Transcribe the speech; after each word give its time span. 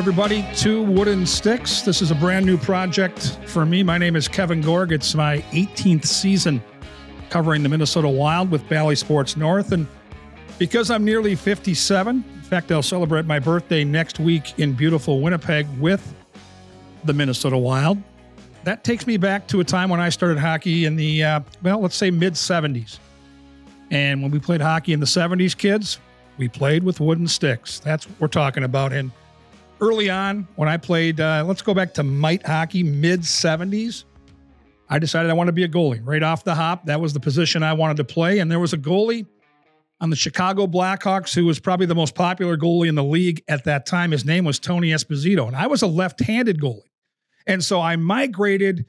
everybody 0.00 0.46
to 0.54 0.82
Wooden 0.82 1.26
Sticks. 1.26 1.82
This 1.82 2.00
is 2.00 2.10
a 2.10 2.14
brand 2.14 2.46
new 2.46 2.56
project 2.56 3.38
for 3.44 3.66
me. 3.66 3.82
My 3.82 3.98
name 3.98 4.16
is 4.16 4.28
Kevin 4.28 4.62
Gorg. 4.62 4.92
It's 4.92 5.14
my 5.14 5.44
18th 5.50 6.06
season 6.06 6.62
covering 7.28 7.62
the 7.62 7.68
Minnesota 7.68 8.08
Wild 8.08 8.50
with 8.50 8.66
Bally 8.66 8.96
Sports 8.96 9.36
North. 9.36 9.72
And 9.72 9.86
because 10.58 10.90
I'm 10.90 11.04
nearly 11.04 11.34
57, 11.34 12.16
in 12.16 12.40
fact, 12.40 12.72
I'll 12.72 12.82
celebrate 12.82 13.26
my 13.26 13.38
birthday 13.38 13.84
next 13.84 14.18
week 14.18 14.58
in 14.58 14.72
beautiful 14.72 15.20
Winnipeg 15.20 15.66
with 15.78 16.14
the 17.04 17.12
Minnesota 17.12 17.58
Wild. 17.58 18.02
That 18.64 18.84
takes 18.84 19.06
me 19.06 19.18
back 19.18 19.46
to 19.48 19.60
a 19.60 19.64
time 19.64 19.90
when 19.90 20.00
I 20.00 20.08
started 20.08 20.38
hockey 20.38 20.86
in 20.86 20.96
the, 20.96 21.22
uh, 21.22 21.40
well, 21.62 21.78
let's 21.78 21.94
say 21.94 22.10
mid 22.10 22.32
70s. 22.32 22.98
And 23.90 24.22
when 24.22 24.30
we 24.30 24.38
played 24.38 24.62
hockey 24.62 24.94
in 24.94 25.00
the 25.00 25.04
70s, 25.04 25.54
kids, 25.54 25.98
we 26.38 26.48
played 26.48 26.84
with 26.84 27.00
wooden 27.00 27.28
sticks. 27.28 27.80
That's 27.80 28.08
what 28.08 28.18
we're 28.18 28.28
talking 28.28 28.64
about. 28.64 28.94
And 28.94 29.10
early 29.80 30.10
on, 30.10 30.46
when 30.56 30.68
I 30.68 30.76
played, 30.76 31.20
uh, 31.20 31.44
let's 31.46 31.62
go 31.62 31.74
back 31.74 31.94
to 31.94 32.02
mite 32.02 32.46
hockey, 32.46 32.82
mid 32.82 33.20
70s, 33.22 34.04
I 34.88 34.98
decided 34.98 35.30
I 35.30 35.34
wanted 35.34 35.50
to 35.50 35.54
be 35.54 35.64
a 35.64 35.68
goalie 35.68 36.00
right 36.02 36.22
off 36.22 36.42
the 36.42 36.54
hop. 36.54 36.86
That 36.86 37.00
was 37.00 37.12
the 37.12 37.20
position 37.20 37.62
I 37.62 37.72
wanted 37.74 37.96
to 37.98 38.04
play. 38.04 38.40
And 38.40 38.50
there 38.50 38.58
was 38.58 38.72
a 38.72 38.78
goalie 38.78 39.26
on 40.00 40.10
the 40.10 40.16
Chicago 40.16 40.66
Blackhawks 40.66 41.32
who 41.32 41.44
was 41.44 41.60
probably 41.60 41.86
the 41.86 41.94
most 41.94 42.16
popular 42.16 42.56
goalie 42.56 42.88
in 42.88 42.96
the 42.96 43.04
league 43.04 43.42
at 43.46 43.64
that 43.64 43.86
time. 43.86 44.10
His 44.10 44.24
name 44.24 44.44
was 44.44 44.58
Tony 44.58 44.90
Esposito. 44.90 45.46
And 45.46 45.54
I 45.54 45.68
was 45.68 45.82
a 45.82 45.86
left 45.86 46.20
handed 46.20 46.60
goalie. 46.60 46.82
And 47.46 47.62
so 47.62 47.80
I 47.80 47.94
migrated 47.96 48.86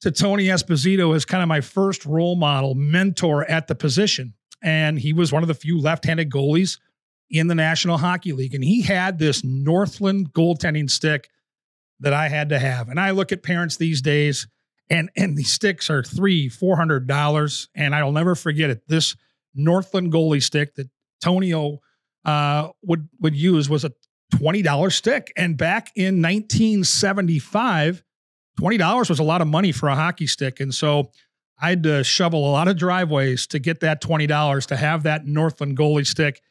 to 0.00 0.10
Tony 0.10 0.46
Esposito 0.46 1.14
as 1.14 1.24
kind 1.26 1.42
of 1.42 1.48
my 1.48 1.60
first 1.60 2.06
role 2.06 2.34
model, 2.34 2.74
mentor 2.74 3.44
at 3.44 3.68
the 3.68 3.74
position. 3.74 4.32
And 4.62 4.98
he 4.98 5.12
was 5.12 5.32
one 5.32 5.42
of 5.42 5.48
the 5.48 5.54
few 5.54 5.78
left 5.78 6.06
handed 6.06 6.30
goalies 6.30 6.78
in 7.32 7.46
the 7.46 7.54
National 7.54 7.96
Hockey 7.96 8.32
League. 8.32 8.54
And 8.54 8.62
he 8.62 8.82
had 8.82 9.18
this 9.18 9.42
Northland 9.42 10.32
goaltending 10.32 10.90
stick 10.90 11.30
that 12.00 12.12
I 12.12 12.28
had 12.28 12.50
to 12.50 12.58
have. 12.58 12.88
And 12.90 13.00
I 13.00 13.10
look 13.10 13.32
at 13.32 13.42
parents 13.42 13.76
these 13.78 14.02
days, 14.02 14.46
and 14.90 15.10
and 15.16 15.36
these 15.36 15.52
sticks 15.52 15.88
are 15.88 16.02
three, 16.02 16.48
four 16.48 16.76
hundred 16.76 17.06
dollars. 17.06 17.68
And 17.74 17.94
I'll 17.94 18.12
never 18.12 18.34
forget 18.34 18.70
it. 18.70 18.82
This 18.86 19.16
Northland 19.54 20.12
goalie 20.12 20.42
stick 20.42 20.74
that 20.74 20.90
Tony 21.22 21.54
O 21.54 21.80
uh, 22.24 22.68
would 22.82 23.08
would 23.20 23.34
use 23.34 23.70
was 23.70 23.84
a 23.84 23.92
twenty 24.36 24.60
dollar 24.60 24.90
stick. 24.90 25.32
And 25.36 25.56
back 25.56 25.90
in 25.96 26.20
1975, 26.20 28.04
twenty 28.58 28.76
dollars 28.76 29.08
was 29.08 29.20
a 29.20 29.24
lot 29.24 29.40
of 29.40 29.48
money 29.48 29.72
for 29.72 29.88
a 29.88 29.94
hockey 29.94 30.26
stick. 30.26 30.60
And 30.60 30.74
so 30.74 31.10
I 31.58 31.70
had 31.70 31.82
to 31.84 32.04
shovel 32.04 32.46
a 32.46 32.52
lot 32.52 32.68
of 32.68 32.76
driveways 32.76 33.46
to 33.48 33.58
get 33.58 33.80
that 33.80 34.02
twenty 34.02 34.26
dollars 34.26 34.66
to 34.66 34.76
have 34.76 35.04
that 35.04 35.24
Northland 35.24 35.78
goalie 35.78 36.06
stick 36.06 36.42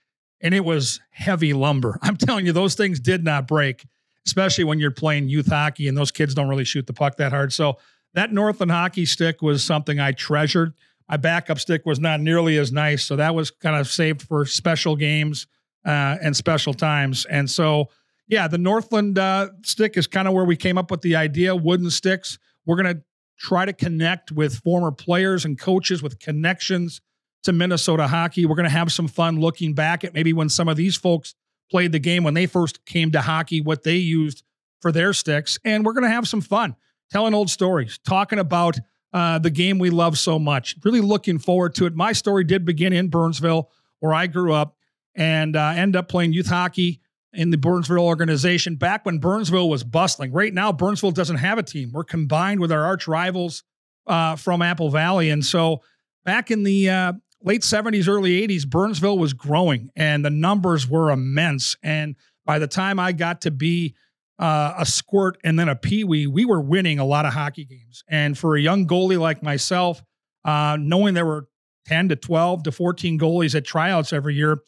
and 0.41 0.53
it 0.53 0.65
was 0.65 0.99
heavy 1.11 1.53
lumber. 1.53 1.97
I'm 2.03 2.17
telling 2.17 2.45
you, 2.45 2.51
those 2.51 2.75
things 2.75 2.99
did 2.99 3.23
not 3.23 3.47
break, 3.47 3.85
especially 4.25 4.63
when 4.63 4.79
you're 4.79 4.91
playing 4.91 5.29
youth 5.29 5.47
hockey 5.47 5.87
and 5.87 5.97
those 5.97 6.11
kids 6.11 6.33
don't 6.33 6.49
really 6.49 6.65
shoot 6.65 6.87
the 6.87 6.93
puck 6.93 7.17
that 7.17 7.31
hard. 7.31 7.53
So 7.53 7.77
that 8.13 8.33
Northland 8.33 8.71
hockey 8.71 9.05
stick 9.05 9.41
was 9.41 9.63
something 9.63 9.99
I 9.99 10.11
treasured. 10.11 10.73
My 11.07 11.17
backup 11.17 11.59
stick 11.59 11.85
was 11.85 11.99
not 11.99 12.19
nearly 12.21 12.57
as 12.57 12.71
nice, 12.71 13.03
so 13.03 13.17
that 13.17 13.35
was 13.35 13.51
kind 13.51 13.75
of 13.75 13.87
saved 13.87 14.21
for 14.21 14.45
special 14.45 14.95
games 14.95 15.47
uh, 15.85 16.17
and 16.21 16.35
special 16.35 16.73
times. 16.73 17.25
And 17.25 17.49
so, 17.49 17.89
yeah, 18.27 18.47
the 18.47 18.57
Northland 18.57 19.17
uh, 19.17 19.49
stick 19.63 19.97
is 19.97 20.07
kind 20.07 20.27
of 20.27 20.33
where 20.33 20.45
we 20.45 20.55
came 20.55 20.77
up 20.77 20.89
with 20.89 21.01
the 21.01 21.17
idea. 21.17 21.55
Wooden 21.55 21.89
sticks. 21.89 22.37
We're 22.65 22.77
gonna 22.77 23.01
try 23.37 23.65
to 23.65 23.73
connect 23.73 24.31
with 24.31 24.55
former 24.59 24.91
players 24.91 25.43
and 25.43 25.59
coaches 25.59 26.01
with 26.01 26.19
connections 26.19 27.01
to 27.43 27.53
Minnesota 27.53 28.07
hockey. 28.07 28.45
We're 28.45 28.55
going 28.55 28.69
to 28.69 28.69
have 28.69 28.91
some 28.91 29.07
fun 29.07 29.39
looking 29.39 29.73
back 29.73 30.03
at 30.03 30.13
maybe 30.13 30.33
when 30.33 30.49
some 30.49 30.67
of 30.67 30.77
these 30.77 30.95
folks 30.95 31.35
played 31.69 31.91
the 31.91 31.99
game 31.99 32.23
when 32.23 32.33
they 32.33 32.45
first 32.45 32.85
came 32.85 33.11
to 33.11 33.21
hockey, 33.21 33.61
what 33.61 33.83
they 33.83 33.95
used 33.95 34.43
for 34.81 34.91
their 34.91 35.13
sticks. 35.13 35.57
And 35.63 35.85
we're 35.85 35.93
going 35.93 36.03
to 36.03 36.09
have 36.09 36.27
some 36.27 36.41
fun 36.41 36.75
telling 37.11 37.33
old 37.33 37.49
stories, 37.49 37.99
talking 38.05 38.39
about 38.39 38.77
uh, 39.13 39.39
the 39.39 39.49
game 39.49 39.79
we 39.79 39.89
love 39.89 40.17
so 40.17 40.39
much. 40.39 40.75
Really 40.83 41.01
looking 41.01 41.37
forward 41.37 41.75
to 41.75 41.85
it. 41.85 41.95
My 41.95 42.13
story 42.13 42.43
did 42.43 42.65
begin 42.65 42.93
in 42.93 43.09
Burnsville, 43.09 43.69
where 43.99 44.13
I 44.13 44.27
grew 44.27 44.53
up, 44.53 44.75
and 45.15 45.55
uh, 45.55 45.73
end 45.75 45.95
up 45.95 46.07
playing 46.07 46.33
youth 46.33 46.47
hockey 46.47 47.01
in 47.33 47.49
the 47.49 47.57
Burnsville 47.57 48.05
organization 48.05 48.75
back 48.75 49.05
when 49.05 49.19
Burnsville 49.19 49.69
was 49.69 49.83
bustling. 49.83 50.31
Right 50.31 50.53
now, 50.53 50.71
Burnsville 50.71 51.11
doesn't 51.11 51.37
have 51.37 51.57
a 51.57 51.63
team. 51.63 51.91
We're 51.93 52.03
combined 52.03 52.59
with 52.59 52.71
our 52.71 52.83
arch 52.83 53.07
rivals 53.07 53.63
uh, 54.07 54.35
from 54.35 54.61
Apple 54.61 54.89
Valley. 54.89 55.29
And 55.29 55.45
so 55.45 55.81
back 56.25 56.51
in 56.51 56.63
the 56.63 56.89
uh, 56.89 57.13
late 57.43 57.61
70s, 57.61 58.07
early 58.07 58.47
80s, 58.47 58.67
Burnsville 58.67 59.17
was 59.17 59.33
growing 59.33 59.89
and 59.95 60.23
the 60.23 60.29
numbers 60.29 60.87
were 60.87 61.11
immense. 61.11 61.75
And 61.83 62.15
by 62.45 62.59
the 62.59 62.67
time 62.67 62.99
I 62.99 63.11
got 63.11 63.41
to 63.41 63.51
be 63.51 63.95
uh, 64.39 64.73
a 64.77 64.85
squirt 64.85 65.37
and 65.43 65.57
then 65.57 65.69
a 65.69 65.75
peewee, 65.75 66.27
we 66.27 66.45
were 66.45 66.61
winning 66.61 66.99
a 66.99 67.05
lot 67.05 67.25
of 67.25 67.33
hockey 67.33 67.65
games. 67.65 68.03
And 68.07 68.37
for 68.37 68.55
a 68.55 68.61
young 68.61 68.87
goalie 68.87 69.19
like 69.19 69.43
myself, 69.43 70.01
uh, 70.43 70.77
knowing 70.79 71.13
there 71.13 71.25
were 71.25 71.47
10 71.85 72.09
to 72.09 72.15
12 72.15 72.63
to 72.63 72.71
14 72.71 73.19
goalies 73.19 73.55
at 73.55 73.65
tryouts 73.65 74.13
every 74.13 74.35
year, 74.35 74.63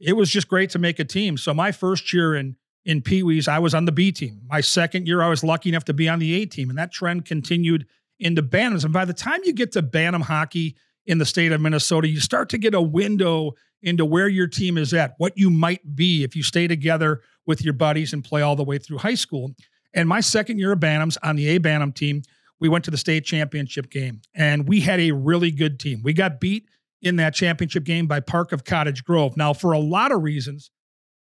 it 0.00 0.14
was 0.14 0.30
just 0.30 0.48
great 0.48 0.70
to 0.70 0.78
make 0.78 0.98
a 0.98 1.04
team. 1.04 1.36
So 1.36 1.54
my 1.54 1.72
first 1.72 2.12
year 2.12 2.34
in 2.34 2.56
in 2.84 3.00
Pee 3.00 3.22
Wees, 3.22 3.46
I 3.46 3.60
was 3.60 3.74
on 3.74 3.84
the 3.84 3.92
B 3.92 4.10
team. 4.10 4.40
My 4.48 4.60
second 4.60 5.06
year, 5.06 5.22
I 5.22 5.28
was 5.28 5.44
lucky 5.44 5.68
enough 5.68 5.84
to 5.84 5.94
be 5.94 6.08
on 6.08 6.18
the 6.18 6.34
A 6.42 6.46
team, 6.46 6.68
and 6.68 6.76
that 6.78 6.90
trend 6.90 7.24
continued 7.24 7.86
into 8.18 8.42
Bantams. 8.42 8.84
And 8.84 8.92
by 8.92 9.04
the 9.04 9.12
time 9.12 9.40
you 9.44 9.52
get 9.52 9.70
to 9.72 9.82
Bantam 9.82 10.22
hockey, 10.22 10.76
in 11.06 11.18
the 11.18 11.26
state 11.26 11.52
of 11.52 11.60
Minnesota, 11.60 12.08
you 12.08 12.20
start 12.20 12.48
to 12.50 12.58
get 12.58 12.74
a 12.74 12.82
window 12.82 13.52
into 13.82 14.04
where 14.04 14.28
your 14.28 14.46
team 14.46 14.78
is 14.78 14.94
at, 14.94 15.14
what 15.18 15.32
you 15.36 15.50
might 15.50 15.96
be 15.96 16.22
if 16.22 16.36
you 16.36 16.42
stay 16.42 16.68
together 16.68 17.20
with 17.46 17.64
your 17.64 17.74
buddies 17.74 18.12
and 18.12 18.22
play 18.22 18.42
all 18.42 18.54
the 18.54 18.64
way 18.64 18.78
through 18.78 18.98
high 18.98 19.14
school. 19.14 19.52
And 19.94 20.08
my 20.08 20.20
second 20.20 20.58
year 20.58 20.72
of 20.72 20.80
Bantams 20.80 21.18
on 21.22 21.36
the 21.36 21.48
A 21.48 21.58
Bantam 21.58 21.92
team, 21.92 22.22
we 22.60 22.68
went 22.68 22.84
to 22.84 22.90
the 22.90 22.96
state 22.96 23.24
championship 23.24 23.90
game 23.90 24.22
and 24.34 24.68
we 24.68 24.80
had 24.80 25.00
a 25.00 25.10
really 25.10 25.50
good 25.50 25.80
team. 25.80 26.00
We 26.04 26.12
got 26.12 26.40
beat 26.40 26.66
in 27.02 27.16
that 27.16 27.34
championship 27.34 27.82
game 27.84 28.06
by 28.06 28.20
Park 28.20 28.52
of 28.52 28.64
Cottage 28.64 29.04
Grove. 29.04 29.36
Now, 29.36 29.52
for 29.52 29.72
a 29.72 29.80
lot 29.80 30.12
of 30.12 30.22
reasons, 30.22 30.70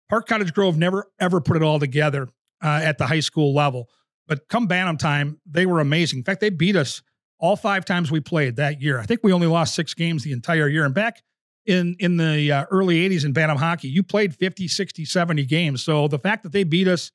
Park 0.09 0.27
Cottage 0.27 0.55
Grove 0.55 0.79
never 0.79 1.07
ever 1.21 1.41
put 1.41 1.57
it 1.57 1.63
all 1.63 1.79
together 1.79 2.29
uh, 2.65 2.81
at 2.83 2.97
the 2.97 3.07
high 3.07 3.21
school 3.21 3.55
level. 3.55 3.91
But 4.27 4.49
come 4.49 4.67
Bantam 4.67 4.97
time, 4.97 5.39
they 5.45 5.67
were 5.67 5.81
amazing. 5.81 6.21
In 6.21 6.25
fact, 6.25 6.41
they 6.41 6.51
beat 6.51 6.75
us 6.75 7.03
all 7.39 7.57
five 7.57 7.85
times 7.85 8.11
we 8.11 8.21
played 8.21 8.57
that 8.57 8.81
year. 8.81 8.99
I 8.99 9.05
think 9.05 9.21
we 9.23 9.33
only 9.33 9.47
lost 9.47 9.75
six 9.75 9.95
games 9.95 10.25
the 10.25 10.33
entire 10.33 10.69
year. 10.69 10.85
And 10.85 10.95
back 10.95 11.23
in 11.67 11.97
in 11.99 12.17
the 12.17 12.53
uh, 12.53 12.65
early 12.71 13.09
80s 13.09 13.25
in 13.25 13.33
Bantam 13.33 13.59
hockey, 13.59 13.89
you 13.89 14.03
played 14.03 14.35
50, 14.35 14.69
60, 14.69 15.05
70 15.05 15.45
games. 15.45 15.83
So 15.83 16.09
the 16.09 16.19
fact 16.19 16.43
that 16.45 16.53
they 16.53 16.65
beat 16.65 16.89
us 16.89 17.11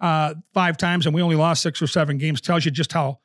uh, 0.00 0.34
five 0.54 0.76
times 0.76 1.06
and 1.06 1.14
we 1.14 1.22
only 1.22 1.36
lost 1.36 1.62
six 1.62 1.82
or 1.82 1.86
seven 1.86 2.18
games 2.18 2.40
tells 2.40 2.64
you 2.64 2.70
just 2.70 2.92
how 2.92 3.18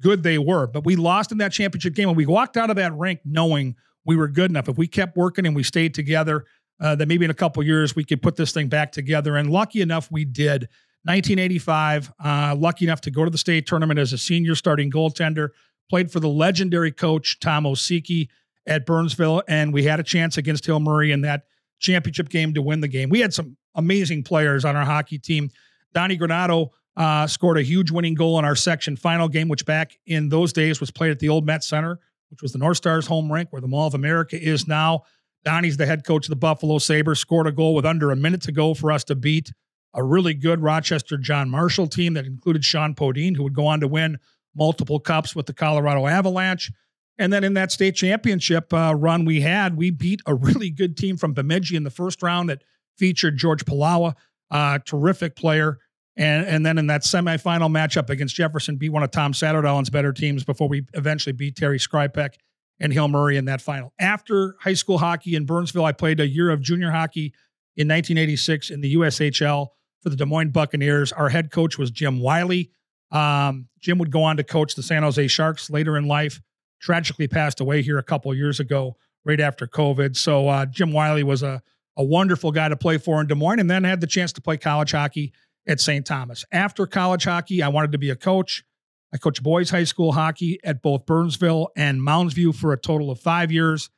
good 0.00 0.22
they 0.22 0.38
were. 0.38 0.66
But 0.66 0.84
we 0.84 0.96
lost 0.96 1.32
in 1.32 1.38
that 1.38 1.52
championship 1.52 1.94
game 1.94 2.08
and 2.08 2.16
we 2.16 2.26
walked 2.26 2.56
out 2.56 2.70
of 2.70 2.76
that 2.76 2.96
rink 2.96 3.20
knowing 3.24 3.76
we 4.04 4.16
were 4.16 4.28
good 4.28 4.50
enough. 4.50 4.68
If 4.68 4.76
we 4.76 4.86
kept 4.86 5.16
working 5.16 5.46
and 5.46 5.54
we 5.54 5.62
stayed 5.62 5.94
together, 5.94 6.44
uh, 6.80 6.94
that 6.96 7.06
maybe 7.06 7.24
in 7.24 7.30
a 7.30 7.34
couple 7.34 7.62
years 7.62 7.94
we 7.94 8.04
could 8.04 8.20
put 8.20 8.36
this 8.36 8.52
thing 8.52 8.68
back 8.68 8.92
together. 8.92 9.36
And 9.36 9.50
lucky 9.50 9.80
enough, 9.80 10.10
we 10.10 10.24
did. 10.24 10.68
1985, 11.04 12.12
uh, 12.24 12.56
lucky 12.58 12.86
enough 12.86 13.02
to 13.02 13.10
go 13.10 13.24
to 13.24 13.30
the 13.30 13.38
state 13.38 13.66
tournament 13.66 14.00
as 14.00 14.12
a 14.14 14.18
senior 14.18 14.54
starting 14.54 14.90
goaltender 14.90 15.50
played 15.88 16.10
for 16.10 16.20
the 16.20 16.28
legendary 16.28 16.92
coach 16.92 17.38
Tom 17.40 17.64
Osiecki 17.64 18.28
at 18.66 18.86
Burnsville, 18.86 19.42
and 19.46 19.72
we 19.72 19.84
had 19.84 20.00
a 20.00 20.02
chance 20.02 20.36
against 20.36 20.66
Hill 20.66 20.80
Murray 20.80 21.12
in 21.12 21.22
that 21.22 21.42
championship 21.78 22.28
game 22.28 22.54
to 22.54 22.62
win 22.62 22.80
the 22.80 22.88
game. 22.88 23.10
We 23.10 23.20
had 23.20 23.34
some 23.34 23.56
amazing 23.74 24.22
players 24.22 24.64
on 24.64 24.76
our 24.76 24.84
hockey 24.84 25.18
team. 25.18 25.50
Donnie 25.92 26.18
Granato 26.18 26.70
uh, 26.96 27.26
scored 27.26 27.58
a 27.58 27.62
huge 27.62 27.90
winning 27.90 28.14
goal 28.14 28.38
in 28.38 28.44
our 28.44 28.56
section 28.56 28.96
final 28.96 29.28
game, 29.28 29.48
which 29.48 29.66
back 29.66 29.98
in 30.06 30.28
those 30.28 30.52
days 30.52 30.80
was 30.80 30.90
played 30.90 31.10
at 31.10 31.18
the 31.18 31.28
old 31.28 31.44
Met 31.44 31.64
Center, 31.64 31.98
which 32.30 32.42
was 32.42 32.52
the 32.52 32.58
North 32.58 32.76
Stars 32.76 33.06
home 33.06 33.30
rink 33.30 33.52
where 33.52 33.60
the 33.60 33.68
Mall 33.68 33.86
of 33.86 33.94
America 33.94 34.40
is 34.40 34.66
now. 34.66 35.02
Donnie's 35.44 35.76
the 35.76 35.86
head 35.86 36.06
coach 36.06 36.26
of 36.26 36.30
the 36.30 36.36
Buffalo 36.36 36.78
Sabres, 36.78 37.20
scored 37.20 37.46
a 37.46 37.52
goal 37.52 37.74
with 37.74 37.84
under 37.84 38.10
a 38.10 38.16
minute 38.16 38.42
to 38.42 38.52
go 38.52 38.72
for 38.72 38.90
us 38.90 39.04
to 39.04 39.14
beat 39.14 39.52
a 39.92 40.02
really 40.02 40.34
good 40.34 40.60
Rochester 40.60 41.16
John 41.16 41.50
Marshall 41.50 41.86
team 41.86 42.14
that 42.14 42.26
included 42.26 42.62
Shjon 42.62 42.96
Podein, 42.96 43.36
who 43.36 43.42
would 43.42 43.54
go 43.54 43.66
on 43.66 43.80
to 43.80 43.88
win 43.88 44.18
multiple 44.54 45.00
cups 45.00 45.34
with 45.34 45.46
the 45.46 45.52
Colorado 45.52 46.06
Avalanche. 46.06 46.70
And 47.18 47.32
then 47.32 47.44
in 47.44 47.54
that 47.54 47.70
state 47.70 47.94
championship 47.94 48.72
uh, 48.72 48.94
run 48.96 49.24
we 49.24 49.40
had, 49.40 49.76
we 49.76 49.90
beat 49.90 50.20
a 50.26 50.34
really 50.34 50.70
good 50.70 50.96
team 50.96 51.16
from 51.16 51.32
Bemidji 51.32 51.76
in 51.76 51.84
the 51.84 51.90
first 51.90 52.22
round 52.22 52.48
that 52.48 52.62
featured 52.96 53.36
George 53.36 53.64
Pelawa, 53.64 54.14
uh, 54.50 54.78
terrific 54.84 55.36
player. 55.36 55.78
And, 56.16 56.46
and 56.46 56.66
then 56.66 56.78
in 56.78 56.86
that 56.88 57.02
semifinal 57.02 57.70
matchup 57.70 58.10
against 58.10 58.36
Jefferson, 58.36 58.76
beat 58.76 58.90
one 58.90 59.02
of 59.02 59.10
Tom 59.10 59.32
Saterdalen's 59.32 59.90
better 59.90 60.12
teams 60.12 60.44
before 60.44 60.68
we 60.68 60.86
eventually 60.94 61.32
beat 61.32 61.56
Terry 61.56 61.78
Skrypek 61.78 62.34
and 62.80 62.92
Hill 62.92 63.08
Murray 63.08 63.36
in 63.36 63.44
that 63.46 63.60
final. 63.60 63.92
After 63.98 64.56
high 64.60 64.74
school 64.74 64.98
hockey 64.98 65.34
in 65.34 65.44
Burnsville, 65.44 65.84
I 65.84 65.92
played 65.92 66.20
a 66.20 66.26
year 66.26 66.50
of 66.50 66.60
junior 66.60 66.90
hockey 66.90 67.32
in 67.76 67.88
1986 67.88 68.70
in 68.70 68.80
the 68.80 68.94
USHL 68.94 69.68
for 70.00 70.10
the 70.10 70.16
Des 70.16 70.24
Moines 70.24 70.50
Buccaneers. 70.50 71.12
Our 71.12 71.28
head 71.28 71.50
coach 71.50 71.78
was 71.78 71.90
Jim 71.90 72.20
Wiley. 72.20 72.70
Um, 73.10 73.68
Jim 73.80 73.98
would 73.98 74.10
go 74.10 74.22
on 74.22 74.36
to 74.36 74.44
coach 74.44 74.74
the 74.74 74.82
San 74.82 75.02
Jose 75.02 75.26
Sharks 75.28 75.70
later 75.70 75.96
in 75.96 76.06
life. 76.06 76.40
Tragically 76.80 77.28
passed 77.28 77.60
away 77.60 77.82
here 77.82 77.98
a 77.98 78.02
couple 78.02 78.34
years 78.34 78.60
ago, 78.60 78.96
right 79.24 79.40
after 79.40 79.66
COVID. 79.66 80.16
So 80.16 80.48
uh, 80.48 80.66
Jim 80.66 80.92
Wiley 80.92 81.22
was 81.22 81.42
a 81.42 81.62
a 81.96 82.04
wonderful 82.04 82.50
guy 82.50 82.68
to 82.68 82.76
play 82.76 82.98
for 82.98 83.20
in 83.20 83.26
Des 83.26 83.34
Moines, 83.34 83.60
and 83.60 83.70
then 83.70 83.84
had 83.84 84.00
the 84.00 84.06
chance 84.06 84.32
to 84.32 84.40
play 84.40 84.56
college 84.56 84.92
hockey 84.92 85.32
at 85.66 85.80
St. 85.80 86.04
Thomas. 86.04 86.44
After 86.52 86.86
college 86.86 87.24
hockey, 87.24 87.62
I 87.62 87.68
wanted 87.68 87.92
to 87.92 87.98
be 87.98 88.10
a 88.10 88.16
coach. 88.16 88.64
I 89.12 89.16
coached 89.16 89.42
boys 89.42 89.70
high 89.70 89.84
school 89.84 90.12
hockey 90.12 90.58
at 90.64 90.82
both 90.82 91.06
Burnsville 91.06 91.70
and 91.76 92.02
Mounds 92.02 92.34
View 92.34 92.52
for 92.52 92.72
a 92.72 92.76
total 92.76 93.10
of 93.10 93.20
five 93.20 93.52
years. 93.52 93.90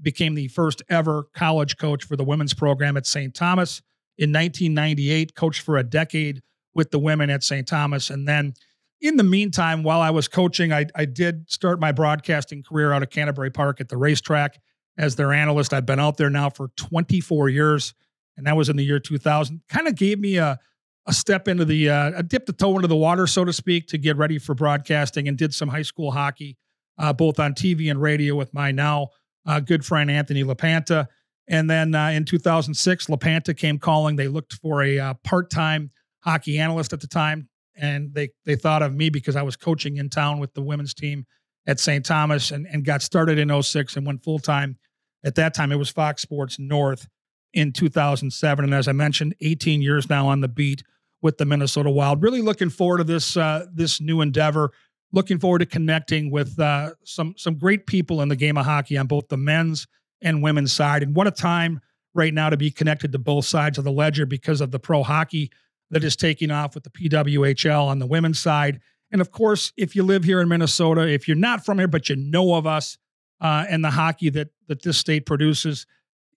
Became 0.00 0.34
the 0.34 0.48
first 0.48 0.82
ever 0.88 1.28
college 1.34 1.76
coach 1.76 2.04
for 2.04 2.16
the 2.16 2.24
women's 2.24 2.54
program 2.54 2.96
at 2.96 3.06
St. 3.06 3.34
Thomas. 3.34 3.82
In 4.18 4.32
1998, 4.32 5.34
coached 5.34 5.60
for 5.60 5.76
a 5.76 5.84
decade 5.84 6.42
with 6.74 6.90
the 6.90 6.98
women 6.98 7.30
at 7.30 7.42
St. 7.42 7.66
Thomas. 7.66 8.10
And 8.10 8.26
then 8.26 8.54
in 9.00 9.16
the 9.16 9.24
meantime, 9.24 9.82
while 9.82 10.00
I 10.00 10.10
was 10.10 10.28
coaching, 10.28 10.72
I, 10.72 10.86
I 10.94 11.04
did 11.04 11.50
start 11.50 11.80
my 11.80 11.92
broadcasting 11.92 12.62
career 12.62 12.92
out 12.92 13.02
of 13.02 13.10
Canterbury 13.10 13.50
Park 13.50 13.80
at 13.80 13.88
the 13.88 13.96
racetrack 13.96 14.60
as 14.96 15.16
their 15.16 15.32
analyst. 15.32 15.72
I've 15.72 15.86
been 15.86 16.00
out 16.00 16.16
there 16.16 16.30
now 16.30 16.50
for 16.50 16.68
24 16.76 17.48
years, 17.48 17.94
and 18.36 18.46
that 18.46 18.56
was 18.56 18.68
in 18.68 18.76
the 18.76 18.84
year 18.84 19.00
2000. 19.00 19.60
Kind 19.68 19.88
of 19.88 19.96
gave 19.96 20.18
me 20.18 20.36
a 20.36 20.58
a 21.06 21.12
step 21.12 21.48
into 21.48 21.64
the 21.64 21.90
uh, 21.90 22.12
a 22.16 22.22
dip 22.22 22.46
the 22.46 22.52
toe 22.52 22.76
into 22.76 22.88
the 22.88 22.96
water, 22.96 23.26
so 23.26 23.44
to 23.44 23.52
speak, 23.52 23.88
to 23.88 23.98
get 23.98 24.16
ready 24.16 24.38
for 24.38 24.54
broadcasting, 24.54 25.28
and 25.28 25.36
did 25.36 25.52
some 25.52 25.68
high 25.68 25.82
school 25.82 26.12
hockey, 26.12 26.56
uh, 26.98 27.12
both 27.12 27.40
on 27.40 27.54
TV 27.54 27.90
and 27.90 28.00
radio 28.00 28.34
with 28.34 28.52
my 28.54 28.70
now 28.70 29.08
uh, 29.46 29.60
good 29.60 29.84
friend 29.84 30.10
Anthony 30.10 30.44
LaPanta. 30.44 31.06
And 31.48 31.68
then 31.68 31.94
uh, 31.94 32.08
in 32.08 32.24
2006, 32.24 33.06
LaPanta 33.06 33.56
came 33.56 33.78
calling. 33.78 34.16
They 34.16 34.28
looked 34.28 34.54
for 34.54 34.82
a 34.82 34.98
uh, 34.98 35.14
part 35.24 35.50
time 35.50 35.90
hockey 36.22 36.58
analyst 36.58 36.92
at 36.92 37.00
the 37.00 37.06
time, 37.06 37.48
and 37.76 38.12
they 38.14 38.30
they 38.44 38.56
thought 38.56 38.82
of 38.82 38.94
me 38.94 39.10
because 39.10 39.36
I 39.36 39.42
was 39.42 39.56
coaching 39.56 39.96
in 39.96 40.08
town 40.08 40.38
with 40.38 40.54
the 40.54 40.62
women's 40.62 40.94
team 40.94 41.26
at 41.66 41.78
St. 41.78 42.04
Thomas 42.04 42.50
and, 42.50 42.66
and 42.66 42.84
got 42.84 43.02
started 43.02 43.38
in 43.38 43.62
06 43.62 43.96
and 43.96 44.06
went 44.06 44.24
full 44.24 44.38
time. 44.38 44.76
At 45.24 45.36
that 45.36 45.54
time, 45.54 45.70
it 45.70 45.76
was 45.76 45.88
Fox 45.88 46.22
Sports 46.22 46.58
North 46.58 47.08
in 47.52 47.72
2007. 47.72 48.64
And 48.64 48.74
as 48.74 48.88
I 48.88 48.92
mentioned, 48.92 49.34
18 49.40 49.82
years 49.82 50.08
now 50.10 50.26
on 50.26 50.40
the 50.40 50.48
beat 50.48 50.82
with 51.20 51.38
the 51.38 51.44
Minnesota 51.44 51.90
Wild. 51.90 52.22
Really 52.22 52.40
looking 52.40 52.70
forward 52.70 52.98
to 52.98 53.04
this 53.04 53.36
uh, 53.36 53.66
this 53.72 54.00
new 54.00 54.20
endeavor. 54.20 54.72
Looking 55.12 55.38
forward 55.38 55.60
to 55.60 55.66
connecting 55.66 56.30
with 56.30 56.58
uh, 56.58 56.94
some 57.04 57.34
some 57.36 57.56
great 57.56 57.86
people 57.86 58.22
in 58.22 58.28
the 58.28 58.36
game 58.36 58.58
of 58.58 58.66
hockey 58.66 58.96
on 58.96 59.06
both 59.06 59.28
the 59.28 59.36
men's 59.36 59.86
and 60.20 60.42
women's 60.42 60.72
side. 60.72 61.02
And 61.02 61.14
what 61.14 61.26
a 61.26 61.32
time 61.32 61.80
right 62.14 62.34
now 62.34 62.50
to 62.50 62.56
be 62.56 62.70
connected 62.70 63.12
to 63.12 63.18
both 63.18 63.44
sides 63.44 63.78
of 63.78 63.84
the 63.84 63.92
ledger 63.92 64.26
because 64.26 64.60
of 64.60 64.70
the 64.70 64.78
pro 64.78 65.02
hockey 65.02 65.50
that 65.92 66.02
is 66.02 66.16
taking 66.16 66.50
off 66.50 66.74
with 66.74 66.82
the 66.82 66.90
PWHL 66.90 67.86
on 67.86 68.00
the 68.00 68.06
women's 68.06 68.40
side. 68.40 68.80
And 69.12 69.20
of 69.20 69.30
course, 69.30 69.72
if 69.76 69.94
you 69.94 70.02
live 70.02 70.24
here 70.24 70.40
in 70.40 70.48
Minnesota, 70.48 71.06
if 71.06 71.28
you're 71.28 71.36
not 71.36 71.64
from 71.64 71.78
here 71.78 71.86
but 71.86 72.08
you 72.08 72.16
know 72.16 72.54
of 72.54 72.66
us 72.66 72.98
uh, 73.40 73.66
and 73.68 73.84
the 73.84 73.90
hockey 73.90 74.30
that 74.30 74.48
that 74.66 74.82
this 74.82 74.98
state 74.98 75.26
produces, 75.26 75.86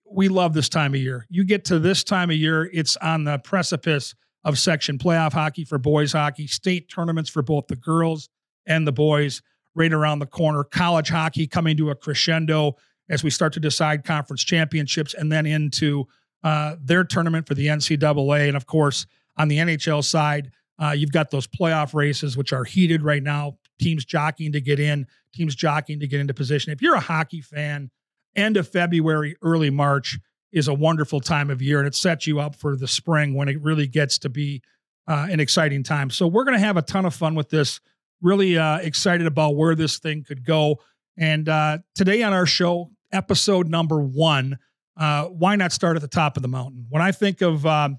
we 0.08 0.28
love 0.28 0.52
this 0.52 0.68
time 0.68 0.94
of 0.94 1.00
year. 1.00 1.26
You 1.28 1.44
get 1.44 1.64
to 1.66 1.78
this 1.78 2.04
time 2.04 2.30
of 2.30 2.36
year, 2.36 2.70
it's 2.72 2.96
on 2.98 3.24
the 3.24 3.38
precipice 3.38 4.14
of 4.44 4.58
section 4.58 4.98
playoff 4.98 5.32
hockey 5.32 5.64
for 5.64 5.78
boys 5.78 6.12
hockey, 6.12 6.46
state 6.46 6.88
tournaments 6.88 7.30
for 7.30 7.42
both 7.42 7.66
the 7.66 7.76
girls 7.76 8.28
and 8.66 8.86
the 8.86 8.92
boys 8.92 9.42
right 9.74 9.92
around 9.92 10.18
the 10.18 10.26
corner, 10.26 10.62
college 10.64 11.08
hockey 11.08 11.46
coming 11.46 11.76
to 11.76 11.90
a 11.90 11.94
crescendo 11.94 12.76
as 13.08 13.24
we 13.24 13.30
start 13.30 13.52
to 13.54 13.60
decide 13.60 14.04
conference 14.04 14.44
championships 14.44 15.14
and 15.14 15.32
then 15.32 15.46
into 15.46 16.06
uh, 16.44 16.76
their 16.80 17.04
tournament 17.04 17.46
for 17.46 17.54
the 17.54 17.66
NCAA. 17.66 18.48
And 18.48 18.56
of 18.56 18.66
course, 18.66 19.06
on 19.36 19.48
the 19.48 19.58
NHL 19.58 20.04
side, 20.04 20.50
uh, 20.78 20.90
you've 20.90 21.12
got 21.12 21.30
those 21.30 21.46
playoff 21.46 21.94
races, 21.94 22.36
which 22.36 22.52
are 22.52 22.64
heated 22.64 23.02
right 23.02 23.22
now. 23.22 23.58
Teams 23.80 24.04
jockeying 24.04 24.52
to 24.52 24.60
get 24.60 24.80
in, 24.80 25.06
teams 25.34 25.54
jockeying 25.54 26.00
to 26.00 26.06
get 26.06 26.20
into 26.20 26.34
position. 26.34 26.72
If 26.72 26.82
you're 26.82 26.94
a 26.94 27.00
hockey 27.00 27.40
fan, 27.40 27.90
end 28.34 28.56
of 28.56 28.68
February, 28.68 29.36
early 29.42 29.70
March 29.70 30.18
is 30.52 30.68
a 30.68 30.74
wonderful 30.74 31.20
time 31.20 31.50
of 31.50 31.60
year, 31.60 31.78
and 31.78 31.86
it 31.86 31.94
sets 31.94 32.26
you 32.26 32.40
up 32.40 32.54
for 32.54 32.76
the 32.76 32.88
spring 32.88 33.34
when 33.34 33.48
it 33.48 33.60
really 33.62 33.86
gets 33.86 34.18
to 34.18 34.28
be 34.28 34.62
uh, 35.08 35.26
an 35.30 35.40
exciting 35.40 35.82
time. 35.82 36.10
So 36.10 36.26
we're 36.26 36.44
going 36.44 36.58
to 36.58 36.64
have 36.64 36.76
a 36.76 36.82
ton 36.82 37.04
of 37.04 37.14
fun 37.14 37.34
with 37.34 37.50
this. 37.50 37.80
Really 38.22 38.56
uh, 38.56 38.78
excited 38.78 39.26
about 39.26 39.56
where 39.56 39.74
this 39.74 39.98
thing 39.98 40.24
could 40.24 40.44
go. 40.44 40.80
And 41.18 41.48
uh, 41.48 41.78
today 41.94 42.22
on 42.22 42.32
our 42.32 42.46
show, 42.46 42.90
episode 43.12 43.68
number 43.68 44.00
one, 44.00 44.58
uh, 44.96 45.24
why 45.24 45.56
not 45.56 45.72
start 45.72 45.96
at 45.96 46.02
the 46.02 46.08
top 46.08 46.36
of 46.36 46.42
the 46.42 46.48
mountain? 46.48 46.86
When 46.88 47.02
I 47.02 47.12
think 47.12 47.42
of 47.42 47.66
um, 47.66 47.98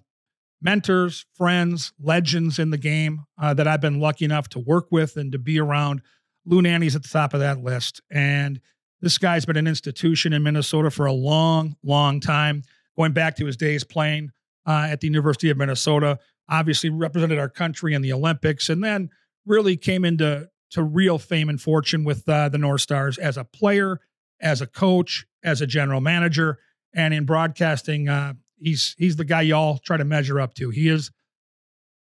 mentors, 0.61 1.25
friends, 1.33 1.93
legends 1.99 2.59
in 2.59 2.71
the 2.71 2.77
game 2.77 3.25
uh, 3.41 3.53
that 3.53 3.67
I've 3.67 3.81
been 3.81 3.99
lucky 3.99 4.25
enough 4.25 4.49
to 4.49 4.59
work 4.59 4.87
with 4.91 5.17
and 5.17 5.31
to 5.31 5.39
be 5.39 5.59
around. 5.59 6.01
Lou 6.45 6.61
Nanne's 6.61 6.95
at 6.95 7.03
the 7.03 7.09
top 7.09 7.33
of 7.33 7.39
that 7.41 7.63
list. 7.63 8.01
And 8.09 8.59
this 9.01 9.17
guy's 9.17 9.45
been 9.45 9.57
an 9.57 9.67
institution 9.67 10.33
in 10.33 10.43
Minnesota 10.43 10.89
for 10.89 11.05
a 11.05 11.13
long, 11.13 11.75
long 11.83 12.19
time, 12.19 12.63
going 12.97 13.11
back 13.11 13.35
to 13.37 13.45
his 13.45 13.57
days 13.57 13.83
playing 13.83 14.31
uh, 14.65 14.87
at 14.89 15.01
the 15.01 15.07
University 15.07 15.49
of 15.49 15.57
Minnesota. 15.57 16.19
Obviously, 16.49 16.89
represented 16.89 17.37
our 17.37 17.49
country 17.49 17.93
in 17.93 18.01
the 18.01 18.13
Olympics, 18.13 18.69
and 18.69 18.83
then 18.83 19.09
really 19.45 19.77
came 19.77 20.05
into 20.05 20.49
to 20.71 20.83
real 20.83 21.17
fame 21.17 21.49
and 21.49 21.61
fortune 21.61 22.03
with 22.03 22.27
uh, 22.27 22.49
the 22.49 22.57
North 22.57 22.81
Stars 22.81 23.17
as 23.17 23.37
a 23.37 23.43
player, 23.43 23.99
as 24.41 24.61
a 24.61 24.67
coach, 24.67 25.25
as 25.43 25.61
a 25.61 25.67
general 25.67 26.01
manager, 26.01 26.57
and 26.93 27.13
in 27.13 27.25
broadcasting. 27.25 28.09
Uh, 28.09 28.33
he's 28.59 28.95
he's 28.97 29.15
the 29.15 29.25
guy 29.25 29.41
y'all 29.41 29.77
try 29.77 29.97
to 29.97 30.05
measure 30.05 30.39
up 30.39 30.53
to. 30.55 30.69
He 30.69 30.89
is 30.89 31.11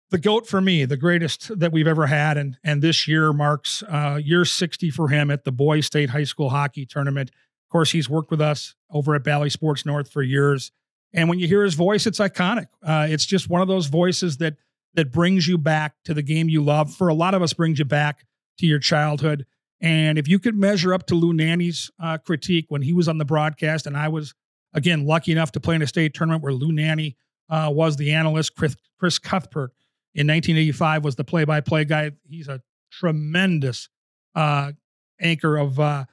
the 0.10 0.18
goat 0.18 0.48
for 0.48 0.60
me, 0.60 0.86
the 0.86 0.98
greatest 0.98 1.58
that 1.58 1.72
we've 1.72 1.88
ever 1.88 2.08
had, 2.08 2.38
and 2.38 2.58
and 2.64 2.82
this 2.82 3.08
year 3.08 3.34
marks 3.34 3.84
uh, 3.84 4.20
year 4.22 4.46
60 4.46 4.90
for 4.92 5.08
him 5.10 5.32
at 5.32 5.44
the 5.44 5.52
Boys 5.52 5.86
State 5.86 6.10
High 6.10 6.26
School 6.26 6.50
Hockey 6.50 6.86
Tournament. 6.86 7.30
Of 7.30 7.72
course, 7.72 7.92
he's 7.92 8.10
worked 8.10 8.32
with 8.32 8.42
us 8.42 8.76
over 8.90 9.16
at 9.16 9.24
Bally 9.24 9.50
Sports 9.50 9.86
North 9.86 10.12
for 10.12 10.22
years, 10.22 10.72
and 11.14 11.30
when 11.30 11.40
you 11.40 11.48
hear 11.48 11.64
his 11.64 11.76
voice, 11.76 12.06
it's 12.06 12.20
iconic. 12.20 12.68
Uh, 12.84 13.08
it's 13.10 13.26
just 13.26 13.50
one 13.50 13.62
of 13.62 13.68
those 13.68 13.88
voices 13.88 14.38
that 14.38 14.56
that 14.94 15.12
brings 15.12 15.48
you 15.48 15.58
back 15.58 15.96
to 16.04 16.14
the 16.14 16.22
game 16.22 16.50
you 16.50 16.62
love. 16.64 16.94
For 16.94 17.08
a 17.08 17.14
lot 17.14 17.34
of 17.34 17.42
us, 17.42 17.54
brings 17.54 17.80
you 17.80 17.86
back 17.86 18.26
to 18.60 18.66
your 18.66 18.80
childhood. 18.80 19.46
And 19.80 20.20
if 20.20 20.28
you 20.28 20.38
could 20.38 20.56
measure 20.56 20.94
up 20.94 21.08
to 21.08 21.16
Lou 21.16 21.34
Nanne's 21.34 21.90
uh, 22.00 22.20
critique 22.20 22.66
when 22.70 22.84
he 22.84 22.94
was 22.94 23.08
on 23.08 23.18
the 23.18 23.26
broadcast, 23.26 23.88
and 23.88 23.98
I 23.98 24.10
was 24.10 24.36
again, 24.74 25.06
lucky 25.06 25.32
enough 25.32 25.52
to 25.54 25.60
play 25.60 25.76
in 25.76 25.82
a 25.82 25.88
state 25.88 26.14
tournament 26.14 26.44
where 26.44 26.54
Lou 26.54 26.72
Nanne 26.72 27.16
uh, 27.50 27.70
was 27.72 27.98
the 27.98 28.12
analyst. 28.14 28.56
Chris, 28.56 28.76
Chris 29.00 29.20
Cuthbert 29.20 29.72
in 30.14 30.28
1985 30.28 31.04
was 31.04 31.16
the 31.16 31.24
play-by-play 31.24 31.86
guy. 31.86 32.12
He's 32.28 32.48
a 32.48 32.62
tremendous 32.92 33.90
uh, 34.36 34.72
anchor 35.20 35.58
of 35.58 35.80
uh, 35.80 36.06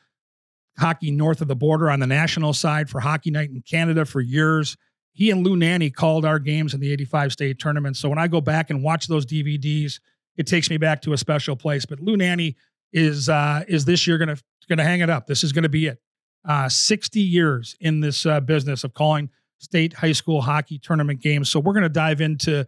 hockey 0.79 1.11
north 1.11 1.41
of 1.41 1.49
the 1.49 1.57
border 1.57 1.91
on 1.91 2.01
the 2.01 2.07
national 2.07 2.53
side 2.53 2.89
for 2.89 3.01
Hockey 3.01 3.31
Night 3.31 3.51
in 3.51 3.63
Canada 3.63 4.05
for 4.05 4.21
years. 4.21 4.77
He 5.13 5.31
and 5.31 5.45
Lou 5.45 5.57
Nanne 5.57 5.91
called 5.91 6.25
our 6.25 6.39
games 6.39 6.75
in 6.75 6.81
the 6.81 6.93
85 6.93 7.33
state 7.33 7.59
tournament. 7.59 7.97
So 7.97 8.09
when 8.09 8.19
I 8.19 8.29
go 8.29 8.41
back 8.41 8.71
and 8.71 8.83
watch 8.83 9.09
those 9.09 9.27
DVDs, 9.27 9.99
it 10.37 10.47
takes 10.47 10.71
me 10.71 10.77
back 10.77 11.03
to 11.03 11.13
a 11.13 11.19
special 11.19 11.57
place. 11.57 11.85
But 11.85 11.99
Lou 11.99 12.17
Nanne 12.17 12.55
is 12.93 13.29
uh, 13.29 13.65
is 13.67 13.85
this 13.85 14.07
year 14.07 14.19
gonna 14.19 14.37
gonna 14.69 14.85
hang 14.85 15.01
it 15.01 15.11
up. 15.11 15.27
This 15.27 15.43
is 15.43 15.53
gonna 15.53 15.69
be 15.69 15.87
it 15.87 16.01
uh, 16.45 16.69
60 16.69 17.21
years 17.21 17.77
in 17.81 18.01
this 18.01 18.27
uh, 18.27 18.41
business 18.41 18.85
of 18.85 18.95
calling 18.95 19.31
state 19.59 19.95
high 19.95 20.13
school 20.13 20.41
hockey 20.41 20.79
tournament 20.79 21.21
games. 21.21 21.51
So 21.51 21.61
we're 21.61 21.73
going 21.73 21.83
to 21.83 21.89
dive 21.89 22.21
into, 22.21 22.67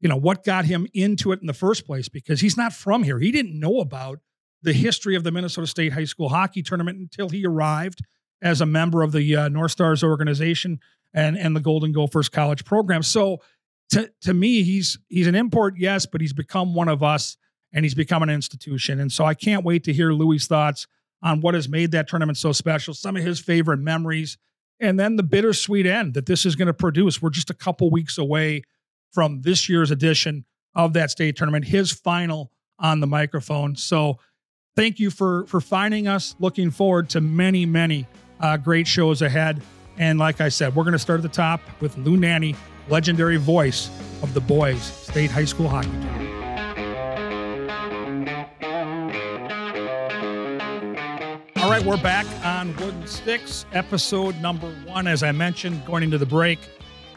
you 0.00 0.08
know, 0.08 0.16
what 0.16 0.44
got 0.44 0.64
him 0.64 0.86
into 0.92 1.32
it 1.32 1.40
in 1.40 1.46
the 1.46 1.52
first 1.52 1.86
place 1.86 2.08
because 2.08 2.40
he's 2.40 2.56
not 2.56 2.72
from 2.72 3.02
here. 3.02 3.18
He 3.18 3.30
didn't 3.30 3.58
know 3.58 3.80
about 3.80 4.18
the 4.62 4.72
history 4.72 5.16
of 5.16 5.24
the 5.24 5.30
Minnesota 5.30 5.66
State 5.66 5.92
High 5.92 6.04
School 6.04 6.28
Hockey 6.28 6.62
Tournament 6.62 6.98
until 6.98 7.28
he 7.28 7.44
arrived 7.44 8.00
as 8.40 8.60
a 8.60 8.66
member 8.66 9.02
of 9.02 9.12
the 9.12 9.36
uh, 9.36 9.48
North 9.48 9.70
Stars 9.70 10.02
organization 10.02 10.80
and 11.14 11.36
and 11.36 11.54
the 11.54 11.60
Golden 11.60 11.92
Gophers 11.92 12.28
college 12.28 12.64
program. 12.64 13.02
So 13.02 13.40
to 13.90 14.10
to 14.22 14.34
me, 14.34 14.62
he's 14.62 14.98
he's 15.08 15.26
an 15.26 15.34
import, 15.34 15.74
yes, 15.78 16.06
but 16.06 16.20
he's 16.20 16.32
become 16.32 16.74
one 16.74 16.88
of 16.88 17.02
us 17.02 17.36
and 17.72 17.84
he's 17.84 17.94
become 17.94 18.22
an 18.22 18.30
institution. 18.30 19.00
And 19.00 19.10
so 19.10 19.24
I 19.24 19.34
can't 19.34 19.64
wait 19.64 19.84
to 19.84 19.92
hear 19.92 20.12
Louis' 20.12 20.46
thoughts 20.46 20.86
on 21.22 21.40
what 21.40 21.54
has 21.54 21.68
made 21.68 21.92
that 21.92 22.08
tournament 22.08 22.36
so 22.38 22.52
special, 22.52 22.94
some 22.94 23.16
of 23.16 23.22
his 23.22 23.38
favorite 23.38 23.78
memories, 23.78 24.38
and 24.80 24.98
then 24.98 25.16
the 25.16 25.22
bittersweet 25.22 25.86
end 25.86 26.14
that 26.14 26.26
this 26.26 26.44
is 26.44 26.56
going 26.56 26.66
to 26.66 26.74
produce. 26.74 27.22
We're 27.22 27.30
just 27.30 27.50
a 27.50 27.54
couple 27.54 27.90
weeks 27.90 28.18
away 28.18 28.62
from 29.12 29.42
this 29.42 29.68
year's 29.68 29.90
edition 29.90 30.44
of 30.74 30.94
that 30.94 31.10
state 31.10 31.36
tournament, 31.36 31.66
his 31.66 31.92
final 31.92 32.50
on 32.78 33.00
the 33.00 33.06
microphone. 33.06 33.76
So 33.76 34.18
thank 34.74 34.98
you 34.98 35.10
for 35.10 35.46
for 35.46 35.60
finding 35.60 36.08
us. 36.08 36.34
Looking 36.40 36.70
forward 36.70 37.10
to 37.10 37.20
many, 37.20 37.64
many 37.66 38.06
uh, 38.40 38.56
great 38.56 38.86
shows 38.86 39.22
ahead. 39.22 39.62
And 39.98 40.18
like 40.18 40.40
I 40.40 40.48
said, 40.48 40.74
we're 40.74 40.84
going 40.84 40.92
to 40.92 40.98
start 40.98 41.18
at 41.18 41.22
the 41.22 41.28
top 41.28 41.60
with 41.80 41.96
Lou 41.98 42.16
Nanne, 42.16 42.56
legendary 42.88 43.36
voice 43.36 43.90
of 44.22 44.34
the 44.34 44.40
boys 44.40 44.82
state 44.82 45.30
high 45.30 45.44
school 45.44 45.68
hockey 45.68 45.90
tournament. 45.90 46.21
All 51.62 51.70
right, 51.70 51.84
we're 51.84 51.96
back 51.96 52.26
on 52.44 52.74
Wooden 52.78 53.06
Sticks, 53.06 53.66
episode 53.72 54.36
number 54.40 54.68
one. 54.84 55.06
As 55.06 55.22
I 55.22 55.30
mentioned, 55.30 55.86
going 55.86 56.02
into 56.02 56.18
the 56.18 56.26
break, 56.26 56.58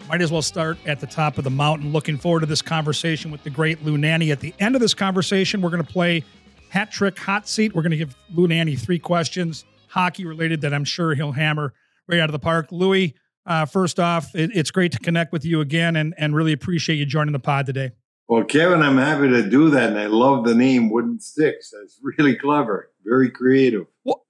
might 0.08 0.22
as 0.22 0.32
well 0.32 0.44
start 0.44 0.78
at 0.86 1.00
the 1.00 1.08
top 1.08 1.40
of 1.40 1.44
the 1.44 1.50
mountain. 1.50 1.92
Looking 1.92 2.16
forward 2.16 2.42
to 2.42 2.46
this 2.46 2.62
conversation 2.62 3.32
with 3.32 3.42
the 3.42 3.50
great 3.50 3.84
Lou 3.84 3.98
Nanne. 3.98 4.30
At 4.30 4.42
the 4.42 4.54
end 4.60 4.76
of 4.76 4.82
this 4.82 4.94
conversation, 4.94 5.62
we're 5.62 5.72
going 5.72 5.84
to 5.84 5.92
play 5.92 6.24
Hat 6.70 6.92
Trick 6.92 7.18
Hot 7.18 7.48
Seat. 7.48 7.74
We're 7.74 7.82
going 7.82 7.90
to 7.90 7.98
give 7.98 8.16
Lou 8.36 8.48
Nanne 8.48 8.78
three 8.78 9.00
questions, 9.00 9.66
hockey 9.88 10.26
related, 10.26 10.62
that 10.62 10.76
I'm 10.76 10.86
sure 10.86 11.16
he'll 11.16 11.32
hammer 11.32 11.74
right 12.08 12.20
out 12.20 12.30
of 12.30 12.34
the 12.34 12.38
park. 12.38 12.68
Louie, 12.70 13.16
uh, 13.48 13.66
first 13.66 14.00
off, 14.00 14.36
it, 14.36 14.52
it's 14.54 14.70
great 14.70 14.92
to 14.92 15.00
connect 15.00 15.32
with 15.32 15.44
you 15.44 15.62
again 15.62 15.96
and, 15.96 16.14
and 16.20 16.36
really 16.36 16.54
appreciate 16.54 16.98
you 16.98 17.08
joining 17.08 17.34
the 17.34 17.40
pod 17.40 17.66
today. 17.66 17.94
Well, 18.28 18.44
Kevin, 18.44 18.84
I'm 18.84 18.98
happy 18.98 19.28
to 19.28 19.42
do 19.50 19.72
that, 19.72 19.90
and 19.90 20.00
I 20.00 20.06
love 20.06 20.46
the 20.46 20.54
name 20.54 20.92
Wooden 20.92 21.20
Sticks. 21.20 21.72
That's 21.72 22.00
really 22.04 22.36
clever, 22.36 22.92
very 23.04 23.32
creative. 23.32 23.88
Well, 24.04 24.25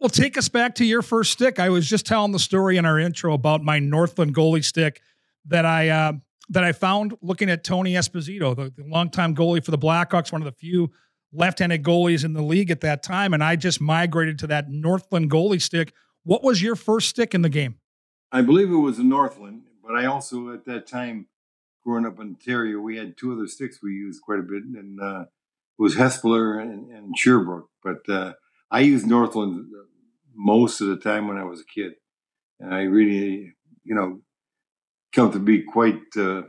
well, 0.00 0.08
take 0.08 0.38
us 0.38 0.48
back 0.48 0.76
to 0.76 0.84
your 0.84 1.02
first 1.02 1.32
stick. 1.32 1.58
I 1.58 1.68
was 1.70 1.88
just 1.88 2.06
telling 2.06 2.32
the 2.32 2.38
story 2.38 2.76
in 2.76 2.84
our 2.84 2.98
intro 2.98 3.32
about 3.32 3.62
my 3.62 3.78
Northland 3.78 4.34
goalie 4.34 4.64
stick 4.64 5.00
that 5.46 5.64
I 5.64 5.88
uh, 5.88 6.12
that 6.50 6.64
I 6.64 6.72
found 6.72 7.16
looking 7.20 7.50
at 7.50 7.64
Tony 7.64 7.94
Esposito, 7.94 8.56
the, 8.56 8.72
the 8.76 8.88
longtime 8.88 9.34
goalie 9.34 9.64
for 9.64 9.70
the 9.70 9.78
Blackhawks, 9.78 10.32
one 10.32 10.40
of 10.40 10.46
the 10.46 10.52
few 10.52 10.90
left-handed 11.32 11.82
goalies 11.82 12.24
in 12.24 12.32
the 12.32 12.42
league 12.42 12.70
at 12.70 12.80
that 12.80 13.02
time, 13.02 13.34
and 13.34 13.44
I 13.44 13.56
just 13.56 13.80
migrated 13.80 14.38
to 14.40 14.46
that 14.46 14.70
Northland 14.70 15.30
goalie 15.30 15.60
stick. 15.60 15.92
What 16.24 16.42
was 16.42 16.62
your 16.62 16.74
first 16.74 17.08
stick 17.08 17.34
in 17.34 17.42
the 17.42 17.50
game? 17.50 17.76
I 18.32 18.40
believe 18.42 18.70
it 18.70 18.76
was 18.76 18.98
a 18.98 19.04
Northland, 19.04 19.62
but 19.82 19.94
I 19.94 20.06
also 20.06 20.52
at 20.52 20.64
that 20.66 20.86
time, 20.86 21.26
growing 21.84 22.06
up 22.06 22.18
in 22.18 22.28
Ontario, 22.28 22.78
we 22.80 22.96
had 22.96 23.16
two 23.16 23.32
other 23.32 23.46
sticks 23.46 23.80
we 23.82 23.92
used 23.92 24.22
quite 24.22 24.38
a 24.38 24.42
bit, 24.42 24.62
and 24.62 25.00
uh, 25.00 25.22
it 25.22 25.82
was 25.82 25.96
Hespeler 25.96 26.60
and, 26.60 26.90
and 26.90 27.18
Sherbrooke. 27.18 27.68
But 27.82 28.08
uh, 28.08 28.32
I 28.70 28.80
used 28.80 29.06
Northland 29.06 29.66
most 30.34 30.80
of 30.80 30.88
the 30.88 30.98
time 30.98 31.26
when 31.28 31.38
I 31.38 31.44
was 31.44 31.60
a 31.60 31.64
kid, 31.64 31.92
and 32.60 32.74
I 32.74 32.82
really, 32.82 33.54
you 33.84 33.94
know, 33.94 34.20
come 35.14 35.32
to 35.32 35.38
be 35.38 35.62
quite 35.62 36.00
uh, 36.16 36.42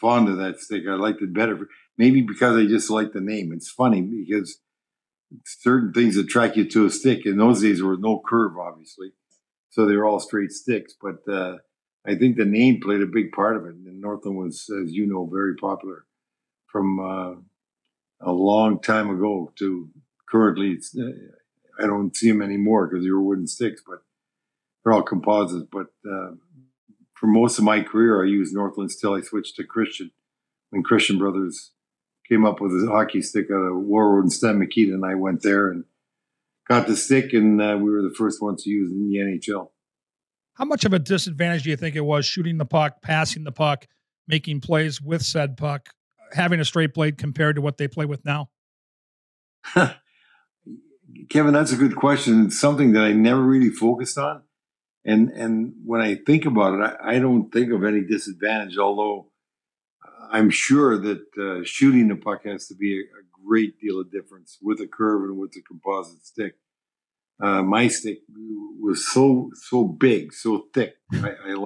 fond 0.00 0.28
of 0.28 0.36
that 0.38 0.60
stick. 0.60 0.82
I 0.88 0.94
liked 0.94 1.22
it 1.22 1.32
better, 1.32 1.58
maybe 1.96 2.20
because 2.20 2.56
I 2.56 2.66
just 2.66 2.90
liked 2.90 3.14
the 3.14 3.20
name. 3.20 3.52
It's 3.52 3.70
funny 3.70 4.02
because 4.02 4.58
certain 5.44 5.92
things 5.92 6.16
attract 6.16 6.56
you 6.56 6.68
to 6.68 6.86
a 6.86 6.90
stick. 6.90 7.26
In 7.26 7.38
those 7.38 7.62
days, 7.62 7.78
there 7.78 7.88
was 7.88 7.98
no 7.98 8.22
curve, 8.24 8.58
obviously, 8.58 9.12
so 9.70 9.86
they 9.86 9.96
were 9.96 10.04
all 10.04 10.20
straight 10.20 10.52
sticks. 10.52 10.94
But 11.00 11.26
uh, 11.32 11.56
I 12.06 12.14
think 12.14 12.36
the 12.36 12.44
name 12.44 12.80
played 12.80 13.02
a 13.02 13.06
big 13.06 13.32
part 13.32 13.56
of 13.56 13.64
it. 13.64 13.74
And 13.74 14.00
Northland 14.00 14.36
was, 14.36 14.66
as 14.82 14.92
you 14.92 15.06
know, 15.06 15.28
very 15.32 15.56
popular 15.56 16.04
from 16.66 17.00
uh, 17.00 17.34
a 18.20 18.32
long 18.32 18.80
time 18.80 19.10
ago 19.10 19.52
to 19.58 19.88
currently. 20.28 20.78
Uh, 20.98 21.82
I 21.82 21.86
don't 21.86 22.16
see 22.16 22.30
them 22.30 22.42
anymore 22.42 22.86
because 22.86 23.04
they 23.04 23.10
were 23.10 23.22
wooden 23.22 23.46
sticks, 23.46 23.82
but 23.86 23.98
they're 24.82 24.92
all 24.92 25.02
composites. 25.02 25.66
But 25.70 25.86
uh, 26.08 26.32
for 27.14 27.26
most 27.26 27.58
of 27.58 27.64
my 27.64 27.82
career, 27.82 28.22
I 28.22 28.28
used 28.28 28.54
Northland 28.54 28.90
till 29.00 29.14
I 29.14 29.20
switched 29.20 29.56
to 29.56 29.64
Christian. 29.64 30.10
When 30.70 30.82
Christian 30.82 31.18
Brothers 31.18 31.72
came 32.28 32.44
up 32.44 32.60
with 32.60 32.72
a 32.72 32.90
hockey 32.90 33.22
stick 33.22 33.46
out 33.50 33.62
of 33.62 33.84
Warroad 33.84 34.22
and 34.22 34.32
Stan 34.32 34.58
Mikita, 34.58 34.92
and 34.92 35.04
I 35.04 35.14
went 35.14 35.42
there 35.42 35.70
and 35.70 35.84
got 36.68 36.86
the 36.86 36.96
stick, 36.96 37.32
and 37.32 37.60
uh, 37.60 37.78
we 37.80 37.90
were 37.90 38.02
the 38.02 38.14
first 38.16 38.42
ones 38.42 38.64
to 38.64 38.70
use 38.70 38.90
it 38.90 38.94
in 38.94 39.08
the 39.08 39.18
NHL. 39.18 39.68
How 40.54 40.64
much 40.64 40.84
of 40.84 40.92
a 40.92 40.98
disadvantage 40.98 41.64
do 41.64 41.70
you 41.70 41.76
think 41.76 41.96
it 41.96 42.00
was 42.00 42.26
shooting 42.26 42.56
the 42.56 42.64
puck, 42.64 43.02
passing 43.02 43.44
the 43.44 43.52
puck, 43.52 43.86
making 44.26 44.60
plays 44.60 45.00
with 45.00 45.22
said 45.22 45.56
puck, 45.56 45.90
having 46.32 46.60
a 46.60 46.64
straight 46.64 46.94
blade 46.94 47.18
compared 47.18 47.56
to 47.56 47.62
what 47.62 47.76
they 47.76 47.86
play 47.86 48.06
with 48.06 48.24
now? 48.24 48.48
Kevin, 51.28 51.52
that's 51.52 51.72
a 51.72 51.76
good 51.76 51.96
question. 51.96 52.46
It's 52.46 52.60
something 52.60 52.92
that 52.92 53.04
I 53.04 53.12
never 53.12 53.42
really 53.42 53.70
focused 53.70 54.18
on. 54.18 54.42
And 55.04 55.30
and 55.30 55.72
when 55.84 56.00
I 56.00 56.16
think 56.16 56.46
about 56.46 56.74
it, 56.74 56.82
I, 56.82 57.16
I 57.16 57.18
don't 57.18 57.52
think 57.52 57.72
of 57.72 57.84
any 57.84 58.02
disadvantage. 58.02 58.76
Although 58.76 59.30
I'm 60.30 60.50
sure 60.50 60.98
that 60.98 61.22
uh, 61.38 61.64
shooting 61.64 62.08
the 62.08 62.16
puck 62.16 62.44
has 62.44 62.66
to 62.68 62.74
be 62.74 62.98
a, 62.98 63.02
a, 63.02 63.22
great 63.46 63.78
deal 63.78 64.00
of 64.00 64.10
difference 64.10 64.58
with 64.60 64.80
a 64.80 64.88
curve 64.88 65.22
and 65.22 65.38
with 65.38 65.54
a 65.56 65.62
composite 65.62 66.26
stick. 66.26 66.56
Uh, 67.40 67.62
my 67.62 67.86
stick 67.86 68.18
was 68.80 69.06
so 69.06 69.50
so 69.54 69.84
big, 69.84 70.32
so 70.32 70.64
thick. 70.74 70.96
I, 71.12 71.64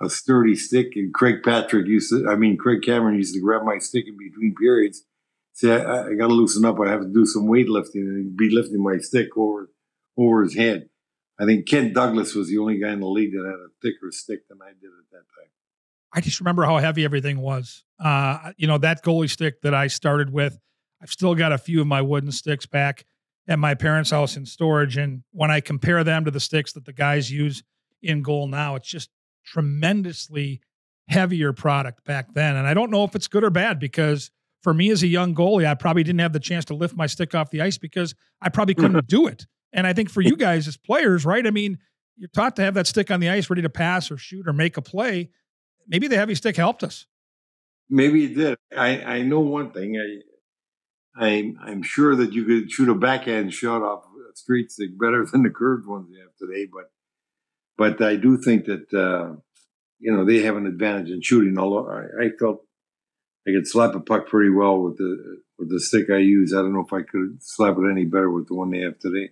a 0.00 0.10
sturdy 0.10 0.56
stick, 0.56 0.96
and 0.96 1.14
Craig 1.14 1.42
Patrick 1.44 1.86
used 1.86 2.10
to. 2.10 2.28
I 2.28 2.34
mean, 2.34 2.56
Craig 2.56 2.82
Cameron 2.82 3.14
used 3.14 3.34
to 3.34 3.40
grab 3.40 3.62
my 3.62 3.78
stick 3.78 4.06
in 4.08 4.16
between 4.18 4.54
periods. 4.58 5.04
Say, 5.54 5.70
I, 5.70 6.08
I 6.08 6.14
got 6.14 6.28
to 6.28 6.34
loosen 6.34 6.64
up. 6.64 6.78
I 6.80 6.90
have 6.90 7.02
to 7.02 7.12
do 7.12 7.26
some 7.26 7.46
weightlifting, 7.46 7.94
and 7.94 8.36
be 8.36 8.50
lifting 8.50 8.82
my 8.82 8.98
stick 8.98 9.36
over 9.36 9.70
over 10.16 10.42
his 10.42 10.54
head. 10.54 10.88
I 11.40 11.46
think 11.46 11.66
Ken 11.66 11.92
Douglas 11.92 12.34
was 12.34 12.48
the 12.48 12.58
only 12.58 12.78
guy 12.78 12.92
in 12.92 13.00
the 13.00 13.06
league 13.06 13.32
that 13.32 13.44
had 13.44 13.54
a 13.54 13.68
thicker 13.80 14.10
stick 14.10 14.48
than 14.48 14.58
I 14.62 14.68
did 14.68 14.90
at 14.90 15.10
that 15.10 15.16
time. 15.16 15.50
I 16.12 16.20
just 16.20 16.40
remember 16.40 16.64
how 16.64 16.78
heavy 16.78 17.04
everything 17.04 17.40
was. 17.40 17.84
Uh, 17.98 18.52
you 18.56 18.66
know, 18.66 18.78
that 18.78 19.02
goalie 19.02 19.30
stick 19.30 19.62
that 19.62 19.74
I 19.74 19.86
started 19.86 20.30
with, 20.30 20.58
I've 21.02 21.10
still 21.10 21.34
got 21.34 21.52
a 21.52 21.58
few 21.58 21.80
of 21.80 21.86
my 21.86 22.02
wooden 22.02 22.30
sticks 22.32 22.66
back 22.66 23.06
at 23.48 23.58
my 23.58 23.74
parents' 23.74 24.10
house 24.10 24.36
in 24.36 24.44
storage. 24.44 24.96
And 24.96 25.22
when 25.32 25.50
I 25.50 25.60
compare 25.60 26.04
them 26.04 26.24
to 26.26 26.30
the 26.30 26.40
sticks 26.40 26.72
that 26.74 26.84
the 26.84 26.92
guys 26.92 27.30
use 27.30 27.62
in 28.02 28.22
goal 28.22 28.46
now, 28.46 28.76
it's 28.76 28.88
just 28.88 29.10
tremendously 29.44 30.60
heavier 31.08 31.52
product 31.52 32.04
back 32.04 32.34
then. 32.34 32.56
And 32.56 32.66
I 32.66 32.74
don't 32.74 32.90
know 32.90 33.04
if 33.04 33.16
it's 33.16 33.26
good 33.26 33.42
or 33.42 33.50
bad 33.50 33.80
because 33.80 34.30
for 34.62 34.72
me 34.72 34.90
as 34.90 35.02
a 35.02 35.06
young 35.06 35.34
goalie, 35.34 35.66
I 35.66 35.74
probably 35.74 36.02
didn't 36.02 36.20
have 36.20 36.32
the 36.32 36.40
chance 36.40 36.64
to 36.66 36.74
lift 36.74 36.96
my 36.96 37.06
stick 37.06 37.34
off 37.34 37.50
the 37.50 37.60
ice 37.60 37.78
because 37.78 38.14
I 38.40 38.48
probably 38.48 38.74
couldn't 38.74 39.06
do 39.08 39.26
it. 39.26 39.46
And 39.72 39.86
I 39.86 39.92
think 39.92 40.10
for 40.10 40.20
you 40.20 40.36
guys 40.36 40.68
as 40.68 40.76
players, 40.76 41.24
right? 41.24 41.46
I 41.46 41.50
mean, 41.50 41.78
you're 42.16 42.28
taught 42.28 42.56
to 42.56 42.62
have 42.62 42.74
that 42.74 42.86
stick 42.86 43.10
on 43.10 43.20
the 43.20 43.30
ice 43.30 43.50
ready 43.50 43.62
to 43.62 43.70
pass 43.70 44.10
or 44.10 44.16
shoot 44.16 44.46
or 44.46 44.52
make 44.52 44.76
a 44.76 44.82
play. 44.82 45.30
Maybe 45.88 46.08
the 46.08 46.16
heavy 46.16 46.34
stick 46.34 46.56
helped 46.56 46.84
us. 46.84 47.06
Maybe 47.90 48.26
it 48.26 48.34
did. 48.34 48.58
I, 48.76 49.02
I 49.02 49.22
know 49.22 49.40
one 49.40 49.72
thing. 49.72 49.96
I, 49.96 51.24
I 51.26 51.52
I'm 51.64 51.82
sure 51.82 52.14
that 52.16 52.32
you 52.32 52.44
could 52.44 52.70
shoot 52.70 52.88
a 52.88 52.94
backhand 52.94 53.52
shot 53.52 53.82
off 53.82 54.04
a 54.04 54.36
straight 54.36 54.70
stick 54.70 54.98
better 54.98 55.26
than 55.32 55.42
the 55.42 55.50
curved 55.50 55.86
ones 55.86 56.08
they 56.10 56.20
have 56.20 56.34
today. 56.38 56.68
But 56.72 56.90
but 57.76 58.06
I 58.06 58.16
do 58.16 58.38
think 58.38 58.66
that 58.66 58.92
uh, 58.94 59.36
you 59.98 60.12
know 60.12 60.24
they 60.24 60.42
have 60.42 60.56
an 60.56 60.66
advantage 60.66 61.10
in 61.10 61.22
shooting. 61.22 61.58
Although 61.58 61.90
I, 61.90 62.26
I 62.26 62.28
felt 62.38 62.64
I 63.46 63.50
could 63.50 63.66
slap 63.66 63.94
a 63.94 64.00
puck 64.00 64.28
pretty 64.28 64.50
well 64.50 64.80
with 64.80 64.98
the 64.98 65.42
with 65.58 65.70
the 65.70 65.80
stick 65.80 66.10
I 66.10 66.18
use. 66.18 66.52
I 66.52 66.58
don't 66.58 66.72
know 66.72 66.84
if 66.84 66.92
I 66.92 67.02
could 67.02 67.38
slap 67.40 67.76
it 67.76 67.90
any 67.90 68.04
better 68.04 68.30
with 68.30 68.48
the 68.48 68.54
one 68.54 68.70
they 68.70 68.80
have 68.80 68.98
today. 68.98 69.30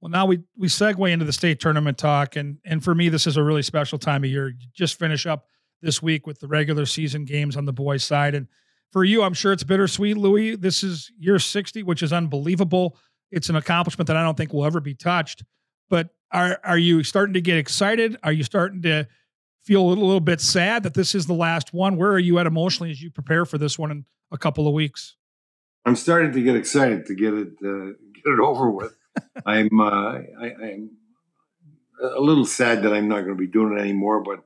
Well, 0.00 0.10
now 0.10 0.26
we 0.26 0.40
we 0.56 0.68
segue 0.68 1.10
into 1.10 1.24
the 1.24 1.32
state 1.32 1.60
tournament 1.60 1.98
talk, 1.98 2.36
and 2.36 2.58
and 2.64 2.82
for 2.82 2.94
me, 2.94 3.08
this 3.08 3.26
is 3.26 3.36
a 3.36 3.42
really 3.42 3.62
special 3.62 3.98
time 3.98 4.24
of 4.24 4.30
year. 4.30 4.48
You 4.48 4.68
just 4.74 4.98
finish 4.98 5.26
up 5.26 5.46
this 5.82 6.02
week 6.02 6.26
with 6.26 6.40
the 6.40 6.48
regular 6.48 6.86
season 6.86 7.24
games 7.24 7.56
on 7.56 7.64
the 7.64 7.72
boys' 7.72 8.04
side, 8.04 8.34
and 8.34 8.48
for 8.92 9.04
you, 9.04 9.22
I'm 9.22 9.34
sure 9.34 9.52
it's 9.52 9.64
bittersweet, 9.64 10.16
Louis. 10.16 10.56
This 10.56 10.82
is 10.82 11.10
year 11.18 11.38
60, 11.38 11.82
which 11.82 12.02
is 12.02 12.12
unbelievable. 12.12 12.96
It's 13.30 13.48
an 13.48 13.56
accomplishment 13.56 14.06
that 14.06 14.16
I 14.16 14.22
don't 14.22 14.36
think 14.36 14.52
will 14.52 14.64
ever 14.64 14.80
be 14.80 14.94
touched. 14.94 15.42
But 15.90 16.10
are 16.30 16.60
are 16.64 16.78
you 16.78 17.02
starting 17.02 17.34
to 17.34 17.40
get 17.40 17.56
excited? 17.56 18.16
Are 18.22 18.32
you 18.32 18.44
starting 18.44 18.82
to 18.82 19.08
feel 19.64 19.82
a 19.82 19.88
little, 19.88 20.04
little 20.04 20.20
bit 20.20 20.40
sad 20.40 20.82
that 20.82 20.94
this 20.94 21.14
is 21.14 21.26
the 21.26 21.34
last 21.34 21.72
one? 21.72 21.96
Where 21.96 22.12
are 22.12 22.18
you 22.18 22.38
at 22.38 22.46
emotionally 22.46 22.90
as 22.90 23.02
you 23.02 23.10
prepare 23.10 23.44
for 23.44 23.58
this 23.58 23.78
one 23.78 23.90
in 23.90 24.04
a 24.30 24.38
couple 24.38 24.68
of 24.68 24.74
weeks? 24.74 25.16
I'm 25.84 25.96
starting 25.96 26.32
to 26.32 26.42
get 26.42 26.56
excited 26.56 27.06
to 27.06 27.14
get 27.14 27.34
it 27.34 27.48
uh, 27.64 27.92
get 28.14 28.32
it 28.32 28.40
over 28.40 28.70
with. 28.70 28.96
I'm 29.46 29.80
uh, 29.80 30.18
I, 30.40 30.54
am 30.62 30.90
a 32.00 32.20
little 32.20 32.46
sad 32.46 32.82
that 32.82 32.92
I'm 32.92 33.08
not 33.08 33.20
going 33.20 33.36
to 33.36 33.40
be 33.40 33.46
doing 33.46 33.76
it 33.76 33.80
anymore. 33.80 34.22
But 34.22 34.44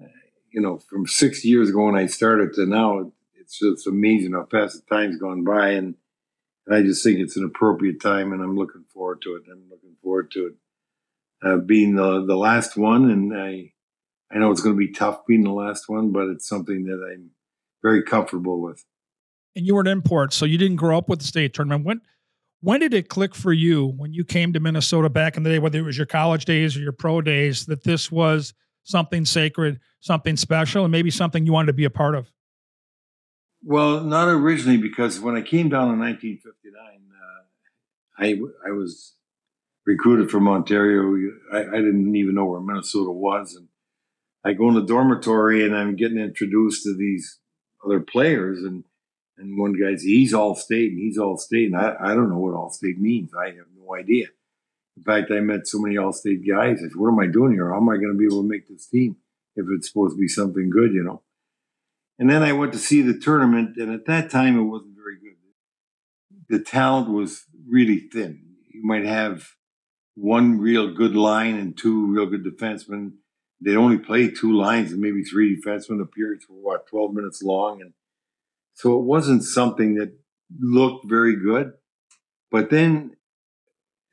uh, 0.00 0.08
you 0.52 0.60
know, 0.60 0.78
from 0.78 1.06
six 1.06 1.44
years 1.44 1.70
ago 1.70 1.84
when 1.84 1.96
I 1.96 2.06
started 2.06 2.54
to 2.54 2.66
now, 2.66 3.12
it's 3.34 3.58
just 3.58 3.86
amazing 3.86 4.32
how 4.32 4.46
fast 4.46 4.84
the 4.88 4.94
time's 4.94 5.16
gone 5.16 5.44
by, 5.44 5.70
and, 5.70 5.94
and 6.66 6.76
I 6.76 6.82
just 6.82 7.04
think 7.04 7.18
it's 7.18 7.36
an 7.36 7.44
appropriate 7.44 8.00
time, 8.00 8.32
and 8.32 8.42
I'm 8.42 8.56
looking 8.56 8.84
forward 8.92 9.22
to 9.22 9.36
it. 9.36 9.42
I'm 9.50 9.68
looking 9.70 9.96
forward 10.02 10.30
to 10.32 10.46
it 10.46 10.54
uh, 11.42 11.56
being 11.58 11.94
the 11.94 12.24
the 12.24 12.36
last 12.36 12.76
one, 12.76 13.10
and 13.10 13.36
I 13.36 13.72
I 14.30 14.38
know 14.38 14.50
it's 14.50 14.60
going 14.60 14.74
to 14.74 14.78
be 14.78 14.92
tough 14.92 15.26
being 15.26 15.44
the 15.44 15.52
last 15.52 15.88
one, 15.88 16.12
but 16.12 16.28
it's 16.28 16.46
something 16.46 16.84
that 16.84 17.02
I'm 17.12 17.30
very 17.82 18.02
comfortable 18.02 18.60
with. 18.60 18.84
And 19.56 19.66
you 19.66 19.74
were 19.74 19.80
an 19.80 19.86
import, 19.86 20.32
so 20.32 20.44
you 20.44 20.58
didn't 20.58 20.76
grow 20.76 20.98
up 20.98 21.08
with 21.08 21.20
the 21.20 21.24
state 21.24 21.54
tournament. 21.54 21.84
When 21.84 22.00
when 22.60 22.80
did 22.80 22.92
it 22.92 23.08
click 23.08 23.34
for 23.34 23.52
you 23.52 23.86
when 23.86 24.12
you 24.12 24.24
came 24.24 24.52
to 24.52 24.60
Minnesota 24.60 25.08
back 25.08 25.36
in 25.36 25.44
the 25.44 25.50
day, 25.50 25.58
whether 25.58 25.78
it 25.78 25.82
was 25.82 25.96
your 25.96 26.06
college 26.06 26.44
days 26.44 26.76
or 26.76 26.80
your 26.80 26.92
pro 26.92 27.20
days, 27.20 27.66
that 27.66 27.84
this 27.84 28.10
was 28.10 28.52
something 28.82 29.24
sacred, 29.24 29.78
something 30.00 30.36
special, 30.36 30.84
and 30.84 30.90
maybe 30.90 31.10
something 31.10 31.46
you 31.46 31.52
wanted 31.52 31.68
to 31.68 31.72
be 31.72 31.84
a 31.84 31.90
part 31.90 32.14
of? 32.14 32.32
Well, 33.62 34.00
not 34.00 34.28
originally, 34.28 34.76
because 34.76 35.20
when 35.20 35.36
I 35.36 35.42
came 35.42 35.68
down 35.68 35.92
in 35.92 35.98
1959, 36.00 36.82
uh, 37.14 38.64
I 38.66 38.68
I 38.68 38.72
was 38.72 39.14
recruited 39.86 40.30
from 40.30 40.48
Ontario. 40.48 41.32
I, 41.52 41.60
I, 41.60 41.76
didn't 41.76 42.14
even 42.14 42.34
know 42.34 42.44
where 42.44 42.60
Minnesota 42.60 43.10
was, 43.10 43.54
and 43.54 43.67
I 44.44 44.52
go 44.52 44.68
in 44.68 44.74
the 44.74 44.86
dormitory 44.86 45.64
and 45.64 45.76
I'm 45.76 45.96
getting 45.96 46.18
introduced 46.18 46.84
to 46.84 46.96
these 46.96 47.38
other 47.84 48.00
players, 48.00 48.62
and 48.62 48.84
and 49.36 49.58
one 49.58 49.72
guy's 49.72 50.02
he's 50.02 50.34
all 50.34 50.54
state 50.54 50.92
and 50.92 51.00
he's 51.00 51.18
all 51.18 51.36
state. 51.36 51.72
And 51.72 51.76
I, 51.76 51.94
I 52.00 52.14
don't 52.14 52.30
know 52.30 52.38
what 52.38 52.54
all 52.54 52.70
state 52.70 52.98
means. 52.98 53.30
I 53.34 53.46
have 53.46 53.66
no 53.76 53.94
idea. 53.94 54.26
In 54.96 55.04
fact, 55.04 55.30
I 55.30 55.40
met 55.40 55.66
so 55.66 55.78
many 55.78 55.96
all 55.96 56.12
state 56.12 56.46
guys. 56.46 56.78
I 56.78 56.88
said, 56.88 56.96
what 56.96 57.12
am 57.12 57.20
I 57.20 57.26
doing 57.26 57.52
here? 57.52 57.70
How 57.70 57.76
am 57.76 57.88
I 57.88 57.96
going 57.96 58.12
to 58.12 58.18
be 58.18 58.24
able 58.24 58.42
to 58.42 58.48
make 58.48 58.68
this 58.68 58.88
team 58.88 59.16
if 59.54 59.66
it's 59.70 59.88
supposed 59.88 60.16
to 60.16 60.20
be 60.20 60.26
something 60.26 60.70
good, 60.70 60.92
you 60.92 61.04
know? 61.04 61.22
And 62.18 62.28
then 62.28 62.42
I 62.42 62.52
went 62.52 62.72
to 62.72 62.78
see 62.78 63.00
the 63.00 63.16
tournament, 63.16 63.76
and 63.76 63.92
at 63.92 64.06
that 64.06 64.28
time 64.28 64.58
it 64.58 64.64
wasn't 64.64 64.96
very 64.96 65.18
good. 65.20 65.36
The 66.48 66.64
talent 66.64 67.10
was 67.10 67.44
really 67.68 68.00
thin. 68.12 68.42
You 68.74 68.84
might 68.84 69.04
have 69.04 69.50
one 70.16 70.58
real 70.58 70.92
good 70.92 71.14
line 71.14 71.54
and 71.54 71.78
two 71.78 72.06
real 72.06 72.26
good 72.26 72.44
defensemen, 72.44 73.12
they'd 73.60 73.76
only 73.76 73.98
play 73.98 74.30
two 74.30 74.52
lines 74.52 74.92
and 74.92 75.00
maybe 75.00 75.22
three 75.22 75.56
defensemen. 75.56 75.98
The 75.98 76.06
periods 76.06 76.46
were 76.48 76.56
what 76.56 76.86
twelve 76.86 77.12
minutes 77.12 77.42
long, 77.42 77.80
and 77.80 77.92
so 78.74 78.98
it 78.98 79.04
wasn't 79.04 79.42
something 79.44 79.94
that 79.96 80.12
looked 80.60 81.08
very 81.08 81.36
good. 81.36 81.72
But 82.50 82.70
then, 82.70 83.16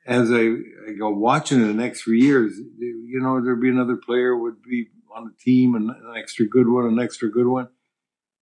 as 0.05 0.31
I, 0.31 0.49
I 0.87 0.93
go 0.97 1.09
watching 1.09 1.61
the 1.61 1.73
next 1.73 2.01
three 2.01 2.21
years, 2.21 2.57
you 2.57 3.19
know, 3.21 3.41
there'd 3.41 3.61
be 3.61 3.69
another 3.69 3.95
player 3.95 4.35
would 4.35 4.61
be 4.61 4.87
on 5.15 5.25
the 5.25 5.33
team, 5.39 5.75
and 5.75 5.89
an 5.89 6.13
extra 6.17 6.45
good 6.45 6.67
one, 6.67 6.85
an 6.85 6.99
extra 6.99 7.29
good 7.29 7.47
one. 7.47 7.69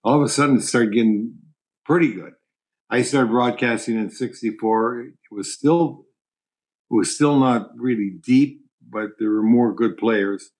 All 0.04 0.18
of 0.18 0.24
a 0.24 0.30
sudden, 0.30 0.58
it 0.58 0.62
started 0.64 0.94
getting 0.94 1.36
pretty 1.86 2.14
good. 2.14 2.34
I 2.90 3.02
started 3.02 3.30
broadcasting 3.30 3.96
in 3.96 4.10
'64. 4.10 5.02
It 5.02 5.14
was 5.32 5.54
still 5.54 6.06
it 6.90 6.96
was 6.96 7.16
still 7.16 7.40
not 7.40 7.70
really 7.76 8.12
deep, 8.22 8.62
but 8.88 9.12
there 9.20 9.32
were 9.32 9.44
more 9.44 9.74
good 9.74 9.98
players. 9.98 10.52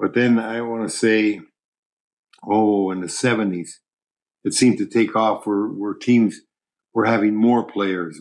But 0.00 0.14
then 0.14 0.38
I 0.38 0.62
want 0.62 0.88
to 0.88 0.96
say, 0.96 1.42
oh, 2.42 2.90
in 2.90 3.00
the 3.00 3.06
'70s, 3.06 3.72
it 4.44 4.54
seemed 4.54 4.78
to 4.78 4.86
take 4.86 5.14
off 5.14 5.46
where, 5.46 5.66
where 5.66 5.92
teams 5.94 6.40
were 6.94 7.04
having 7.04 7.34
more 7.36 7.64
players, 7.64 8.18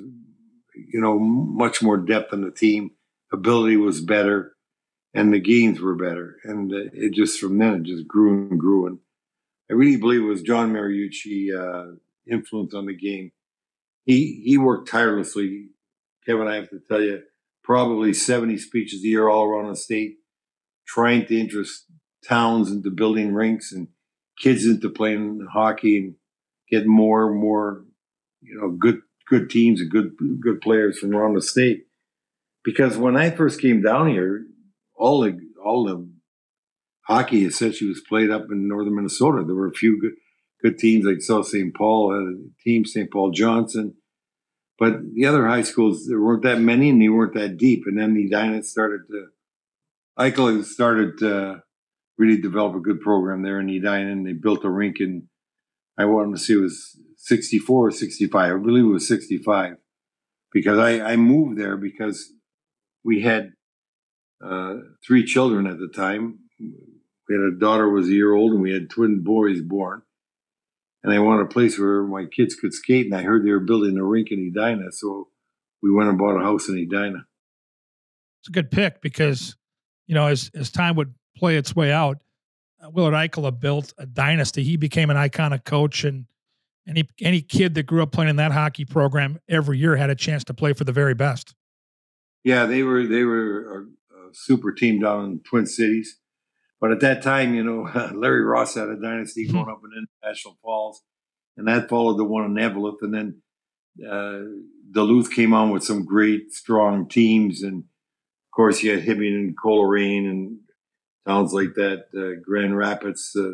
you 0.75 0.99
know, 0.99 1.17
much 1.17 1.81
more 1.81 1.97
depth 1.97 2.33
in 2.33 2.41
the 2.41 2.51
team. 2.51 2.91
Ability 3.31 3.77
was 3.77 4.01
better, 4.01 4.57
and 5.13 5.33
the 5.33 5.39
gains 5.39 5.79
were 5.79 5.95
better. 5.95 6.37
And 6.43 6.71
uh, 6.73 6.89
it 6.91 7.13
just 7.13 7.39
from 7.39 7.57
then 7.59 7.75
it 7.75 7.83
just 7.83 8.07
grew 8.07 8.49
and 8.49 8.59
grew. 8.59 8.87
And 8.87 8.99
I 9.69 9.73
really 9.73 9.97
believe 9.97 10.21
it 10.21 10.25
was 10.25 10.41
John 10.41 10.73
Mariucci 10.73 11.55
uh, 11.55 11.95
influence 12.29 12.73
on 12.73 12.87
the 12.87 12.95
game. 12.95 13.31
He 14.05 14.41
he 14.43 14.57
worked 14.57 14.89
tirelessly. 14.89 15.67
Kevin, 16.25 16.47
I 16.47 16.55
have 16.55 16.69
to 16.71 16.79
tell 16.79 17.01
you, 17.01 17.21
probably 17.63 18.13
70 18.13 18.57
speeches 18.57 19.03
a 19.03 19.07
year 19.07 19.29
all 19.29 19.45
around 19.45 19.69
the 19.69 19.75
state, 19.75 20.17
trying 20.93 21.25
to 21.27 21.39
interest 21.39 21.85
towns 22.27 22.71
into 22.71 22.89
building 22.89 23.33
rinks 23.33 23.71
and 23.71 23.87
kids 24.41 24.65
into 24.65 24.89
playing 24.89 25.45
hockey 25.51 25.97
and 25.97 26.15
get 26.69 26.85
more 26.85 27.29
and 27.29 27.39
more, 27.39 27.85
you 28.41 28.59
know, 28.59 28.69
good 28.69 29.01
good 29.27 29.49
teams 29.49 29.79
and 29.81 29.91
good 29.91 30.11
good 30.41 30.61
players 30.61 30.99
from 30.99 31.15
around 31.15 31.35
the 31.35 31.41
state. 31.41 31.85
Because 32.63 32.97
when 32.97 33.15
I 33.15 33.29
first 33.29 33.61
came 33.61 33.81
down 33.81 34.09
here, 34.09 34.45
all 34.95 35.21
the 35.21 35.37
all 35.63 35.85
the 35.85 36.09
hockey 37.07 37.45
essentially 37.45 37.89
was 37.89 38.01
played 38.07 38.31
up 38.31 38.45
in 38.51 38.67
northern 38.67 38.95
Minnesota. 38.95 39.43
There 39.45 39.55
were 39.55 39.67
a 39.67 39.73
few 39.73 39.99
good 40.01 40.13
good 40.61 40.77
teams 40.77 41.05
like 41.05 41.21
South 41.21 41.47
St. 41.47 41.73
Paul 41.73 42.13
had 42.13 42.23
a 42.23 42.63
team, 42.63 42.85
St. 42.85 43.11
Paul 43.11 43.31
Johnson. 43.31 43.95
But 44.77 45.13
the 45.13 45.25
other 45.25 45.45
high 45.45 45.63
schools, 45.63 46.07
there 46.07 46.21
weren't 46.21 46.43
that 46.43 46.61
many 46.61 46.89
and 46.89 47.01
they 47.01 47.09
weren't 47.09 47.33
that 47.33 47.57
deep. 47.57 47.83
And 47.85 47.97
then 47.97 48.13
the 48.13 48.25
Edina 48.25 48.63
started 48.63 49.01
to, 49.09 49.27
Ikola 50.19 50.63
started 50.63 51.17
to 51.19 51.63
really 52.17 52.41
develop 52.41 52.75
a 52.75 52.79
good 52.79 52.99
program 53.01 53.41
there 53.41 53.59
in 53.59 53.69
Edina 53.69 54.11
and 54.11 54.27
they 54.27 54.33
built 54.33 54.65
a 54.65 54.69
rink 54.69 54.97
in, 54.99 55.27
I 55.97 56.05
wanted 56.05 56.35
to 56.35 56.43
see 56.43 56.53
it 56.53 56.57
was 56.57 56.99
64 57.17 57.87
or 57.87 57.91
65. 57.91 58.35
I 58.35 58.57
believe 58.57 58.85
it 58.85 58.87
was 58.87 59.07
65 59.07 59.75
because 60.51 60.77
I, 60.77 61.01
I 61.01 61.15
moved 61.15 61.59
there 61.59 61.77
because 61.77 62.31
we 63.03 63.21
had 63.21 63.53
uh, 64.43 64.75
three 65.05 65.25
children 65.25 65.67
at 65.67 65.79
the 65.79 65.87
time. 65.87 66.39
We 66.59 67.35
had 67.35 67.53
a 67.53 67.59
daughter 67.59 67.89
was 67.89 68.07
a 68.07 68.13
year 68.13 68.33
old, 68.33 68.53
and 68.53 68.61
we 68.61 68.73
had 68.73 68.89
twin 68.89 69.23
boys 69.23 69.61
born. 69.61 70.01
And 71.03 71.13
I 71.13 71.19
wanted 71.19 71.43
a 71.43 71.49
place 71.49 71.79
where 71.79 72.03
my 72.03 72.25
kids 72.25 72.55
could 72.55 72.73
skate. 72.73 73.05
And 73.05 73.15
I 73.15 73.21
heard 73.21 73.45
they 73.45 73.51
were 73.51 73.59
building 73.59 73.97
a 73.97 74.03
rink 74.03 74.29
in 74.31 74.51
Edina, 74.51 74.91
so 74.91 75.29
we 75.81 75.91
went 75.91 76.09
and 76.09 76.17
bought 76.17 76.39
a 76.39 76.43
house 76.43 76.67
in 76.67 76.77
Edina. 76.77 77.25
It's 78.41 78.49
a 78.49 78.51
good 78.51 78.71
pick 78.71 79.01
because, 79.01 79.55
you 80.09 80.15
know, 80.15 80.25
as 80.25 80.49
as 80.55 80.71
time 80.71 80.95
would 80.95 81.13
play 81.37 81.55
its 81.55 81.75
way 81.75 81.91
out, 81.91 82.21
uh, 82.83 82.89
Willard 82.89 83.13
Ikola 83.13 83.57
built 83.57 83.93
a 83.99 84.07
dynasty. 84.07 84.63
He 84.63 84.75
became 84.75 85.11
an 85.11 85.17
iconic 85.17 85.63
coach, 85.63 86.03
and 86.03 86.25
any 86.87 87.07
any 87.21 87.41
kid 87.41 87.75
that 87.75 87.83
grew 87.83 88.01
up 88.01 88.11
playing 88.11 88.31
in 88.31 88.35
that 88.37 88.51
hockey 88.51 88.85
program 88.85 89.39
every 89.47 89.77
year 89.77 89.95
had 89.95 90.09
a 90.09 90.15
chance 90.15 90.43
to 90.45 90.53
play 90.53 90.73
for 90.73 90.83
the 90.83 90.91
very 90.91 91.13
best. 91.13 91.53
Yeah, 92.43 92.65
they 92.65 92.81
were 92.81 93.05
they 93.05 93.23
were 93.23 93.87
a, 94.11 94.15
a 94.15 94.33
super 94.33 94.71
team 94.71 94.99
down 94.99 95.25
in 95.25 95.39
Twin 95.41 95.67
Cities. 95.67 96.17
But 96.81 96.91
at 96.91 97.01
that 97.01 97.21
time, 97.21 97.53
you 97.53 97.63
know, 97.63 98.11
Larry 98.15 98.41
Ross 98.41 98.73
had 98.73 98.89
a 98.89 98.99
dynasty 98.99 99.45
hmm. 99.45 99.53
going 99.53 99.69
up 99.69 99.81
in 99.83 100.07
International 100.23 100.57
Falls, 100.63 101.03
and 101.55 101.67
that 101.67 101.87
followed 101.87 102.17
the 102.17 102.25
one 102.25 102.45
in 102.45 102.55
Eveleth. 102.55 103.03
And 103.03 103.13
then 103.13 103.41
uh, 104.09 104.39
Duluth 104.91 105.31
came 105.31 105.53
on 105.53 105.69
with 105.69 105.83
some 105.83 106.03
great, 106.03 106.51
strong 106.51 107.07
teams. 107.07 107.61
And 107.61 107.83
of 108.51 108.55
course, 108.55 108.81
you 108.81 108.91
had 108.91 109.05
Hibbing 109.05 109.35
and 109.35 109.55
Coleraine 109.57 110.27
and 110.27 110.59
towns 111.27 111.53
like 111.53 111.75
that, 111.75 112.05
uh, 112.17 112.41
Grand 112.43 112.75
Rapids, 112.75 113.35
uh, 113.37 113.53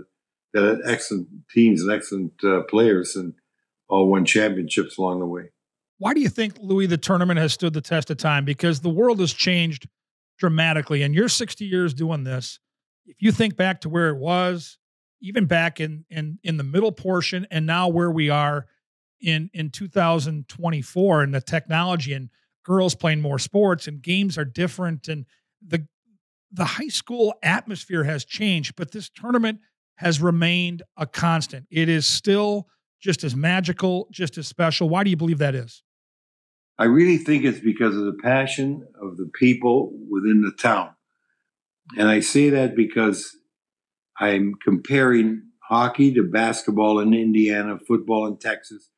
that 0.53 0.63
had 0.63 0.79
excellent 0.85 1.27
teams 1.51 1.81
and 1.81 1.91
excellent 1.91 2.31
uh, 2.43 2.61
players, 2.63 3.15
and 3.15 3.33
all 3.89 4.07
won 4.07 4.25
championships 4.25 4.97
along 4.97 5.19
the 5.19 5.25
way. 5.25 5.49
Why 5.97 6.13
do 6.13 6.21
you 6.21 6.29
think, 6.29 6.57
Louis, 6.59 6.87
the 6.87 6.97
tournament 6.97 7.39
has 7.39 7.53
stood 7.53 7.73
the 7.73 7.81
test 7.81 8.09
of 8.09 8.17
time? 8.17 8.45
Because 8.45 8.81
the 8.81 8.89
world 8.89 9.19
has 9.19 9.33
changed 9.33 9.87
dramatically, 10.37 11.03
and 11.03 11.13
you're 11.13 11.29
60 11.29 11.65
years 11.65 11.93
doing 11.93 12.23
this 12.23 12.59
if 13.05 13.17
you 13.19 13.31
think 13.31 13.55
back 13.55 13.81
to 13.81 13.89
where 13.89 14.09
it 14.09 14.17
was, 14.17 14.77
even 15.21 15.45
back 15.45 15.79
in 15.79 16.05
in 16.09 16.39
in 16.43 16.57
the 16.57 16.63
middle 16.63 16.91
portion, 16.91 17.47
and 17.51 17.65
now 17.65 17.87
where 17.87 18.11
we 18.11 18.29
are 18.29 18.65
in 19.21 19.49
in 19.53 19.69
2024, 19.69 21.23
and 21.23 21.33
the 21.33 21.41
technology 21.41 22.13
and 22.13 22.29
girls 22.65 22.95
playing 22.95 23.21
more 23.21 23.39
sports 23.39 23.87
and 23.87 24.01
games 24.01 24.37
are 24.37 24.45
different, 24.45 25.07
and 25.07 25.25
the 25.65 25.87
the 26.51 26.65
high 26.65 26.87
school 26.87 27.33
atmosphere 27.43 28.03
has 28.03 28.23
changed, 28.23 28.75
but 28.75 28.91
this 28.91 29.09
tournament 29.09 29.59
has 29.95 30.21
remained 30.21 30.83
a 30.97 31.05
constant. 31.05 31.65
It 31.69 31.89
is 31.89 32.05
still 32.05 32.67
just 33.01 33.23
as 33.23 33.35
magical, 33.35 34.07
just 34.11 34.37
as 34.37 34.47
special. 34.47 34.89
Why 34.89 35.03
do 35.03 35.09
you 35.09 35.17
believe 35.17 35.37
that 35.39 35.55
is? 35.55 35.83
I 36.77 36.85
really 36.85 37.17
think 37.17 37.43
it's 37.43 37.59
because 37.59 37.95
of 37.95 38.05
the 38.05 38.17
passion 38.21 38.85
of 39.01 39.17
the 39.17 39.29
people 39.33 39.91
within 40.09 40.41
the 40.41 40.51
town. 40.51 40.89
And 41.97 42.09
I 42.09 42.19
say 42.19 42.49
that 42.49 42.75
because 42.75 43.35
I'm 44.19 44.55
comparing 44.63 45.43
hockey 45.69 46.13
to 46.13 46.23
basketball 46.23 46.99
in 46.99 47.13
Indiana, 47.13 47.77
football 47.87 48.27
in 48.27 48.37
Texas. 48.37 48.89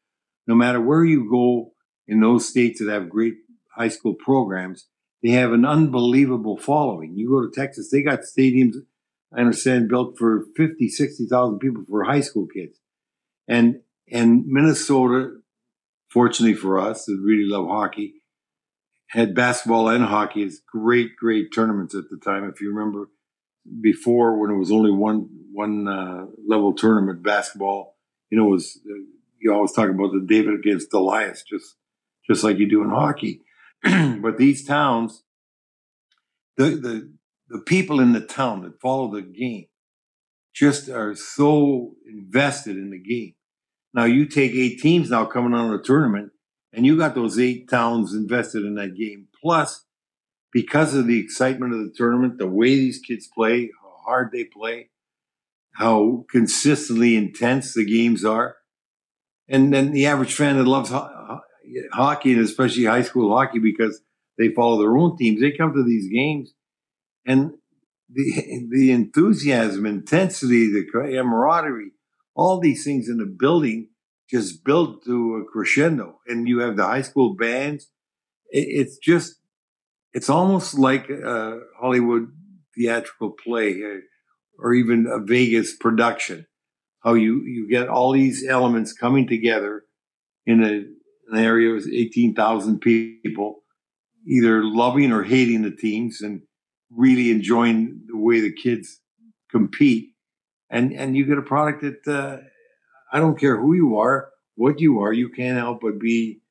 No 0.48 0.56
matter 0.56 0.82
where 0.82 1.04
you 1.04 1.30
go 1.30 1.74
in 2.08 2.20
those 2.20 2.48
states 2.48 2.80
that 2.80 2.92
have 2.92 3.10
great 3.10 3.36
high 3.78 3.90
school 3.90 4.14
programs, 4.14 4.88
they 5.24 5.30
have 5.30 5.52
an 5.52 5.66
unbelievable 5.66 6.58
following. 6.58 7.16
You 7.16 7.30
go 7.30 7.42
to 7.42 7.52
Texas, 7.52 7.90
they 7.92 8.02
got 8.02 8.20
stadiums, 8.22 8.76
I 9.34 9.40
understand, 9.40 9.90
built 9.90 10.18
for 10.18 10.46
50, 10.56 10.90
60,000 10.90 11.60
people 11.60 11.84
for 11.90 12.04
high 12.04 12.22
school 12.22 12.48
kids. 12.48 12.80
And, 13.48 13.82
and 14.12 14.46
Minnesota, 14.48 15.38
fortunately 16.10 16.56
for 16.56 16.80
us 16.80 17.06
that 17.06 17.20
really 17.22 17.48
love 17.48 17.68
hockey, 17.68 18.16
had 19.10 19.34
basketball 19.34 19.90
and 19.90 20.04
hockey 20.04 20.44
as 20.44 20.60
great, 20.60 21.16
great 21.16 21.54
tournaments 21.54 21.96
at 21.96 22.10
the 22.10 22.18
time. 22.18 22.44
If 22.44 22.62
you 22.62 22.74
remember 22.74 23.10
before 23.82 24.38
when 24.40 24.52
it 24.52 24.58
was 24.58 24.72
only 24.72 24.92
one 24.92 25.30
one 25.52 25.88
uh, 25.88 26.26
level 26.46 26.74
tournament, 26.74 27.24
basketball, 27.24 27.96
you 28.30 28.38
know, 28.38 28.46
was 28.46 28.80
uh, 28.86 28.94
you 29.40 29.54
always 29.54 29.72
talk 29.72 29.90
about 29.90 30.12
the 30.12 30.26
David 30.28 30.56
against 30.56 30.92
Goliath, 30.92 31.44
just 31.48 31.76
just 32.30 32.44
like 32.44 32.58
you 32.58 32.70
do 32.70 32.84
in 32.84 32.90
hockey. 32.90 33.42
but 34.22 34.38
these 34.38 34.66
towns, 34.66 35.24
the 36.58 36.66
the 36.70 37.14
the 37.50 37.60
people 37.60 38.00
in 38.00 38.14
the 38.14 38.22
town 38.22 38.64
that 38.64 38.82
follow 38.82 39.14
the 39.14 39.22
game, 39.22 39.68
just 40.54 40.90
are 40.90 41.16
so 41.16 41.94
invested 42.06 42.76
in 42.76 42.90
the 42.90 43.00
game. 43.00 43.36
Now 43.94 44.06
you 44.06 44.26
take 44.26 44.52
eight 44.52 44.80
teams 44.80 45.10
now 45.10 45.26
coming 45.26 45.54
on 45.54 45.74
a 45.74 45.82
tournament 45.82 46.32
and 46.74 46.86
you 46.86 46.98
got 46.98 47.16
those 47.16 47.40
eight 47.40 47.70
towns 47.70 48.14
invested 48.14 48.66
in 48.66 48.76
that 48.76 48.96
game. 48.96 49.28
Plus, 49.42 49.86
because 50.52 50.94
of 50.94 51.08
the 51.08 51.20
excitement 51.20 51.74
of 51.74 51.80
the 51.80 51.94
tournament, 51.96 52.38
the 52.38 52.48
way 52.48 52.76
these 52.76 53.00
kids 53.00 53.28
play, 53.28 53.72
how 53.82 53.96
hard 54.06 54.32
they 54.32 54.44
play, 54.44 54.90
how 55.74 56.26
consistently 56.30 57.16
intense 57.16 57.74
the 57.74 57.86
games 57.86 58.26
are. 58.26 58.58
And 59.48 59.74
then 59.74 59.92
the 59.92 60.06
average 60.06 60.34
fan 60.34 60.58
that 60.58 60.66
loves 60.66 60.92
hockey, 61.92 62.34
and 62.34 62.42
especially 62.42 62.86
high 62.86 63.02
school 63.04 63.36
hockey, 63.36 63.60
because 63.60 64.02
they 64.38 64.50
follow 64.50 64.80
their 64.80 64.96
own 64.96 65.18
teams, 65.18 65.42
they 65.42 65.52
come 65.52 65.74
to 65.74 65.84
these 65.84 66.12
games 66.12 66.54
and 67.26 67.54
the, 68.10 68.68
the 68.72 68.92
enthusiasm, 68.92 69.86
intensity, 69.86 70.72
the 70.72 70.86
camaraderie, 70.92 71.92
all 72.36 72.60
these 72.60 72.84
things 72.84 73.10
in 73.10 73.18
the 73.18 73.26
building 73.26 73.90
just 74.30 74.64
built 74.64 75.06
to 75.06 75.36
a 75.36 75.46
crescendo. 75.46 76.20
And 76.28 76.48
you 76.48 76.60
have 76.60 76.76
the 76.76 76.86
high 76.86 77.02
school 77.02 77.36
bands. 77.36 77.90
it's 78.50 78.98
just, 78.98 79.36
it's 80.14 80.30
almost 80.30 80.78
like 80.78 81.10
a 81.10 81.60
Hollywood 81.80 82.32
theatrical 82.76 83.32
play 83.44 83.82
uh, 83.84 84.00
or 84.60 84.74
even 84.74 85.08
a 85.08 85.20
Vegas 85.20 85.76
production. 85.76 86.46
How 87.04 87.14
you, 87.14 87.42
you 87.44 87.70
get 87.70 87.88
all 87.88 88.12
these 88.12 88.46
elements 88.48 88.92
coming 88.92 89.28
together 89.28 89.84
in 90.46 90.64
a, 90.64 90.84
an 91.30 91.38
area 91.38 91.74
with 91.74 91.88
18,000 91.92 92.80
people, 92.80 93.64
either 94.28 94.64
loving 94.64 95.12
or 95.12 95.24
hating 95.24 95.64
the 95.64 95.72
teams. 95.72 96.22
And 96.22 96.42
really 96.96 97.32
enjoying 97.32 98.02
the 98.08 98.18
way 98.18 98.40
the 98.40 98.54
kids 98.54 99.02
compete, 99.52 100.12
and 100.70 100.94
and 100.94 101.16
you 101.16 101.26
get 101.26 101.38
a 101.38 101.42
product 101.42 101.82
that 101.82 102.08
uh, 102.08 102.38
I 103.12 103.20
don't 103.20 103.40
care 103.40 103.60
who 103.60 103.74
you 103.74 103.98
are, 103.98 104.30
what 104.56 104.80
you 104.80 105.00
are, 105.00 105.14
you 105.14 105.30
can't 105.30 105.58
help 105.58 105.82
but 105.82 106.00
be 106.00 106.42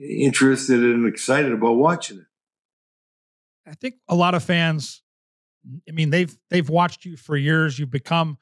interested 0.00 0.82
and 0.82 1.06
excited 1.06 1.52
about 1.52 1.74
watching 1.74 2.18
it. 2.18 2.24
I 3.66 3.74
think 3.74 3.94
a 4.08 4.14
lot 4.14 4.34
of 4.34 4.42
fans, 4.42 5.02
I 5.88 5.92
mean, 5.92 6.10
they've 6.10 6.36
they've 6.50 6.68
watched 6.68 7.04
you 7.04 7.16
for 7.16 7.36
years. 7.36 7.78
You've 7.78 7.90
become 7.90 8.38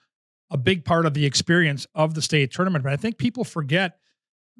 a 0.50 0.58
big 0.58 0.84
part 0.84 1.06
of 1.06 1.14
the 1.14 1.24
experience 1.24 1.86
of 1.94 2.14
the 2.14 2.22
state 2.22 2.52
tournament. 2.52 2.84
But 2.84 2.92
I 2.92 2.96
think 2.96 3.18
people 3.18 3.44
forget 3.44 3.98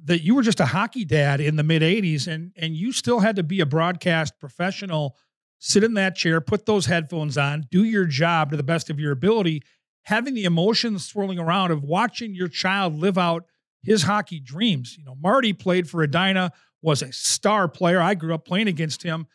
that 0.04 0.22
you 0.22 0.34
were 0.34 0.42
just 0.42 0.60
a 0.60 0.66
hockey 0.66 1.04
dad 1.04 1.40
in 1.40 1.56
the 1.56 1.62
mid 1.62 1.82
80s 1.82 2.26
and 2.26 2.52
and 2.56 2.74
you 2.74 2.92
still 2.92 3.20
had 3.20 3.36
to 3.36 3.42
be 3.42 3.60
a 3.60 3.66
broadcast 3.66 4.38
professional, 4.40 5.16
sit 5.58 5.84
in 5.84 5.94
that 5.94 6.16
chair, 6.16 6.40
put 6.40 6.66
those 6.66 6.86
headphones 6.86 7.38
on, 7.38 7.66
do 7.70 7.84
your 7.84 8.04
job 8.06 8.50
to 8.50 8.56
the 8.56 8.62
best 8.62 8.90
of 8.90 8.98
your 8.98 9.12
ability, 9.12 9.62
having 10.02 10.34
the 10.34 10.44
emotions 10.44 11.06
swirling 11.06 11.38
around 11.38 11.70
of 11.70 11.82
watching 11.82 12.34
your 12.34 12.48
child 12.48 12.94
live 12.98 13.18
out 13.18 13.44
his 13.82 14.02
hockey 14.02 14.40
dreams. 14.40 14.96
You 14.98 15.04
know, 15.04 15.16
Marty 15.20 15.52
played 15.52 15.88
for 15.88 16.02
Edina, 16.02 16.52
was 16.82 17.02
a 17.02 17.12
star 17.12 17.68
player. 17.68 18.00
I 18.00 18.14
grew 18.14 18.34
up 18.34 18.44
playing 18.44 18.68
against 18.68 19.02
him. 19.02 19.26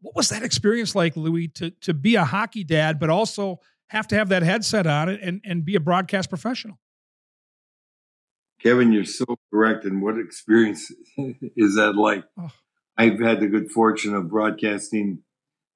What 0.00 0.16
was 0.16 0.30
that 0.30 0.42
experience 0.42 0.94
like, 0.94 1.16
Louis, 1.16 1.48
to 1.48 1.70
to 1.82 1.94
be 1.94 2.16
a 2.16 2.24
hockey 2.24 2.64
dad, 2.64 2.98
but 2.98 3.10
also 3.10 3.60
have 3.88 4.08
to 4.08 4.16
have 4.16 4.30
that 4.30 4.42
headset 4.42 4.86
on 4.86 5.08
and, 5.10 5.40
and 5.44 5.64
be 5.64 5.76
a 5.76 5.80
broadcast 5.80 6.28
professional? 6.28 6.78
Kevin, 8.62 8.92
you're 8.92 9.04
so 9.04 9.24
correct. 9.52 9.84
And 9.84 10.02
what 10.02 10.18
experience 10.18 10.92
is 11.56 11.76
that 11.76 11.94
like? 11.96 12.24
Oh. 12.38 12.50
I've 12.96 13.18
had 13.20 13.40
the 13.40 13.48
good 13.48 13.70
fortune 13.70 14.14
of 14.14 14.28
broadcasting 14.28 15.22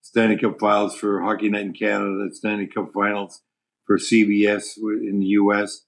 Stanley 0.03 0.39
Cup 0.39 0.61
finals 0.61 0.97
for 0.97 1.23
Hockey 1.23 1.49
Night 1.49 1.63
in 1.63 1.73
Canada, 1.73 2.29
Stanley 2.33 2.67
Cup 2.67 2.93
finals 2.95 3.43
for 3.87 3.99
CBS 3.99 4.77
in 4.77 5.19
the 5.21 5.27
U.S. 5.27 5.83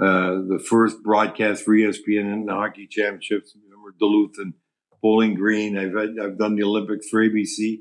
Uh, 0.00 0.40
the 0.48 0.64
first 0.66 1.02
broadcast 1.02 1.64
for 1.64 1.74
ESPN 1.74 2.32
in 2.32 2.46
the 2.46 2.54
hockey 2.54 2.86
championships. 2.86 3.54
Remember 3.62 3.94
Duluth 3.98 4.38
and 4.38 4.54
Bowling 5.02 5.34
Green. 5.34 5.76
I've 5.76 5.94
had, 5.94 6.16
I've 6.22 6.38
done 6.38 6.56
the 6.56 6.62
Olympics 6.62 7.08
for 7.08 7.22
ABC, 7.22 7.78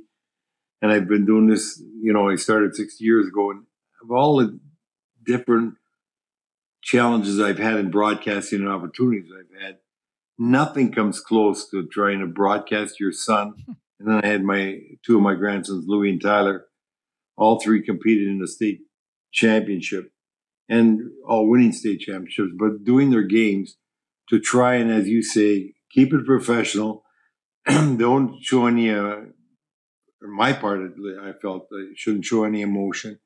and 0.81 0.91
I've 0.91 1.07
been 1.07 1.25
doing 1.25 1.47
this. 1.47 1.81
You 2.01 2.11
know, 2.11 2.29
I 2.29 2.35
started 2.35 2.75
six 2.75 2.99
years 2.99 3.27
ago, 3.27 3.51
and 3.51 3.63
of 4.03 4.11
all 4.11 4.37
the 4.37 4.59
different 5.25 5.75
challenges 6.89 7.39
I've 7.39 7.59
had 7.59 7.77
in 7.77 7.91
broadcasting 7.91 8.61
and 8.61 8.69
opportunities 8.69 9.29
I've 9.31 9.61
had, 9.61 9.77
nothing 10.39 10.91
comes 10.91 11.19
close 11.19 11.69
to 11.69 11.85
trying 11.87 12.19
to 12.19 12.25
broadcast 12.25 12.99
your 12.99 13.11
son. 13.11 13.53
And 14.01 14.07
then 14.07 14.21
I 14.23 14.27
had 14.27 14.45
my 14.45 14.79
two 15.05 15.17
of 15.17 15.21
my 15.21 15.33
grandsons, 15.33 15.83
Louis 15.85 16.11
and 16.11 16.21
Tyler. 16.21 16.67
All 17.35 17.59
three 17.59 17.83
competed 17.83 18.29
in 18.29 18.39
the 18.39 18.47
state 18.47 18.79
championship 19.33 20.13
and 20.69 21.01
all 21.27 21.49
winning 21.49 21.73
state 21.73 21.99
championships, 21.99 22.53
but 22.57 22.85
doing 22.85 23.09
their 23.09 23.23
games 23.23 23.75
to 24.29 24.39
try 24.39 24.75
and, 24.75 24.89
as 24.89 25.09
you 25.09 25.21
say, 25.21 25.73
keep 25.91 26.13
it 26.13 26.25
professional. 26.25 27.03
Don't 27.67 28.41
show 28.41 28.67
any, 28.67 28.89
uh, 28.89 29.17
my 30.21 30.53
part, 30.53 30.79
I 31.21 31.33
felt 31.41 31.67
I 31.73 31.87
shouldn't 31.93 32.23
show 32.23 32.45
any 32.45 32.61
emotion 32.61 33.19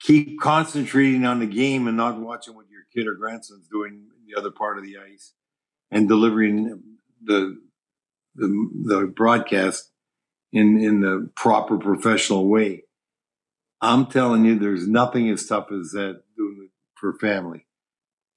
keep 0.00 0.40
concentrating 0.40 1.24
on 1.24 1.40
the 1.40 1.46
game 1.46 1.88
and 1.88 1.96
not 1.96 2.20
watching 2.20 2.54
what 2.54 2.66
your 2.70 2.82
kid 2.94 3.08
or 3.08 3.14
grandson's 3.14 3.68
doing 3.68 4.06
the 4.26 4.38
other 4.38 4.50
part 4.50 4.78
of 4.78 4.84
the 4.84 4.96
ice 4.98 5.32
and 5.90 6.08
delivering 6.08 6.82
the 7.22 7.58
the, 8.34 8.70
the 8.84 9.12
broadcast 9.14 9.90
in 10.52 10.80
in 10.80 11.00
the 11.00 11.30
proper 11.34 11.78
professional 11.78 12.48
way. 12.48 12.84
I'm 13.80 14.06
telling 14.06 14.44
you, 14.44 14.58
there's 14.58 14.88
nothing 14.88 15.28
as 15.30 15.46
tough 15.46 15.68
as 15.72 15.92
that 15.92 16.22
doing 16.36 16.70
for 16.94 17.14
family. 17.14 17.66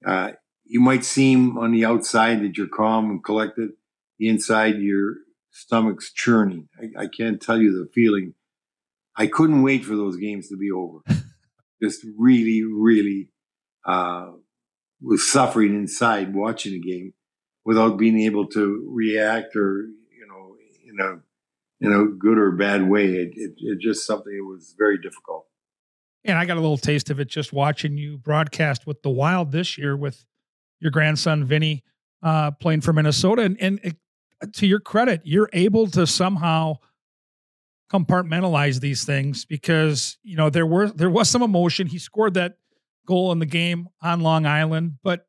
Uh, 0.04 0.32
you 0.64 0.80
might 0.80 1.04
seem 1.04 1.58
on 1.58 1.72
the 1.72 1.84
outside 1.84 2.42
that 2.42 2.56
you're 2.56 2.68
calm 2.68 3.10
and 3.10 3.24
collected. 3.24 3.70
The 4.18 4.28
inside, 4.28 4.76
your 4.76 5.16
stomach's 5.50 6.12
churning. 6.12 6.68
I, 6.78 7.02
I 7.02 7.06
can't 7.08 7.40
tell 7.40 7.60
you 7.60 7.72
the 7.72 7.90
feeling. 7.92 8.34
I 9.16 9.26
couldn't 9.26 9.62
wait 9.62 9.84
for 9.84 9.96
those 9.96 10.16
games 10.16 10.48
to 10.48 10.56
be 10.56 10.70
over. 10.70 11.00
just 11.82 12.04
really, 12.16 12.62
really 12.62 13.28
uh, 13.86 14.30
was 15.00 15.30
suffering 15.30 15.74
inside 15.74 16.34
watching 16.34 16.72
the 16.72 16.80
game 16.80 17.14
without 17.64 17.98
being 17.98 18.20
able 18.20 18.46
to 18.46 18.88
react 18.90 19.56
or 19.56 19.86
you 20.10 20.26
know 20.26 20.56
in 20.86 21.00
a 21.00 21.20
in 21.84 21.92
a 21.92 22.06
good 22.06 22.38
or 22.38 22.52
bad 22.52 22.88
way. 22.88 23.06
It, 23.06 23.32
it, 23.34 23.52
it 23.58 23.78
just 23.80 24.06
something 24.06 24.32
that 24.32 24.44
was 24.44 24.74
very 24.78 24.98
difficult. 24.98 25.46
And 26.24 26.38
I 26.38 26.44
got 26.44 26.56
a 26.56 26.60
little 26.60 26.78
taste 26.78 27.10
of 27.10 27.18
it 27.18 27.26
just 27.26 27.52
watching 27.52 27.98
you 27.98 28.16
broadcast 28.16 28.86
with 28.86 29.02
the 29.02 29.10
Wild 29.10 29.50
this 29.50 29.76
year 29.76 29.96
with 29.96 30.24
your 30.78 30.92
grandson 30.92 31.44
Vinny 31.44 31.82
uh, 32.22 32.52
playing 32.52 32.82
for 32.82 32.92
Minnesota. 32.92 33.42
And, 33.42 33.60
and 33.60 33.80
it, 33.82 33.96
to 34.54 34.66
your 34.68 34.78
credit, 34.78 35.22
you're 35.24 35.50
able 35.52 35.88
to 35.88 36.06
somehow 36.06 36.76
compartmentalize 37.92 38.80
these 38.80 39.04
things 39.04 39.44
because 39.44 40.16
you 40.22 40.36
know 40.36 40.48
there 40.48 40.66
were 40.66 40.88
there 40.88 41.10
was 41.10 41.28
some 41.28 41.42
emotion. 41.42 41.86
He 41.86 41.98
scored 41.98 42.34
that 42.34 42.56
goal 43.06 43.32
in 43.32 43.38
the 43.38 43.46
game 43.46 43.88
on 44.00 44.20
Long 44.20 44.46
Island, 44.46 44.98
but 45.02 45.26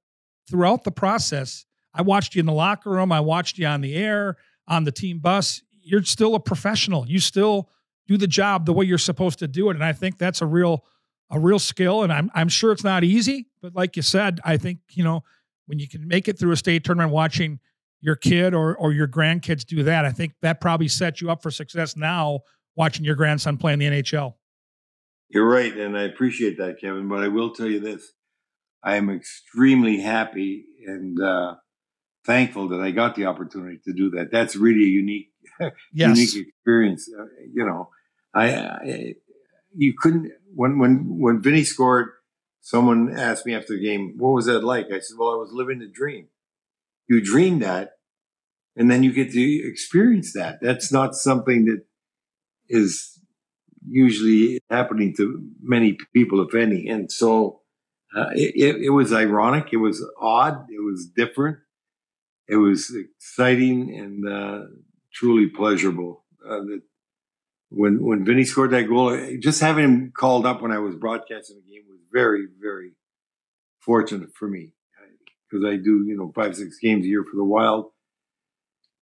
throughout 0.49 0.83
the 0.83 0.91
process, 0.91 1.65
I 1.93 2.01
watched 2.03 2.35
you 2.35 2.39
in 2.39 2.45
the 2.45 2.53
locker 2.53 2.89
room, 2.89 3.11
I 3.11 3.19
watched 3.19 3.57
you 3.57 3.67
on 3.67 3.81
the 3.81 3.95
air, 3.95 4.37
on 4.67 4.83
the 4.83 4.91
team 4.91 5.19
bus. 5.19 5.61
You're 5.81 6.03
still 6.03 6.35
a 6.35 6.39
professional. 6.39 7.07
You 7.07 7.19
still 7.19 7.69
do 8.07 8.17
the 8.17 8.27
job 8.27 8.65
the 8.65 8.73
way 8.73 8.85
you're 8.85 8.97
supposed 8.97 9.39
to 9.39 9.47
do 9.47 9.69
it, 9.69 9.75
and 9.75 9.83
I 9.83 9.93
think 9.93 10.17
that's 10.17 10.41
a 10.41 10.45
real 10.45 10.85
a 11.29 11.39
real 11.39 11.59
skill. 11.59 12.03
And 12.03 12.13
I'm 12.13 12.31
I'm 12.33 12.49
sure 12.49 12.71
it's 12.71 12.83
not 12.83 13.03
easy, 13.03 13.47
but 13.61 13.75
like 13.75 13.97
you 13.97 14.01
said, 14.01 14.39
I 14.45 14.55
think 14.55 14.79
you 14.91 15.03
know 15.03 15.23
when 15.65 15.79
you 15.79 15.89
can 15.89 16.07
make 16.07 16.29
it 16.29 16.39
through 16.39 16.51
a 16.51 16.57
state 16.57 16.85
tournament 16.85 17.11
watching 17.11 17.59
your 17.99 18.15
kid 18.15 18.53
or 18.53 18.75
or 18.77 18.93
your 18.93 19.07
grandkids 19.07 19.65
do 19.65 19.83
that, 19.83 20.05
I 20.05 20.11
think 20.11 20.33
that 20.41 20.61
probably 20.61 20.87
sets 20.87 21.19
you 21.19 21.29
up 21.29 21.43
for 21.43 21.51
success 21.51 21.97
now 21.97 22.39
watching 22.75 23.05
your 23.05 23.15
grandson 23.15 23.57
play 23.57 23.73
in 23.73 23.79
the 23.79 23.85
NHL. 23.85 24.35
You're 25.29 25.47
right, 25.47 25.75
and 25.75 25.97
I 25.97 26.03
appreciate 26.03 26.57
that, 26.59 26.79
Kevin. 26.79 27.07
But 27.09 27.23
I 27.23 27.27
will 27.27 27.53
tell 27.53 27.67
you 27.67 27.79
this: 27.79 28.11
I 28.83 28.95
am 28.95 29.09
extremely 29.09 29.99
happy 29.99 30.65
and 30.85 31.19
uh, 31.19 31.55
thankful 32.25 32.69
that 32.69 32.81
I 32.81 32.91
got 32.91 33.15
the 33.15 33.25
opportunity 33.25 33.79
to 33.85 33.93
do 33.93 34.11
that. 34.11 34.29
That's 34.31 34.55
really 34.55 34.83
a 34.83 34.87
unique, 34.87 35.31
yes. 35.93 36.17
unique 36.17 36.47
experience. 36.47 37.09
Uh, 37.17 37.25
you 37.51 37.65
know, 37.65 37.89
I, 38.33 38.55
I, 38.55 39.13
you 39.75 39.93
couldn't 39.97 40.31
when 40.53 40.79
when 40.79 41.19
when 41.19 41.41
Vinny 41.41 41.63
scored. 41.63 42.09
Someone 42.65 43.13
asked 43.17 43.45
me 43.45 43.53
after 43.55 43.73
the 43.73 43.83
game, 43.83 44.15
"What 44.17 44.31
was 44.31 44.45
that 44.45 44.63
like?" 44.63 44.85
I 44.87 44.99
said, 44.99 45.17
"Well, 45.17 45.33
I 45.33 45.35
was 45.35 45.51
living 45.51 45.79
the 45.79 45.87
dream." 45.87 46.27
You 47.09 47.21
dream 47.21 47.59
that, 47.59 47.93
and 48.77 48.89
then 48.89 49.03
you 49.03 49.11
get 49.11 49.31
to 49.31 49.67
experience 49.67 50.31
that. 50.33 50.59
That's 50.61 50.91
not 50.91 51.15
something 51.15 51.65
that 51.65 51.83
is 52.69 53.19
usually 53.87 54.59
happening 54.69 55.13
to 55.17 55.41
many 55.61 55.97
people, 56.13 56.45
if 56.47 56.55
any. 56.55 56.87
And 56.87 57.11
so 57.11 57.61
uh, 58.15 58.29
it, 58.33 58.83
it, 58.83 58.89
was 58.91 59.11
ironic. 59.11 59.69
It 59.71 59.77
was 59.77 60.05
odd. 60.19 60.65
It 60.69 60.83
was 60.83 61.07
different. 61.07 61.57
It 62.47 62.57
was 62.57 62.95
exciting 62.95 63.97
and 63.97 64.31
uh, 64.31 64.65
truly 65.13 65.47
pleasurable. 65.47 66.23
Uh, 66.45 66.59
that 66.59 66.81
when 67.69 68.03
when 68.03 68.25
Vinny 68.25 68.43
scored 68.43 68.71
that 68.71 68.87
goal, 68.87 69.17
just 69.39 69.61
having 69.61 69.83
him 69.83 70.13
called 70.15 70.45
up 70.45 70.61
when 70.61 70.71
I 70.71 70.79
was 70.79 70.95
broadcasting 70.95 71.55
the 71.55 71.73
game 71.73 71.83
was 71.87 71.99
very 72.11 72.45
very 72.61 72.91
fortunate 73.79 74.29
for 74.35 74.47
me 74.47 74.73
because 75.49 75.65
I 75.65 75.77
do 75.77 76.03
you 76.05 76.15
know 76.17 76.31
five 76.35 76.55
six 76.55 76.77
games 76.79 77.05
a 77.05 77.07
year 77.07 77.23
for 77.23 77.37
the 77.37 77.43
Wild, 77.43 77.91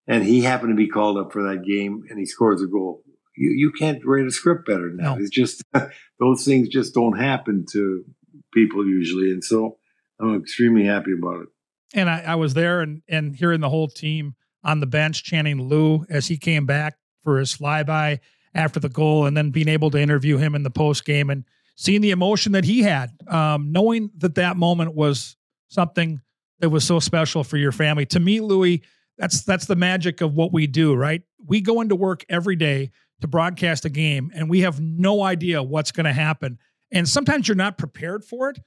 and 0.07 0.23
he 0.23 0.41
happened 0.41 0.69
to 0.69 0.75
be 0.75 0.87
called 0.87 1.17
up 1.17 1.33
for 1.33 1.43
that 1.49 1.65
game 1.65 2.03
and 2.09 2.19
he 2.19 2.25
scores 2.25 2.61
a 2.61 2.67
goal 2.67 3.03
you, 3.41 3.49
you 3.49 3.71
can't 3.71 4.05
write 4.05 4.27
a 4.27 4.31
script 4.31 4.67
better 4.67 4.91
now. 4.93 5.15
No. 5.15 5.21
It's 5.21 5.31
just 5.31 5.63
those 6.19 6.45
things 6.45 6.69
just 6.69 6.93
don't 6.93 7.17
happen 7.17 7.65
to 7.71 8.05
people 8.53 8.85
usually, 8.85 9.31
and 9.31 9.43
so 9.43 9.77
I'm 10.19 10.39
extremely 10.39 10.85
happy 10.85 11.13
about 11.17 11.41
it. 11.41 11.47
And 11.93 12.09
I, 12.09 12.21
I 12.21 12.35
was 12.35 12.53
there 12.53 12.81
and 12.81 13.01
and 13.09 13.35
hearing 13.35 13.59
the 13.59 13.69
whole 13.69 13.87
team 13.87 14.35
on 14.63 14.79
the 14.79 14.85
bench 14.85 15.23
chanting 15.23 15.59
Lou 15.59 16.05
as 16.09 16.27
he 16.27 16.37
came 16.37 16.67
back 16.67 16.97
for 17.23 17.39
his 17.39 17.55
flyby 17.55 18.19
after 18.53 18.79
the 18.79 18.89
goal, 18.89 19.25
and 19.25 19.35
then 19.35 19.49
being 19.49 19.69
able 19.69 19.89
to 19.91 19.97
interview 19.97 20.37
him 20.37 20.53
in 20.53 20.63
the 20.63 20.69
post 20.69 21.03
game 21.03 21.29
and 21.29 21.43
seeing 21.75 22.01
the 22.01 22.11
emotion 22.11 22.51
that 22.51 22.65
he 22.65 22.83
had, 22.83 23.09
um, 23.27 23.71
knowing 23.71 24.11
that 24.17 24.35
that 24.35 24.55
moment 24.55 24.93
was 24.93 25.35
something 25.69 26.21
that 26.59 26.69
was 26.69 26.83
so 26.83 26.99
special 26.99 27.43
for 27.43 27.57
your 27.57 27.71
family. 27.71 28.05
To 28.07 28.19
me, 28.19 28.39
Louis, 28.39 28.83
that's 29.17 29.43
that's 29.43 29.65
the 29.65 29.75
magic 29.75 30.21
of 30.21 30.35
what 30.35 30.53
we 30.53 30.67
do, 30.67 30.93
right? 30.93 31.23
We 31.43 31.61
go 31.61 31.81
into 31.81 31.95
work 31.95 32.23
every 32.29 32.55
day 32.55 32.91
to 33.21 33.27
broadcast 33.27 33.85
a 33.85 33.89
game 33.89 34.31
and 34.33 34.49
we 34.49 34.61
have 34.61 34.79
no 34.79 35.23
idea 35.23 35.63
what's 35.63 35.91
going 35.91 36.05
to 36.05 36.13
happen. 36.13 36.57
And 36.91 37.07
sometimes 37.07 37.47
you're 37.47 37.55
not 37.55 37.77
prepared 37.77 38.25
for 38.25 38.49
it, 38.49 38.59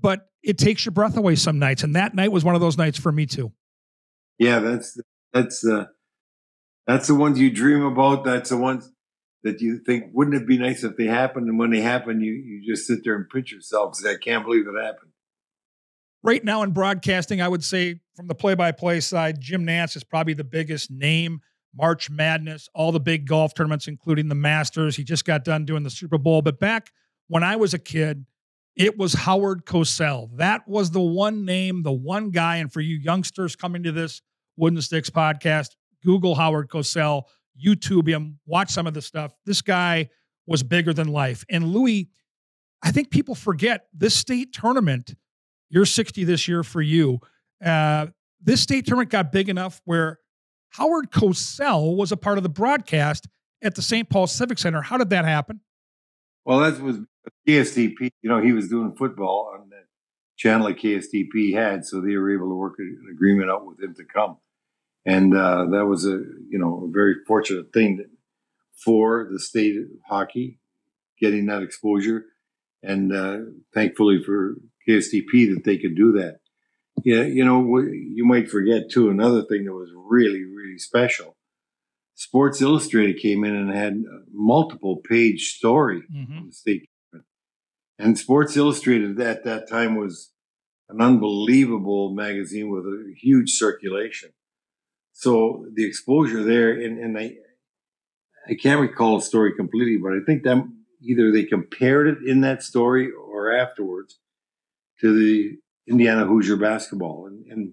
but 0.00 0.26
it 0.42 0.58
takes 0.58 0.84
your 0.84 0.92
breath 0.92 1.16
away 1.16 1.36
some 1.36 1.58
nights. 1.58 1.82
And 1.82 1.94
that 1.96 2.14
night 2.14 2.32
was 2.32 2.44
one 2.44 2.54
of 2.54 2.60
those 2.60 2.78
nights 2.78 2.98
for 2.98 3.12
me 3.12 3.26
too. 3.26 3.52
Yeah, 4.38 4.58
that's 4.60 4.98
that's 5.32 5.60
the 5.60 5.90
that's 6.86 7.06
the 7.06 7.14
ones 7.14 7.38
you 7.38 7.50
dream 7.50 7.84
about. 7.84 8.24
That's 8.24 8.50
the 8.50 8.56
ones 8.56 8.90
that 9.42 9.60
you 9.60 9.78
think 9.78 10.06
wouldn't 10.12 10.36
it 10.36 10.48
be 10.48 10.58
nice 10.58 10.82
if 10.82 10.96
they 10.96 11.06
happened? 11.06 11.48
And 11.48 11.58
when 11.58 11.70
they 11.70 11.80
happen, 11.80 12.20
you 12.20 12.32
you 12.32 12.62
just 12.66 12.86
sit 12.86 13.04
there 13.04 13.14
and 13.14 13.28
pinch 13.28 13.52
yourself 13.52 13.96
say, 13.96 14.12
I 14.12 14.16
can't 14.16 14.44
believe 14.44 14.66
it 14.66 14.82
happened. 14.82 15.12
Right 16.22 16.44
now 16.44 16.62
in 16.62 16.72
broadcasting, 16.72 17.40
I 17.40 17.48
would 17.48 17.64
say 17.64 18.00
from 18.14 18.26
the 18.26 18.34
play-by-play 18.34 19.00
side, 19.00 19.40
Jim 19.40 19.64
Nantz 19.64 19.96
is 19.96 20.04
probably 20.04 20.34
the 20.34 20.44
biggest 20.44 20.90
name. 20.90 21.40
March 21.74 22.10
Madness, 22.10 22.68
all 22.74 22.92
the 22.92 23.00
big 23.00 23.26
golf 23.26 23.54
tournaments, 23.54 23.86
including 23.86 24.28
the 24.28 24.34
Masters. 24.34 24.96
He 24.96 25.04
just 25.04 25.24
got 25.24 25.44
done 25.44 25.64
doing 25.64 25.82
the 25.82 25.90
Super 25.90 26.18
Bowl. 26.18 26.42
But 26.42 26.58
back 26.58 26.90
when 27.28 27.42
I 27.42 27.56
was 27.56 27.74
a 27.74 27.78
kid, 27.78 28.26
it 28.76 28.96
was 28.96 29.14
Howard 29.14 29.64
Cosell. 29.66 30.36
That 30.36 30.66
was 30.66 30.90
the 30.90 31.00
one 31.00 31.44
name, 31.44 31.82
the 31.82 31.92
one 31.92 32.30
guy. 32.30 32.56
And 32.56 32.72
for 32.72 32.80
you 32.80 32.96
youngsters 32.96 33.56
coming 33.56 33.82
to 33.82 33.92
this 33.92 34.22
Wooden 34.56 34.80
Sticks 34.80 35.10
podcast, 35.10 35.70
Google 36.04 36.34
Howard 36.34 36.68
Cosell, 36.68 37.24
YouTube 37.62 38.08
him, 38.08 38.38
watch 38.46 38.70
some 38.70 38.86
of 38.86 38.94
the 38.94 39.02
stuff. 39.02 39.32
This 39.44 39.60
guy 39.62 40.08
was 40.46 40.62
bigger 40.62 40.92
than 40.92 41.08
life. 41.08 41.44
And 41.50 41.72
Louis, 41.72 42.08
I 42.82 42.92
think 42.92 43.10
people 43.10 43.34
forget 43.34 43.86
this 43.92 44.14
state 44.14 44.52
tournament. 44.52 45.14
You're 45.68 45.84
60 45.84 46.24
this 46.24 46.48
year 46.48 46.62
for 46.62 46.80
you. 46.80 47.20
Uh, 47.64 48.06
this 48.42 48.62
state 48.62 48.86
tournament 48.86 49.10
got 49.10 49.32
big 49.32 49.48
enough 49.48 49.80
where 49.84 50.19
Howard 50.70 51.10
Cosell 51.10 51.96
was 51.96 52.12
a 52.12 52.16
part 52.16 52.38
of 52.38 52.42
the 52.42 52.48
broadcast 52.48 53.26
at 53.62 53.74
the 53.74 53.82
St. 53.82 54.08
Paul 54.08 54.26
Civic 54.26 54.58
Center. 54.58 54.82
How 54.82 54.96
did 54.96 55.10
that 55.10 55.24
happen? 55.24 55.60
Well, 56.44 56.60
that 56.60 56.80
was 56.80 56.98
KSTP. 57.46 58.10
You 58.22 58.30
know, 58.30 58.40
he 58.40 58.52
was 58.52 58.68
doing 58.68 58.94
football 58.96 59.52
on 59.54 59.68
the 59.68 59.82
channel 60.36 60.68
that 60.68 60.78
KSTP 60.78 61.54
had, 61.54 61.84
so 61.84 62.00
they 62.00 62.16
were 62.16 62.32
able 62.32 62.48
to 62.48 62.54
work 62.54 62.74
an 62.78 63.08
agreement 63.12 63.50
out 63.50 63.66
with 63.66 63.80
him 63.80 63.94
to 63.94 64.04
come, 64.04 64.38
and 65.04 65.36
uh, 65.36 65.66
that 65.70 65.86
was 65.86 66.06
a 66.06 66.22
you 66.48 66.58
know 66.58 66.86
a 66.88 66.92
very 66.92 67.16
fortunate 67.26 67.72
thing 67.72 68.04
for 68.72 69.28
the 69.30 69.38
state 69.38 69.76
of 69.76 69.84
hockey 70.08 70.58
getting 71.20 71.46
that 71.46 71.62
exposure, 71.62 72.24
and 72.82 73.12
uh, 73.12 73.38
thankfully 73.74 74.22
for 74.24 74.56
KSTP 74.88 75.54
that 75.54 75.62
they 75.64 75.76
could 75.76 75.94
do 75.94 76.12
that. 76.12 76.39
Yeah, 77.04 77.22
you 77.22 77.44
know, 77.44 77.78
you 77.78 78.24
might 78.24 78.50
forget 78.50 78.90
too. 78.90 79.10
Another 79.10 79.42
thing 79.42 79.64
that 79.64 79.72
was 79.72 79.90
really, 79.94 80.44
really 80.44 80.78
special. 80.78 81.36
Sports 82.14 82.60
Illustrated 82.60 83.20
came 83.20 83.44
in 83.44 83.54
and 83.54 83.70
had 83.70 83.94
a 83.94 84.20
multiple 84.32 84.96
page 84.96 85.54
story 85.56 86.02
mm-hmm. 86.12 86.36
on 86.36 86.46
the 86.46 86.52
state 86.52 86.90
and 88.00 88.18
Sports 88.18 88.56
Illustrated 88.56 89.20
at 89.20 89.44
that 89.44 89.68
time 89.68 89.94
was 89.94 90.32
an 90.88 91.02
unbelievable 91.02 92.14
magazine 92.14 92.70
with 92.70 92.84
a 92.86 93.12
huge 93.14 93.50
circulation. 93.50 94.30
So 95.12 95.66
the 95.74 95.84
exposure 95.84 96.42
there, 96.42 96.72
and, 96.72 96.98
and 96.98 97.18
I, 97.18 97.34
I 98.48 98.54
can't 98.54 98.80
recall 98.80 99.18
the 99.18 99.24
story 99.24 99.52
completely, 99.54 99.98
but 99.98 100.14
I 100.14 100.20
think 100.24 100.44
that 100.44 100.66
either 101.02 101.30
they 101.30 101.44
compared 101.44 102.06
it 102.06 102.18
in 102.26 102.40
that 102.40 102.62
story 102.62 103.10
or 103.10 103.52
afterwards 103.54 104.18
to 105.02 105.12
the 105.12 105.58
Indiana 105.90 106.24
Hoosier 106.24 106.56
basketball. 106.56 107.26
And, 107.26 107.44
and 107.46 107.72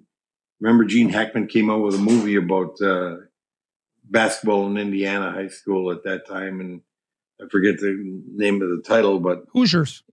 remember, 0.60 0.86
Gene 0.86 1.10
Hackman 1.10 1.48
came 1.48 1.70
out 1.70 1.82
with 1.82 1.96
a 1.96 2.00
movie 2.00 2.36
about 2.36 2.82
uh, 2.82 3.18
basketball 4.04 4.68
in 4.68 4.78
Indiana 4.78 5.32
high 5.32 5.48
school 5.48 5.92
at 5.92 6.04
that 6.04 6.28
time, 6.28 6.60
and 6.60 6.82
I 7.40 7.48
forget 7.50 7.78
the 7.78 7.96
name 8.34 8.62
of 8.62 8.70
the 8.70 8.84
title, 8.86 9.20
but 9.20 9.44
Hoosiers. 9.54 10.04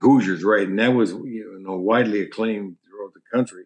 Hoosiers, 0.00 0.42
right? 0.44 0.66
And 0.68 0.78
that 0.78 0.94
was 0.94 1.12
you 1.12 1.58
know 1.60 1.76
widely 1.76 2.20
acclaimed 2.20 2.76
throughout 2.84 3.14
the 3.14 3.20
country. 3.32 3.64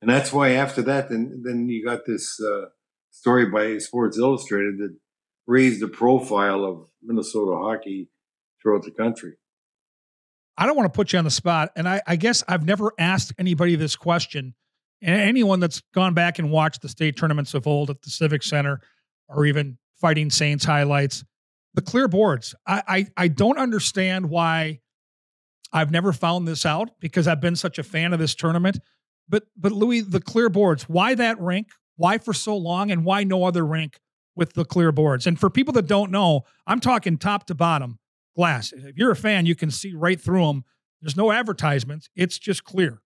And 0.00 0.10
that's 0.10 0.32
why 0.32 0.50
after 0.52 0.82
that, 0.82 1.08
then 1.08 1.42
then 1.44 1.68
you 1.68 1.84
got 1.84 2.04
this 2.06 2.38
uh, 2.40 2.66
story 3.10 3.46
by 3.46 3.78
Sports 3.78 4.18
Illustrated 4.18 4.78
that 4.78 4.96
raised 5.46 5.80
the 5.80 5.88
profile 5.88 6.64
of 6.64 6.88
Minnesota 7.02 7.56
hockey 7.56 8.08
throughout 8.62 8.84
the 8.84 8.90
country. 8.90 9.34
I 10.60 10.66
don't 10.66 10.76
want 10.76 10.92
to 10.92 10.96
put 10.96 11.14
you 11.14 11.18
on 11.18 11.24
the 11.24 11.30
spot, 11.30 11.70
and 11.74 11.88
I, 11.88 12.02
I 12.06 12.16
guess 12.16 12.44
I've 12.46 12.66
never 12.66 12.92
asked 12.98 13.32
anybody 13.38 13.76
this 13.76 13.96
question. 13.96 14.54
And 15.00 15.18
anyone 15.18 15.58
that's 15.58 15.80
gone 15.94 16.12
back 16.12 16.38
and 16.38 16.50
watched 16.50 16.82
the 16.82 16.88
state 16.90 17.16
tournaments 17.16 17.54
of 17.54 17.66
old 17.66 17.88
at 17.88 18.02
the 18.02 18.10
Civic 18.10 18.42
Center, 18.42 18.78
or 19.26 19.46
even 19.46 19.78
Fighting 19.98 20.28
Saints 20.28 20.66
highlights, 20.66 21.24
the 21.72 21.80
clear 21.80 22.08
boards. 22.08 22.54
I, 22.66 22.82
I, 22.86 23.06
I 23.16 23.28
don't 23.28 23.58
understand 23.58 24.28
why 24.28 24.80
I've 25.72 25.90
never 25.90 26.12
found 26.12 26.46
this 26.46 26.66
out 26.66 26.90
because 27.00 27.26
I've 27.26 27.40
been 27.40 27.56
such 27.56 27.78
a 27.78 27.82
fan 27.82 28.12
of 28.12 28.18
this 28.18 28.34
tournament. 28.34 28.80
But 29.30 29.44
but 29.56 29.72
Louis, 29.72 30.02
the 30.02 30.20
clear 30.20 30.50
boards, 30.50 30.88
why 30.90 31.14
that 31.14 31.40
rink? 31.40 31.68
Why 31.96 32.18
for 32.18 32.34
so 32.34 32.54
long? 32.54 32.90
And 32.90 33.04
why 33.04 33.24
no 33.24 33.44
other 33.44 33.64
rink 33.64 33.98
with 34.34 34.52
the 34.52 34.66
clear 34.66 34.92
boards? 34.92 35.26
And 35.26 35.38
for 35.40 35.48
people 35.48 35.72
that 35.74 35.86
don't 35.86 36.10
know, 36.10 36.42
I'm 36.66 36.80
talking 36.80 37.16
top 37.16 37.46
to 37.46 37.54
bottom 37.54 37.99
glass. 38.34 38.72
If 38.72 38.96
you're 38.96 39.10
a 39.10 39.16
fan, 39.16 39.46
you 39.46 39.54
can 39.54 39.70
see 39.70 39.94
right 39.94 40.20
through 40.20 40.46
them. 40.46 40.64
There's 41.00 41.16
no 41.16 41.32
advertisements. 41.32 42.08
It's 42.14 42.38
just 42.38 42.64
clear. 42.64 43.00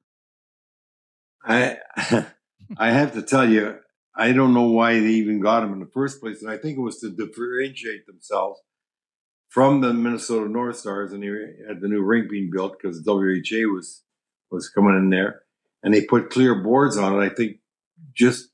I 1.44 1.78
I 2.78 2.90
have 2.90 3.12
to 3.14 3.22
tell 3.22 3.48
you, 3.48 3.76
I 4.16 4.32
don't 4.32 4.54
know 4.54 4.70
why 4.70 5.00
they 5.00 5.06
even 5.08 5.40
got 5.40 5.60
them 5.60 5.72
in 5.72 5.80
the 5.80 5.90
first 5.92 6.20
place, 6.20 6.42
and 6.42 6.50
I 6.50 6.56
think 6.56 6.78
it 6.78 6.82
was 6.82 6.98
to 7.00 7.10
differentiate 7.10 8.06
themselves 8.06 8.60
from 9.48 9.80
the 9.80 9.92
Minnesota 9.92 10.50
North 10.50 10.76
Stars, 10.78 11.12
and 11.12 11.22
he 11.22 11.30
had 11.68 11.80
the 11.80 11.88
new 11.88 12.02
rink 12.02 12.30
being 12.30 12.50
built 12.52 12.76
because 12.80 13.02
WHA 13.06 13.72
was 13.72 14.02
was 14.50 14.68
coming 14.68 14.96
in 14.96 15.10
there, 15.10 15.42
and 15.82 15.92
they 15.92 16.04
put 16.04 16.30
clear 16.30 16.54
boards 16.54 16.96
on 16.96 17.14
it. 17.14 17.24
I 17.24 17.28
think 17.28 17.58
just 18.14 18.48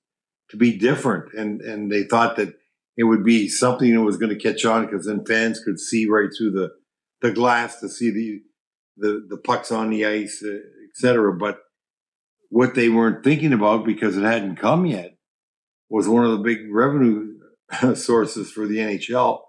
to 0.50 0.56
be 0.56 0.76
different, 0.76 1.33
and 1.35 1.61
and 1.61 1.90
they 1.90 2.04
thought 2.04 2.37
that 2.37 2.54
it 2.96 3.05
would 3.05 3.24
be 3.24 3.48
something 3.48 3.94
that 3.94 4.03
was 4.03 4.16
going 4.16 4.37
to 4.37 4.42
catch 4.42 4.64
on 4.64 4.87
because 4.87 5.07
then 5.07 5.24
fans 5.24 5.62
could 5.64 5.79
see 5.79 6.07
right 6.09 6.29
through 6.37 6.53
the 6.53 6.70
the 7.22 7.33
glass 7.33 7.81
to 7.81 7.88
see 7.88 8.11
the 8.11 8.40
the 8.96 9.26
the 9.29 9.37
pucks 9.38 9.72
on 9.72 9.90
the 9.90 10.05
ice, 10.05 10.42
uh, 10.44 10.59
etc. 10.92 11.35
But 11.37 11.59
what 12.48 12.74
they 12.74 12.88
weren't 12.88 13.24
thinking 13.24 13.53
about 13.53 13.85
because 13.85 14.16
it 14.16 14.22
hadn't 14.22 14.57
come 14.57 14.87
yet 14.87 15.16
was 15.88 16.09
one 16.09 16.24
of 16.24 16.33
the 16.33 16.44
big 16.44 16.59
revenue 16.70 17.35
sources 17.94 18.50
for 18.50 18.66
the 18.66 18.79
NHL 18.79 19.40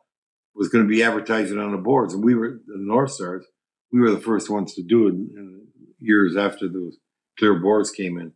was 0.56 0.70
going 0.70 0.84
to 0.84 0.90
be 0.90 1.04
advertising 1.04 1.60
on 1.60 1.72
the 1.72 1.78
boards, 1.78 2.14
and 2.14 2.24
we 2.24 2.36
were 2.36 2.60
the 2.66 2.78
North 2.78 3.12
Stars. 3.12 3.46
We 3.92 4.00
were 4.00 4.12
the 4.12 4.20
first 4.20 4.50
ones 4.50 4.74
to 4.76 4.84
do 4.84 5.08
it 5.08 5.14
in 5.14 5.68
years 6.00 6.36
after 6.36 6.68
those 6.68 6.98
clear 7.38 7.60
boards 7.60 7.92
came 7.92 8.18
in, 8.18 8.34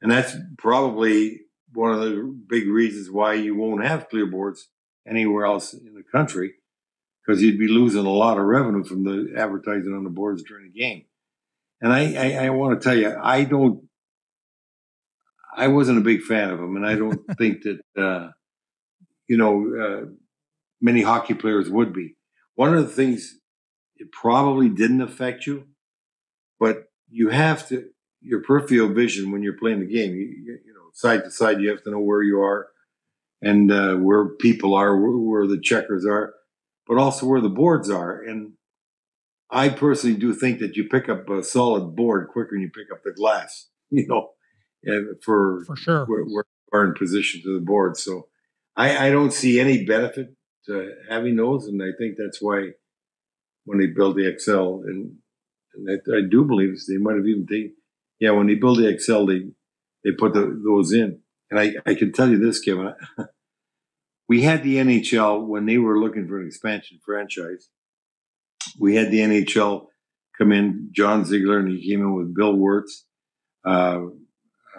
and 0.00 0.10
that's 0.10 0.34
probably 0.58 1.41
one 1.72 1.92
of 1.92 2.00
the 2.00 2.40
big 2.48 2.68
reasons 2.68 3.10
why 3.10 3.34
you 3.34 3.54
won't 3.54 3.84
have 3.84 4.08
clear 4.08 4.26
boards 4.26 4.68
anywhere 5.06 5.44
else 5.44 5.72
in 5.72 5.94
the 5.94 6.02
country 6.02 6.54
because 7.24 7.42
you'd 7.42 7.58
be 7.58 7.68
losing 7.68 8.04
a 8.04 8.10
lot 8.10 8.38
of 8.38 8.44
revenue 8.44 8.84
from 8.84 9.04
the 9.04 9.34
advertising 9.36 9.94
on 9.94 10.04
the 10.04 10.10
boards 10.10 10.42
during 10.42 10.70
the 10.72 10.78
game. 10.78 11.04
And 11.80 11.92
I, 11.92 12.14
I, 12.14 12.46
I 12.46 12.50
want 12.50 12.80
to 12.80 12.84
tell 12.84 12.96
you, 12.96 13.16
I 13.20 13.44
don't, 13.44 13.84
I 15.56 15.68
wasn't 15.68 15.98
a 15.98 16.02
big 16.02 16.22
fan 16.22 16.50
of 16.50 16.58
them, 16.58 16.76
and 16.76 16.86
I 16.86 16.94
don't 16.94 17.20
think 17.38 17.62
that, 17.62 17.80
uh, 18.00 18.30
you 19.28 19.36
know, 19.36 19.74
uh, 19.80 20.06
many 20.80 21.02
hockey 21.02 21.34
players 21.34 21.68
would 21.68 21.92
be. 21.92 22.16
One 22.54 22.76
of 22.76 22.86
the 22.86 22.92
things 22.92 23.38
it 23.96 24.10
probably 24.12 24.68
didn't 24.68 25.00
affect 25.00 25.46
you, 25.46 25.68
but 26.58 26.84
you 27.10 27.28
have 27.28 27.68
to 27.68 27.88
your 28.20 28.40
peripheral 28.40 28.88
vision 28.88 29.32
when 29.32 29.42
you're 29.42 29.58
playing 29.58 29.80
the 29.80 29.92
game. 29.92 30.14
You, 30.14 30.58
side 30.92 31.24
to 31.24 31.30
side, 31.30 31.60
you 31.60 31.70
have 31.70 31.82
to 31.84 31.90
know 31.90 32.00
where 32.00 32.22
you 32.22 32.40
are 32.40 32.68
and 33.40 33.72
uh, 33.72 33.96
where 33.96 34.28
people 34.28 34.74
are, 34.74 34.96
where, 34.96 35.46
the 35.46 35.60
checkers 35.60 36.06
are, 36.06 36.34
but 36.86 36.98
also 36.98 37.26
where 37.26 37.40
the 37.40 37.48
boards 37.48 37.90
are. 37.90 38.22
And 38.22 38.52
I 39.50 39.68
personally 39.68 40.16
do 40.16 40.32
think 40.32 40.60
that 40.60 40.76
you 40.76 40.88
pick 40.88 41.08
up 41.08 41.28
a 41.28 41.42
solid 41.42 41.96
board 41.96 42.28
quicker 42.28 42.50
than 42.52 42.62
you 42.62 42.70
pick 42.70 42.92
up 42.92 43.02
the 43.04 43.12
glass. 43.12 43.68
You 43.94 44.06
know, 44.06 44.30
and 44.84 45.22
for 45.22 45.64
for 45.66 45.76
sure 45.76 46.06
where, 46.06 46.22
where 46.24 46.46
you 46.46 46.78
are 46.78 46.86
in 46.86 46.94
position 46.94 47.42
to 47.42 47.52
the 47.52 47.62
board. 47.62 47.98
So 47.98 48.28
I, 48.74 49.08
I 49.08 49.10
don't 49.10 49.34
see 49.34 49.60
any 49.60 49.84
benefit 49.84 50.34
to 50.64 50.92
having 51.10 51.36
those, 51.36 51.66
and 51.66 51.82
I 51.82 51.90
think 51.98 52.16
that's 52.16 52.40
why 52.40 52.70
when 53.64 53.78
they 53.78 53.88
build 53.88 54.16
the 54.16 54.22
Xcel, 54.22 54.82
and, 54.84 55.16
and 55.74 55.90
I, 55.90 56.16
I, 56.16 56.20
do 56.28 56.44
believe 56.44 56.78
they 56.88 56.96
might 56.96 57.16
have 57.16 57.26
even 57.26 57.46
taken, 57.46 57.74
yeah, 58.18 58.30
when 58.30 58.46
they 58.46 58.54
build 58.54 58.78
the 58.78 58.84
Xcel, 58.84 59.26
they 59.26 59.50
they 60.04 60.12
put 60.12 60.34
the, 60.34 60.60
those 60.64 60.92
in, 60.92 61.20
and 61.50 61.60
I 61.60 61.74
I 61.86 61.94
can 61.94 62.12
tell 62.12 62.28
you 62.28 62.38
this, 62.38 62.60
Kevin. 62.60 62.94
we 64.28 64.42
had 64.42 64.62
the 64.62 64.76
NHL 64.76 65.46
when 65.46 65.66
they 65.66 65.78
were 65.78 65.98
looking 65.98 66.26
for 66.28 66.40
an 66.40 66.46
expansion 66.46 66.98
franchise. 67.04 67.68
We 68.78 68.94
had 68.94 69.10
the 69.10 69.20
NHL 69.20 69.86
come 70.38 70.52
in, 70.52 70.90
John 70.92 71.24
Ziegler, 71.24 71.58
and 71.58 71.68
he 71.68 71.88
came 71.88 72.00
in 72.00 72.14
with 72.14 72.34
Bill 72.34 72.54
Wirtz, 72.54 73.04
uh, 73.64 74.00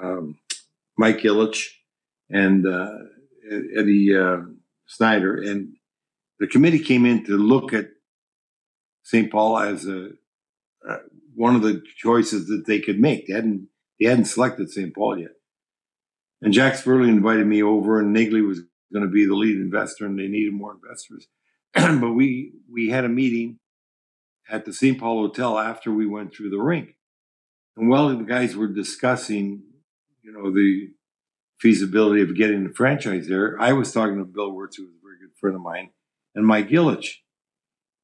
um, 0.02 0.40
Mike 0.98 1.20
Ilitch, 1.20 1.68
and 2.30 2.66
uh, 2.66 2.90
Eddie 3.78 4.16
uh, 4.16 4.38
Snider, 4.88 5.36
and 5.36 5.74
the 6.40 6.48
committee 6.48 6.80
came 6.80 7.06
in 7.06 7.26
to 7.26 7.38
look 7.38 7.74
at 7.74 7.90
St. 9.04 9.32
Paul 9.32 9.60
as 9.60 9.88
a 9.88 10.10
uh, 10.88 10.98
one 11.36 11.56
of 11.56 11.62
the 11.62 11.82
choices 11.98 12.48
that 12.48 12.66
they 12.68 12.80
could 12.80 13.00
make. 13.00 13.28
They 13.28 13.34
hadn't 13.34 13.68
they 14.00 14.08
hadn't 14.08 14.26
selected 14.26 14.70
St. 14.70 14.94
Paul 14.94 15.20
yet, 15.20 15.32
and 16.42 16.54
Jac 16.54 16.76
Sperling 16.76 17.10
invited 17.10 17.48
me 17.48 17.64
over, 17.64 18.00
and 18.00 18.16
Naegele 18.16 18.48
was 18.48 18.62
going 18.92 19.06
to 19.06 19.12
be 19.12 19.26
the 19.26 19.36
lead 19.36 19.58
investor, 19.58 20.06
and 20.06 20.18
they 20.18 20.28
needed 20.28 20.54
more 20.54 20.76
investors. 20.76 21.28
but 21.74 22.14
we 22.14 22.54
we 22.72 22.90
had 22.90 23.06
a 23.06 23.10
meeting 23.10 23.60
at 24.50 24.66
the 24.66 24.74
St. 24.74 25.00
Paul 25.00 25.28
Hotel 25.28 25.58
after 25.58 25.92
we 25.92 26.06
went 26.06 26.34
through 26.34 26.50
the 26.50 26.62
rink, 26.62 26.96
and 27.76 27.90
while 27.90 28.10
the 28.10 28.24
guys 28.24 28.56
were 28.56 28.68
discussing, 28.68 29.64
you 30.22 30.32
know, 30.32 30.52
the 30.52 30.90
feasibility 31.60 32.22
of 32.22 32.36
getting 32.36 32.66
the 32.66 32.74
franchise 32.74 33.28
there, 33.28 33.60
I 33.60 33.74
was 33.74 33.92
talking 33.92 34.18
to 34.18 34.26
Bill 34.26 34.52
Wirtz, 34.52 34.76
who 34.76 34.84
was 34.84 34.94
a 34.94 35.06
very 35.06 35.18
good 35.20 35.38
friend 35.40 35.56
of 35.56 35.62
mine, 35.62 35.90
and 36.36 36.46
Mike 36.46 36.70
Ilitch, 36.70 37.20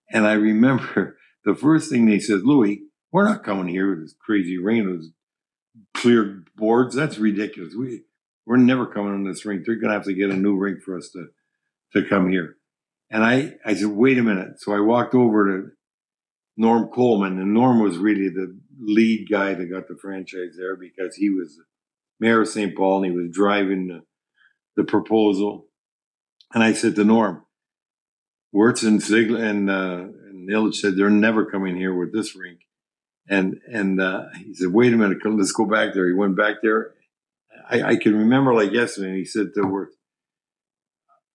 And 0.10 0.26
I 0.26 0.34
remember 0.34 1.18
the 1.46 1.56
first 1.56 1.90
thing 1.90 2.06
they 2.06 2.20
said, 2.20 2.42
Louis, 2.44 2.84
we're 3.12 3.28
not 3.28 3.44
coming 3.44 3.68
here 3.68 3.90
with 3.90 4.02
this 4.02 4.16
crazy 4.20 4.58
rain, 4.58 4.86
those 4.86 5.12
clear 6.00 6.44
boards. 6.56 6.96
That's 6.96 7.18
ridiculous. 7.18 7.74
We 7.76 8.04
we're 8.46 8.58
never 8.58 8.88
coming 8.88 9.14
on 9.14 9.24
this 9.24 9.46
rink. 9.46 9.66
They're 9.66 9.76
gonna 9.76 9.94
have 9.94 10.06
to 10.06 10.14
get 10.14 10.32
a 10.32 10.36
new 10.36 10.56
rink 10.56 10.82
for 10.82 10.98
us 10.98 11.10
to 11.12 11.28
to 11.94 12.08
come 12.08 12.30
here. 12.30 12.56
And 13.12 13.24
I, 13.24 13.56
I 13.66 13.74
said, 13.74 13.88
wait 13.88 14.18
a 14.18 14.24
minute. 14.24 14.60
So 14.60 14.74
I 14.74 14.80
walked 14.80 15.16
over 15.16 15.46
to 15.48 15.72
Norm 16.58 16.90
Coleman, 16.90 17.40
and 17.40 17.54
Norm 17.54 17.80
was 17.80 17.98
really 17.98 18.30
the 18.30 18.60
lead 18.80 19.28
guy 19.30 19.54
that 19.54 19.72
got 19.72 19.88
the 19.88 19.98
franchise 20.00 20.56
there 20.58 20.76
because 20.76 21.16
he 21.16 21.30
was 21.30 21.60
mayor 22.20 22.42
of 22.42 22.48
St. 22.48 22.76
Paul 22.76 23.04
and 23.04 23.12
he 23.12 23.18
was 23.18 23.32
driving 23.32 23.88
the, 23.88 24.04
the 24.76 24.84
proposal. 24.84 25.66
And 26.54 26.64
I 26.64 26.74
said 26.74 26.96
to 26.96 27.04
Norm, 27.04 27.44
Wirtz 28.52 28.84
and 28.84 29.02
Ziegler 29.02 29.44
and, 29.44 29.70
uh, 29.70 30.06
and 30.28 30.50
Ilitch 30.50 30.76
said 30.76 30.96
they're 30.96 31.10
never 31.10 31.46
coming 31.46 31.78
here 31.78 31.94
with 31.94 32.14
this 32.14 32.36
rink. 32.36 32.60
And 33.30 33.62
and 33.72 34.02
uh, 34.02 34.26
he 34.44 34.56
said, 34.56 34.74
wait 34.74 34.92
a 34.92 34.98
minute, 34.98 35.20
let's 35.24 35.52
go 35.52 35.66
back 35.66 35.94
there. 35.94 36.08
He 36.08 36.14
went 36.14 36.36
back 36.36 36.58
there. 36.64 36.96
I, 37.70 37.84
I 37.84 37.96
can 37.96 38.18
remember 38.18 38.54
like 38.56 38.72
yesterday. 38.72 39.10
And 39.10 39.18
he 39.18 39.26
said 39.26 39.54
to 39.54 39.68
Wirtz, 39.68 39.96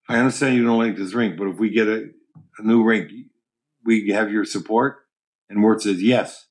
I 0.09 0.17
understand 0.17 0.57
you 0.57 0.65
don't 0.65 0.77
like 0.77 0.97
this 0.97 1.13
rink, 1.13 1.37
but 1.37 1.47
if 1.47 1.57
we 1.57 1.69
get 1.69 1.87
a, 1.87 2.09
a 2.57 2.63
new 2.63 2.83
rink, 2.83 3.11
we 3.85 4.09
have 4.09 4.29
your 4.29 4.43
support. 4.43 4.97
And 5.49 5.63
Wirtz 5.63 5.85
says 5.85 6.03
yes. 6.03 6.47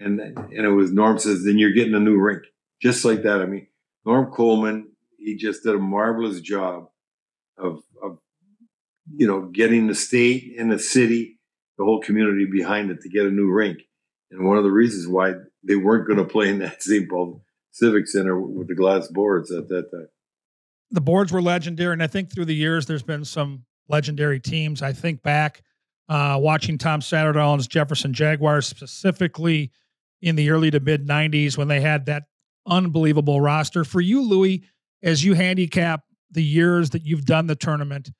And 0.00 0.18
and 0.20 0.52
it 0.52 0.70
was 0.70 0.92
Norm 0.92 1.18
says, 1.18 1.44
then 1.44 1.58
you're 1.58 1.72
getting 1.72 1.94
a 1.94 2.00
new 2.00 2.16
rink 2.18 2.44
just 2.80 3.04
like 3.04 3.22
that. 3.22 3.42
I 3.42 3.46
mean, 3.46 3.66
Norm 4.06 4.30
Coleman, 4.30 4.92
he 5.18 5.36
just 5.36 5.62
did 5.62 5.74
a 5.74 5.78
marvelous 5.78 6.40
job 6.40 6.88
of, 7.58 7.82
of 8.02 8.18
you 9.14 9.26
know, 9.26 9.42
getting 9.42 9.86
the 9.86 9.94
state 9.94 10.54
and 10.58 10.72
the 10.72 10.78
city, 10.78 11.38
the 11.76 11.84
whole 11.84 12.00
community 12.00 12.46
behind 12.50 12.90
it 12.90 13.02
to 13.02 13.08
get 13.08 13.26
a 13.26 13.30
new 13.30 13.50
rink. 13.50 13.78
And 14.34 14.46
one 14.46 14.58
of 14.58 14.64
the 14.64 14.70
reasons 14.70 15.06
why 15.06 15.34
they 15.62 15.76
weren't 15.76 16.08
going 16.08 16.18
to 16.18 16.24
play 16.24 16.48
in 16.48 16.58
that 16.58 16.82
St. 16.82 17.08
Paul 17.08 17.42
Civic 17.70 18.06
Center 18.08 18.38
with 18.38 18.68
the 18.68 18.74
glass 18.74 19.08
boards 19.08 19.50
at 19.50 19.68
that 19.68 19.90
time. 19.90 20.08
The 20.90 21.00
boards 21.00 21.32
were 21.32 21.42
legendary, 21.42 21.92
and 21.92 22.02
I 22.02 22.06
think 22.06 22.32
through 22.32 22.44
the 22.44 22.54
years 22.54 22.86
there's 22.86 23.02
been 23.02 23.24
some 23.24 23.64
legendary 23.88 24.40
teams. 24.40 24.82
I 24.82 24.92
think 24.92 25.22
back 25.22 25.62
uh, 26.08 26.38
watching 26.40 26.78
Tom 26.78 27.00
Saterdalen's 27.00 27.66
Jefferson 27.66 28.12
Jaguars 28.12 28.66
specifically 28.66 29.70
in 30.20 30.36
the 30.36 30.50
early 30.50 30.70
to 30.70 30.80
mid 30.80 31.06
90s 31.06 31.56
when 31.56 31.68
they 31.68 31.80
had 31.80 32.06
that 32.06 32.24
unbelievable 32.66 33.40
roster. 33.40 33.84
For 33.84 34.00
you, 34.00 34.22
Louis, 34.22 34.64
as 35.02 35.24
you 35.24 35.34
handicap 35.34 36.02
the 36.30 36.44
years 36.44 36.90
that 36.90 37.02
you've 37.02 37.24
done 37.24 37.46
the 37.46 37.56
tournament, 37.56 38.10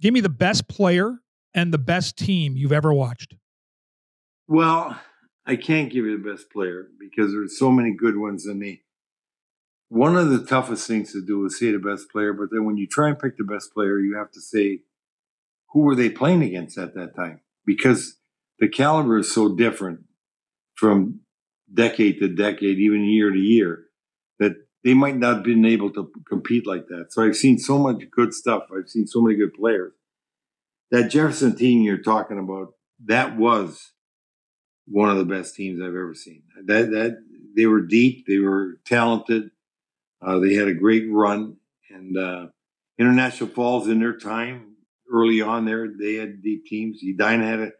give 0.00 0.12
me 0.12 0.20
the 0.20 0.28
best 0.28 0.68
player 0.68 1.18
and 1.54 1.72
the 1.72 1.78
best 1.78 2.16
team 2.16 2.56
you've 2.56 2.72
ever 2.72 2.92
watched. 2.92 3.34
Well, 4.48 4.98
I 5.46 5.56
can't 5.56 5.90
give 5.90 6.04
you 6.04 6.16
the 6.16 6.30
best 6.30 6.50
player 6.50 6.86
because 6.98 7.32
there's 7.32 7.58
so 7.58 7.70
many 7.70 7.92
good 7.92 8.16
ones 8.16 8.46
in 8.46 8.60
the 8.60 8.80
one 9.88 10.16
of 10.16 10.30
the 10.30 10.46
toughest 10.46 10.86
things 10.86 11.12
to 11.12 11.22
do 11.24 11.44
is 11.44 11.58
say 11.58 11.70
the 11.70 11.78
best 11.78 12.08
player, 12.10 12.32
but 12.32 12.48
then 12.50 12.64
when 12.64 12.78
you 12.78 12.86
try 12.86 13.08
and 13.08 13.18
pick 13.18 13.36
the 13.36 13.44
best 13.44 13.74
player, 13.74 13.98
you 13.98 14.16
have 14.16 14.30
to 14.32 14.40
say 14.40 14.80
who 15.72 15.80
were 15.80 15.94
they 15.94 16.08
playing 16.08 16.42
against 16.42 16.78
at 16.78 16.94
that 16.94 17.14
time? 17.14 17.40
Because 17.66 18.16
the 18.58 18.68
caliber 18.68 19.18
is 19.18 19.32
so 19.32 19.54
different 19.54 20.00
from 20.74 21.20
decade 21.72 22.20
to 22.20 22.28
decade, 22.28 22.78
even 22.78 23.04
year 23.04 23.30
to 23.30 23.38
year, 23.38 23.84
that 24.38 24.52
they 24.84 24.94
might 24.94 25.16
not 25.16 25.36
have 25.36 25.44
been 25.44 25.64
able 25.64 25.90
to 25.92 26.10
compete 26.28 26.66
like 26.66 26.86
that. 26.88 27.06
So 27.10 27.22
I've 27.22 27.36
seen 27.36 27.58
so 27.58 27.78
much 27.78 28.04
good 28.10 28.32
stuff. 28.32 28.64
I've 28.74 28.88
seen 28.88 29.06
so 29.06 29.20
many 29.20 29.36
good 29.36 29.54
players. 29.54 29.92
That 30.90 31.10
Jefferson 31.10 31.56
team 31.56 31.82
you're 31.82 31.98
talking 31.98 32.38
about, 32.38 32.74
that 33.06 33.36
was 33.36 33.92
one 34.86 35.10
of 35.10 35.18
the 35.18 35.24
best 35.24 35.54
teams 35.54 35.80
I've 35.80 35.88
ever 35.88 36.14
seen. 36.14 36.42
That 36.64 36.90
that 36.90 37.24
they 37.54 37.66
were 37.66 37.82
deep, 37.82 38.26
they 38.26 38.38
were 38.38 38.80
talented, 38.84 39.50
uh, 40.20 40.38
they 40.38 40.54
had 40.54 40.68
a 40.68 40.74
great 40.74 41.04
run, 41.10 41.56
and 41.90 42.16
uh, 42.16 42.46
International 42.98 43.48
Falls 43.48 43.88
in 43.88 44.00
their 44.00 44.16
time 44.16 44.76
early 45.12 45.42
on 45.42 45.66
there, 45.66 45.88
they 45.88 46.14
had 46.14 46.42
deep 46.42 46.64
teams. 46.64 47.02
Edina 47.02 47.46
had 47.46 47.60
a 47.60 47.72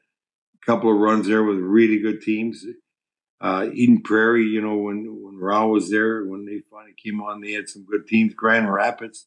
couple 0.67 0.93
of 0.93 0.99
runs 0.99 1.27
there 1.27 1.43
with 1.43 1.59
really 1.59 1.99
good 1.99 2.21
teams 2.21 2.65
uh, 3.43 3.69
Eden 3.75 4.01
Prairie, 4.03 4.47
you 4.47 4.61
know, 4.61 4.77
when 4.77 5.21
when 5.21 5.37
Rao 5.37 5.67
was 5.67 5.91
there, 5.91 6.25
when 6.25 6.47
they 6.47 6.63
finally 6.71 6.95
came 6.97 7.21
on, 7.21 7.41
they 7.41 7.53
had 7.53 7.69
some 7.69 7.85
good 7.85 8.07
teams. 8.07 8.35
Grand 8.35 8.73
Rapids 8.73 9.27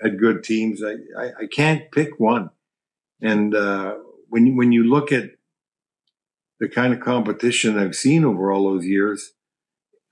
had 0.00 0.20
good 0.20 0.44
teams. 0.44 0.82
I 0.84 0.92
I, 1.20 1.26
I 1.40 1.46
can't 1.52 1.90
pick 1.90 2.20
one. 2.20 2.50
And 3.20 3.56
uh, 3.56 3.96
when 4.28 4.56
when 4.56 4.70
you 4.70 4.84
look 4.84 5.10
at 5.10 5.30
the 6.60 6.68
kind 6.68 6.92
of 6.92 7.00
competition 7.00 7.78
I've 7.78 7.94
seen 7.94 8.24
over 8.24 8.50
all 8.50 8.70
those 8.70 8.84
years, 8.84 9.32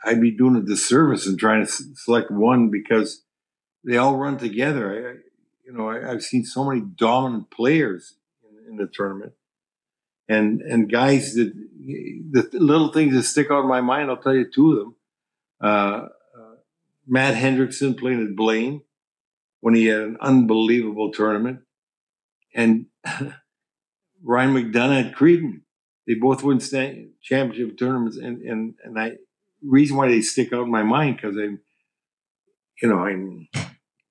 I'd 0.04 0.20
be 0.20 0.30
doing 0.30 0.56
a 0.56 0.62
disservice 0.62 1.26
in 1.26 1.36
trying 1.36 1.66
to 1.66 1.72
select 1.94 2.30
one 2.30 2.70
because 2.70 3.24
they 3.84 3.96
all 3.96 4.16
run 4.16 4.38
together. 4.38 4.90
I, 4.92 5.12
you 5.64 5.72
know, 5.72 5.90
I, 5.90 6.00
have 6.00 6.22
seen 6.22 6.44
so 6.44 6.64
many 6.64 6.80
dominant 6.80 7.50
players 7.50 8.16
in, 8.42 8.72
in 8.72 8.76
the 8.76 8.86
tournament 8.86 9.32
and 10.28 10.60
and 10.62 10.90
guys 10.90 11.34
that 11.34 11.52
the 12.30 12.48
little 12.52 12.92
things 12.92 13.14
that 13.14 13.22
stick 13.22 13.50
out 13.50 13.62
in 13.62 13.68
my 13.68 13.80
mind, 13.80 14.10
I'll 14.10 14.16
tell 14.16 14.34
you 14.34 14.46
two 14.52 14.72
of 14.72 14.78
them. 14.78 14.94
Uh, 15.62 16.08
uh, 16.38 16.56
Matt 17.06 17.34
Hendrickson 17.34 17.98
playing 17.98 18.22
at 18.22 18.36
Blaine 18.36 18.82
when 19.60 19.74
he 19.74 19.86
had 19.86 20.00
an 20.00 20.16
unbelievable 20.20 21.12
tournament, 21.12 21.60
and 22.54 22.86
Ryan 24.22 24.54
McDonagh 24.54 25.08
at 25.08 25.14
Cretin. 25.14 25.62
They 26.06 26.14
both 26.14 26.42
won 26.42 26.60
championship 26.60 27.78
tournaments, 27.78 28.16
and 28.16 28.42
and 28.42 28.74
and 28.84 28.98
I 28.98 29.12
reason 29.62 29.96
why 29.96 30.08
they 30.08 30.20
stick 30.20 30.52
out 30.52 30.64
in 30.64 30.70
my 30.70 30.82
mind 30.82 31.16
because 31.16 31.36
I'm, 31.36 31.60
you 32.80 32.88
know, 32.88 32.98
I'm 32.98 33.48
of 33.54 33.70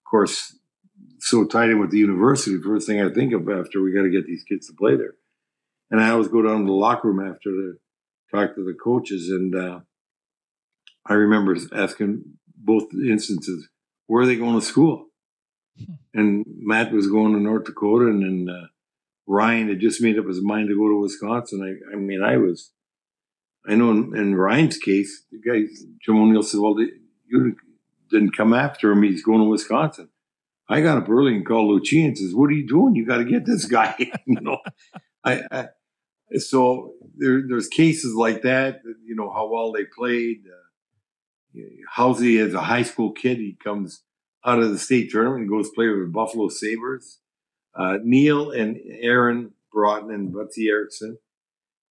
course 0.09 0.57
so 1.19 1.45
tied 1.45 1.69
in 1.69 1.79
with 1.79 1.91
the 1.91 1.97
university. 1.97 2.57
First 2.61 2.87
thing 2.87 3.01
I 3.01 3.09
think 3.09 3.33
of 3.33 3.49
after 3.49 3.81
we 3.81 3.93
got 3.93 4.03
to 4.03 4.09
get 4.09 4.25
these 4.25 4.43
kids 4.43 4.67
to 4.67 4.73
play 4.73 4.95
there. 4.95 5.15
And 5.89 6.01
I 6.01 6.09
always 6.09 6.27
go 6.27 6.41
down 6.41 6.61
to 6.61 6.65
the 6.65 6.71
locker 6.71 7.11
room 7.11 7.25
after 7.25 7.49
to 7.49 7.73
talk 8.31 8.55
to 8.55 8.63
the 8.63 8.73
coaches. 8.73 9.29
And 9.29 9.55
uh, 9.55 9.79
I 11.05 11.13
remember 11.13 11.55
asking 11.73 12.23
both 12.55 12.93
instances, 12.93 13.69
where 14.07 14.23
are 14.23 14.25
they 14.25 14.35
going 14.35 14.59
to 14.59 14.65
school? 14.65 15.07
Hmm. 15.77 15.93
And 16.13 16.45
Matt 16.47 16.91
was 16.91 17.07
going 17.07 17.33
to 17.33 17.39
North 17.39 17.65
Dakota, 17.65 18.05
and 18.05 18.21
then 18.47 18.55
uh, 18.55 18.67
Ryan 19.27 19.69
had 19.69 19.79
just 19.79 20.01
made 20.01 20.19
up 20.19 20.27
his 20.27 20.41
mind 20.41 20.69
to 20.69 20.75
go 20.75 20.87
to 20.87 20.99
Wisconsin. 20.99 21.61
I, 21.61 21.93
I 21.93 21.97
mean, 21.97 22.21
I 22.21 22.37
was, 22.37 22.71
I 23.67 23.75
know 23.75 23.91
in, 23.91 24.15
in 24.15 24.35
Ryan's 24.35 24.77
case, 24.77 25.23
the 25.31 25.39
guy, 25.39 25.65
Jim 26.03 26.17
O'Neill 26.17 26.43
said, 26.43 26.59
well, 26.59 26.75
you 27.27 27.55
didn't 28.11 28.37
come 28.37 28.53
after 28.53 28.91
him. 28.91 29.03
He's 29.03 29.23
going 29.23 29.39
to 29.39 29.45
Wisconsin. 29.45 30.09
I 30.67 30.81
got 30.81 30.97
up 30.97 31.09
early 31.09 31.35
and 31.35 31.45
called 31.45 31.69
Lucia 31.69 32.05
and 32.05 32.17
says, 32.17 32.33
what 32.33 32.49
are 32.49 32.53
you 32.53 32.67
doing? 32.67 32.95
You 32.95 33.05
got 33.05 33.17
to 33.17 33.25
get 33.25 33.45
this 33.45 33.65
guy. 33.65 33.95
you 34.25 34.41
know, 34.41 34.57
I, 35.23 35.41
I, 35.51 35.67
so 36.37 36.93
there, 37.17 37.43
there's 37.47 37.67
cases 37.67 38.15
like 38.15 38.41
that. 38.43 38.81
You 39.03 39.15
know 39.15 39.31
how 39.31 39.47
well 39.47 39.71
they 39.71 39.85
played. 39.85 40.43
Uh, 40.47 41.61
Housley, 41.95 42.45
as 42.45 42.53
a 42.53 42.61
high 42.61 42.83
school 42.83 43.11
kid, 43.11 43.37
he 43.37 43.57
comes 43.63 44.03
out 44.45 44.59
of 44.59 44.71
the 44.71 44.79
state 44.79 45.11
tournament 45.11 45.41
and 45.41 45.49
goes 45.49 45.69
play 45.69 45.87
with 45.87 45.99
the 45.99 46.11
Buffalo 46.11 46.49
Sabres. 46.49 47.19
Uh, 47.77 47.97
Neil 48.03 48.51
and 48.51 48.77
Aaron 49.01 49.51
Broten 49.73 50.13
and 50.13 50.33
Butsy 50.33 50.69
Erickson, 50.69 51.17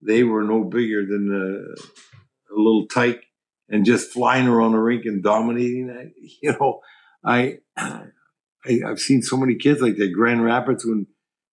they 0.00 0.22
were 0.22 0.44
no 0.44 0.64
bigger 0.64 1.04
than 1.04 1.28
a, 1.32 2.54
a 2.54 2.56
little 2.56 2.86
tyke 2.86 3.24
and 3.68 3.84
just 3.84 4.12
flying 4.12 4.46
around 4.46 4.72
the 4.72 4.78
rink 4.78 5.04
and 5.04 5.22
dominating. 5.22 6.12
You 6.42 6.52
know, 6.52 6.80
I, 7.24 7.58
I 7.76 8.80
have 8.84 8.98
seen 8.98 9.22
so 9.22 9.36
many 9.36 9.56
kids 9.56 9.80
like 9.80 9.96
that. 9.96 10.12
Grand 10.12 10.44
Rapids 10.44 10.84
when 10.84 11.06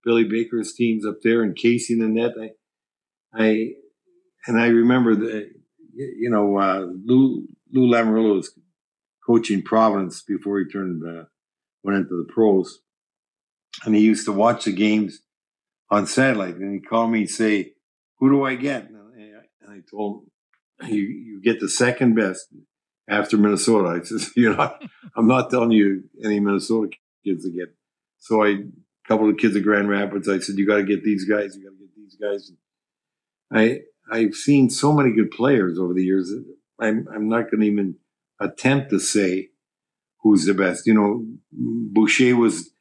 Billy 0.04 0.24
Baker's 0.24 0.74
teams 0.74 1.06
up 1.06 1.18
there 1.24 1.44
and 1.44 1.56
Casey 1.56 2.00
the 2.00 2.08
net. 2.08 2.34
I, 2.40 2.50
I 3.34 3.68
and 4.48 4.60
I 4.60 4.68
remember 4.68 5.16
that 5.16 5.50
you 5.94 6.30
know 6.30 6.58
uh, 6.58 6.88
Lou 7.06 7.48
Lou 7.72 7.92
Lamoriello 7.92 8.36
was 8.36 8.58
coaching 9.26 9.62
Providence 9.62 10.22
before 10.22 10.60
he 10.60 10.66
turned 10.66 11.04
uh, 11.04 11.26
went 11.84 11.98
into 11.98 12.16
the 12.16 12.32
pros, 12.32 12.80
and 13.86 13.96
he 13.96 14.02
used 14.02 14.26
to 14.26 14.32
watch 14.32 14.66
the 14.66 14.72
games 14.72 15.22
on 15.90 16.08
satellite. 16.08 16.56
And 16.56 16.74
he 16.74 16.80
called 16.80 17.12
me 17.12 17.22
and 17.22 17.30
say, 17.30 17.74
"Who 18.20 18.30
do 18.30 18.44
I 18.44 18.56
get?" 18.56 18.90
And 18.90 19.70
I 19.70 19.80
told 19.90 20.24
him, 20.82 20.90
"You 20.90 21.02
you 21.02 21.42
get 21.42 21.60
the 21.60 21.70
second 21.70 22.16
best 22.16 22.48
after 23.10 23.38
Minnesota." 23.38 23.90
I 23.90 24.04
says, 24.04 24.32
"You're 24.36 24.56
not. 24.56 24.82
I'm 25.16 25.28
not 25.28 25.50
telling 25.50 25.72
you 25.72 26.04
any 26.24 26.40
Minnesota 26.40 26.92
kids 27.26 27.44
to 27.44 27.52
get. 27.52 27.70
So 28.18 28.44
I, 28.44 28.50
a 28.50 29.08
couple 29.08 29.30
of 29.30 29.38
kids 29.38 29.56
at 29.56 29.64
Grand 29.64 29.90
Rapids, 29.90 30.28
I 30.28 30.40
said, 30.40 30.58
you 30.58 30.68
got 30.68 30.78
to 30.78 30.84
get 30.84 31.04
these 31.04 31.26
guys. 31.26 31.56
You 31.56 31.64
got 31.64 31.72
to 31.72 31.80
get 31.80 31.96
these 31.96 32.18
guys. 32.22 32.52
I 33.52 33.82
I've 34.12 34.36
seen 34.36 34.70
so 34.70 34.94
many 34.94 35.12
good 35.12 35.32
players 35.32 35.78
over 35.80 35.94
the 35.94 36.04
years. 36.04 36.32
I'm 36.80 37.08
I'm 37.14 37.30
not 37.30 37.50
going 37.50 37.62
to 37.62 37.68
even 37.68 37.96
attempt 38.40 38.90
to 38.92 39.00
say 39.00 39.50
who's 40.22 40.46
the 40.46 40.54
best. 40.54 40.86
You 40.86 40.94
know, 40.94 41.26
Boucher 41.52 42.36
was 42.36 42.72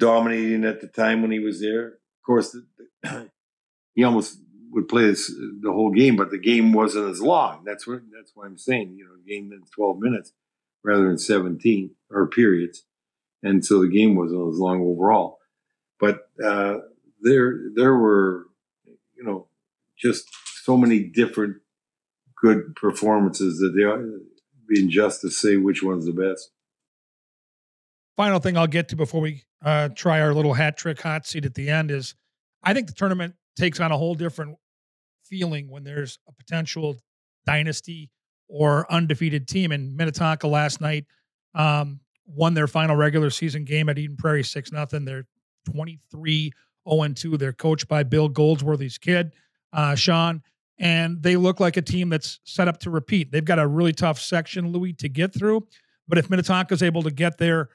dominating 0.00 0.64
at 0.64 0.80
the 0.80 0.88
time 0.88 1.22
when 1.22 1.30
he 1.30 1.38
was 1.38 1.60
there. 1.60 1.86
Of 1.86 2.22
course, 2.26 2.56
he 3.94 4.02
almost 4.02 4.38
would 4.70 4.88
play 4.88 5.06
this, 5.06 5.28
the 5.28 5.72
whole 5.72 5.90
game, 5.92 6.16
but 6.16 6.30
the 6.30 6.38
game 6.38 6.72
wasn't 6.72 7.10
as 7.10 7.20
long. 7.20 7.62
That's 7.64 7.86
what 7.86 8.00
that's 8.12 8.32
why 8.34 8.46
I'm 8.46 8.58
saying. 8.58 8.96
You 8.96 9.04
know, 9.04 9.10
game 9.26 9.52
in 9.52 9.62
12 9.74 9.98
minutes 10.00 10.32
rather 10.82 11.06
than 11.06 11.18
17 11.18 11.90
or 12.10 12.26
periods, 12.26 12.84
and 13.42 13.64
so 13.64 13.80
the 13.80 13.88
game 13.88 14.16
wasn't 14.16 14.52
as 14.52 14.58
long 14.58 14.80
overall. 14.80 15.38
But 16.00 16.28
uh, 16.44 16.78
there 17.20 17.60
there 17.74 17.94
were, 17.94 18.46
you 19.16 19.24
know, 19.24 19.46
just 19.96 20.28
so 20.64 20.76
many 20.76 21.00
different 21.00 21.58
good 22.40 22.74
performances 22.74 23.58
that 23.58 23.74
they 23.76 23.82
are 23.82 24.02
being 24.66 24.88
just 24.88 25.20
to 25.20 25.30
say 25.30 25.56
which 25.56 25.82
one's 25.82 26.06
the 26.06 26.12
best. 26.12 26.50
Final 28.16 28.38
thing 28.38 28.56
I'll 28.56 28.66
get 28.66 28.88
to 28.90 28.96
before 28.96 29.20
we 29.20 29.44
uh, 29.64 29.88
try 29.94 30.20
our 30.20 30.34
little 30.34 30.54
hat 30.54 30.76
trick 30.76 31.00
hot 31.00 31.26
seat 31.26 31.44
at 31.44 31.54
the 31.54 31.70
end 31.70 31.90
is 31.90 32.14
I 32.62 32.74
think 32.74 32.86
the 32.86 32.92
tournament 32.92 33.34
takes 33.56 33.80
on 33.80 33.92
a 33.92 33.96
whole 33.96 34.14
different 34.14 34.56
feeling 35.24 35.70
when 35.70 35.84
there's 35.84 36.18
a 36.28 36.32
potential 36.32 36.96
dynasty 37.46 38.10
or 38.48 38.90
undefeated 38.92 39.48
team. 39.48 39.72
And 39.72 39.96
Minnetonka 39.96 40.46
last 40.46 40.80
night 40.80 41.06
um, 41.54 42.00
won 42.26 42.54
their 42.54 42.66
final 42.66 42.96
regular 42.96 43.30
season 43.30 43.64
game 43.64 43.88
at 43.88 43.98
Eden 43.98 44.16
Prairie 44.16 44.42
6 44.42 44.72
nothing. 44.72 45.04
They're 45.04 45.26
23 45.66 46.52
0 46.88 47.08
2. 47.14 47.36
They're 47.36 47.52
coached 47.52 47.88
by 47.88 48.02
Bill 48.02 48.28
Goldsworthy's 48.28 48.98
kid, 48.98 49.32
uh, 49.72 49.94
Sean. 49.94 50.42
And 50.78 51.22
they 51.22 51.36
look 51.36 51.60
like 51.60 51.76
a 51.76 51.82
team 51.82 52.08
that's 52.08 52.40
set 52.44 52.66
up 52.66 52.80
to 52.80 52.90
repeat. 52.90 53.30
They've 53.30 53.44
got 53.44 53.58
a 53.58 53.66
really 53.66 53.92
tough 53.92 54.18
section, 54.18 54.72
Louis, 54.72 54.94
to 54.94 55.08
get 55.08 55.34
through. 55.34 55.66
But 56.08 56.18
if 56.18 56.30
Minnetonka 56.30 56.72
is 56.72 56.82
able 56.82 57.02
to 57.02 57.10
get 57.10 57.36
there, 57.38 57.68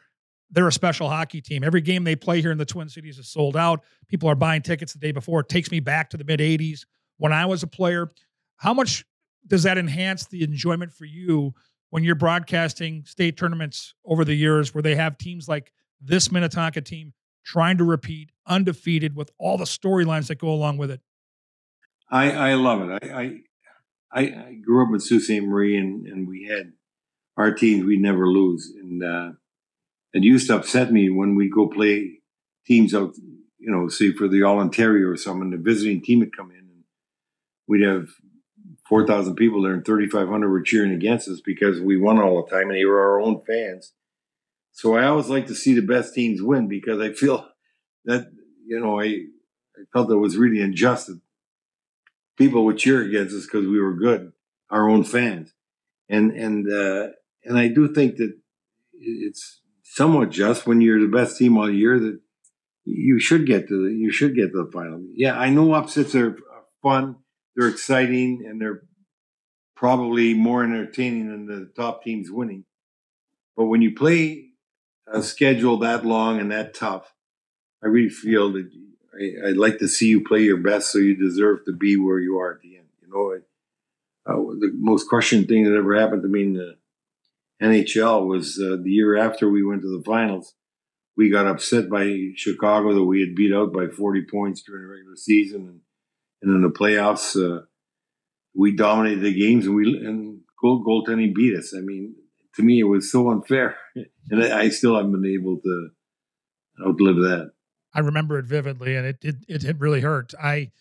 they're 0.56 0.68
a 0.68 0.72
special 0.72 1.10
hockey 1.10 1.42
team. 1.42 1.64
Every 1.64 1.82
game 1.82 2.06
they 2.06 2.16
play 2.16 2.42
here 2.42 2.52
in 2.52 2.58
the 2.58 2.66
Twin 2.66 2.88
Cities 2.88 3.20
is 3.20 3.28
sold 3.28 3.58
out. 3.58 3.84
People 4.08 4.30
are 4.30 4.36
buying 4.36 4.62
tickets 4.62 4.94
the 4.94 5.00
day 5.00 5.12
before. 5.12 5.42
It 5.42 5.50
takes 5.50 5.70
me 5.70 5.82
back 5.82 6.10
to 6.12 6.18
the 6.18 6.24
mid 6.24 6.40
80s 6.40 6.86
when 7.18 7.34
I 7.34 7.46
was 7.46 7.62
a 7.62 7.68
player. 7.68 8.12
How 8.58 8.74
much 8.74 9.06
does 9.46 9.64
that 9.64 9.78
enhance 9.78 10.26
the 10.26 10.44
enjoyment 10.44 10.94
for 10.94 11.06
you 11.06 11.54
when 11.90 12.04
you're 12.04 12.16
broadcasting 12.16 13.04
state 13.06 13.38
tournaments 13.38 13.94
over 14.06 14.24
the 14.24 14.34
years 14.34 14.74
where 14.74 14.82
they 14.82 14.96
have 14.96 15.18
teams 15.18 15.48
like 15.48 15.74
this 16.02 16.32
Minnetonka 16.32 16.82
team 16.82 17.14
trying 17.44 17.78
to 17.78 17.84
repeat 17.84 18.32
undefeated 18.48 19.16
with 19.16 19.32
all 19.38 19.58
the 19.58 19.66
storylines 19.66 20.28
that 20.28 20.40
go 20.40 20.50
along 20.50 20.78
with 20.78 20.90
it? 20.90 21.02
I, 22.10 22.32
I 22.32 22.54
love 22.54 22.90
it. 22.90 23.04
I, 23.04 23.40
I, 24.12 24.22
I 24.22 24.54
grew 24.64 24.86
up 24.86 24.92
with 24.92 25.04
Sault 25.04 25.24
Ste. 25.24 25.44
Marie 25.44 25.78
and, 25.78 26.08
and 26.08 26.28
we 26.28 26.46
had 26.46 26.72
our 27.36 27.54
teams 27.54 27.84
we'd 27.84 28.02
never 28.02 28.28
lose. 28.28 28.72
And 28.80 29.04
uh, 29.04 29.32
it 30.16 30.24
used 30.24 30.48
to 30.48 30.56
upset 30.56 30.92
me 30.94 31.10
when 31.10 31.36
we 31.36 31.50
go 31.50 31.68
play 31.68 32.20
teams 32.66 32.96
out, 32.96 33.16
you 33.60 33.70
know, 33.70 33.90
say 33.90 34.14
for 34.14 34.30
the 34.30 34.44
All 34.44 34.60
Ontario 34.60 35.10
or 35.10 35.18
something, 35.18 35.50
the 35.50 35.58
visiting 35.58 36.02
team 36.02 36.20
would 36.20 36.36
come 36.36 36.52
in 36.52 36.58
and 36.58 36.84
we'd 37.68 37.86
have 37.86 38.08
4,000 38.88 39.36
people 39.36 39.62
there 39.62 39.74
and 39.74 39.86
3,500 39.86 40.50
were 40.50 40.62
cheering 40.62 40.94
against 40.94 41.28
us 41.28 41.42
because 41.44 41.82
we 41.82 41.98
won 41.98 42.18
all 42.20 42.44
the 42.44 42.50
time 42.50 42.70
and 42.70 42.78
they 42.78 42.86
were 42.86 43.02
our 43.02 43.20
own 43.20 43.42
fans. 43.46 43.92
So 44.72 44.96
I 44.96 45.06
always 45.06 45.28
like 45.28 45.48
to 45.48 45.56
see 45.56 45.74
the 45.74 45.82
best 45.82 46.14
teams 46.14 46.42
win 46.42 46.70
because 46.70 47.02
I 47.02 47.12
feel 47.12 47.46
that, 48.06 48.32
you 48.66 48.80
know, 48.80 49.02
I, 49.02 49.06
I 49.06 49.84
felt 49.92 50.10
it 50.10 50.16
was 50.16 50.38
really 50.38 50.62
unjust 50.62 51.10
people 52.38 52.66
would 52.66 52.78
cheer 52.78 53.02
against 53.02 53.36
us 53.36 53.46
because 53.46 53.68
we 53.68 53.82
were 53.82 53.94
good, 53.94 54.32
our 54.70 54.90
own 54.90 55.04
fans. 55.04 55.54
And, 56.10 56.32
and, 56.32 56.72
uh, 56.72 57.08
and 57.44 57.58
I 57.58 57.68
do 57.68 57.94
think 57.94 58.18
that 58.18 58.34
it's 58.94 59.62
somewhat 59.86 60.32
just 60.32 60.68
when 60.68 60.82
you're 60.82 61.00
the 61.00 61.08
best 61.08 61.38
team 61.38 61.58
all 61.58 61.70
year 61.70 62.00
that 62.00 62.20
you 62.84 63.20
should 63.20 63.48
get 63.48 63.68
to 63.68 63.88
the, 63.88 63.96
you 63.96 64.12
should 64.12 64.36
get 64.36 64.52
to 64.52 64.66
the 64.66 64.72
final. 64.72 65.02
Yeah, 65.14 65.38
I 65.38 65.50
know 65.50 65.74
upsets 65.74 66.14
are 66.16 66.38
fun 66.84 67.18
they're 67.56 67.70
exciting 67.70 68.44
and 68.48 68.60
they're 68.60 68.84
probably 69.76 70.34
more 70.34 70.64
entertaining 70.64 71.30
than 71.30 71.46
the 71.48 71.72
top 71.76 72.04
teams 72.04 72.30
winning. 72.30 72.66
But 73.56 73.66
when 73.66 73.82
you 73.82 73.96
play 73.96 74.50
a 75.08 75.24
schedule 75.24 75.80
that 75.80 76.06
long 76.06 76.40
and 76.40 76.52
that 76.52 76.74
tough, 76.74 77.14
I 77.84 77.88
really 77.88 78.10
feel 78.10 78.52
that 78.54 78.70
I, 79.14 79.48
would 79.48 79.58
like 79.58 79.80
to 79.80 79.88
see 79.88 80.08
you 80.08 80.24
play 80.24 80.42
your 80.42 80.58
best 80.58 80.92
so 80.92 80.98
you 80.98 81.16
deserve 81.16 81.66
to 81.66 81.74
be 81.74 81.96
where 81.96 82.20
you 82.20 82.38
are 82.38 82.56
at 82.56 82.62
the 82.62 82.78
end. 82.78 82.88
You 83.02 83.10
know, 83.10 83.40
uh, 84.28 84.42
the 84.60 84.72
most 84.74 85.08
crushing 85.08 85.46
thing 85.46 85.64
that 85.64 85.78
ever 85.78 85.96
happened 85.96 86.24
to 86.24 86.28
me 86.28 86.44
in 86.44 86.54
the 86.54 86.76
NHL 87.62 88.28
was 88.28 88.62
uh, 88.62 88.78
the 88.82 88.92
year 88.92 89.18
after 89.18 89.50
we 89.50 89.66
went 89.66 89.82
to 89.82 89.98
the 89.98 90.04
finals. 90.04 90.54
We 91.18 91.32
got 91.32 91.48
upset 91.48 91.90
by 91.90 92.32
Chicago 92.36 92.94
that 92.94 93.04
we 93.04 93.22
had 93.22 93.36
beat 93.36 93.54
out 93.54 93.72
by 93.72 93.88
40 93.88 94.26
points 94.30 94.62
during 94.64 94.84
the 94.84 94.90
regular 94.90 95.16
season. 95.16 95.62
And 95.62 95.80
and 96.46 96.56
in 96.56 96.62
the 96.62 96.70
playoffs, 96.70 97.36
uh, 97.36 97.64
we 98.56 98.76
dominated 98.76 99.22
the 99.22 99.34
games 99.34 99.66
and 99.66 99.76
we 99.76 99.98
and 100.06 100.42
goal 100.62 100.84
goaltending 100.86 101.34
beat 101.34 101.58
us. 101.58 101.74
I 101.76 101.82
mean, 101.82 102.16
to 102.56 102.64
me, 102.64 102.80
it 102.80 102.84
was 102.84 103.12
so 103.12 103.30
unfair, 103.32 103.78
and 104.30 104.44
I 104.44 104.70
still 104.70 104.96
haven't 104.96 105.12
been 105.12 105.32
able 105.32 105.58
to 105.58 105.90
outlive 106.86 107.18
that. 107.18 107.52
I 107.94 108.02
remember 108.02 108.38
it 108.38 108.46
vividly, 108.46 108.96
and 108.96 109.08
it 109.08 109.18
it 109.24 109.36
it, 109.48 109.64
it 109.64 109.80
really 109.80 110.02
hurt. 110.02 110.34
I, 110.42 110.72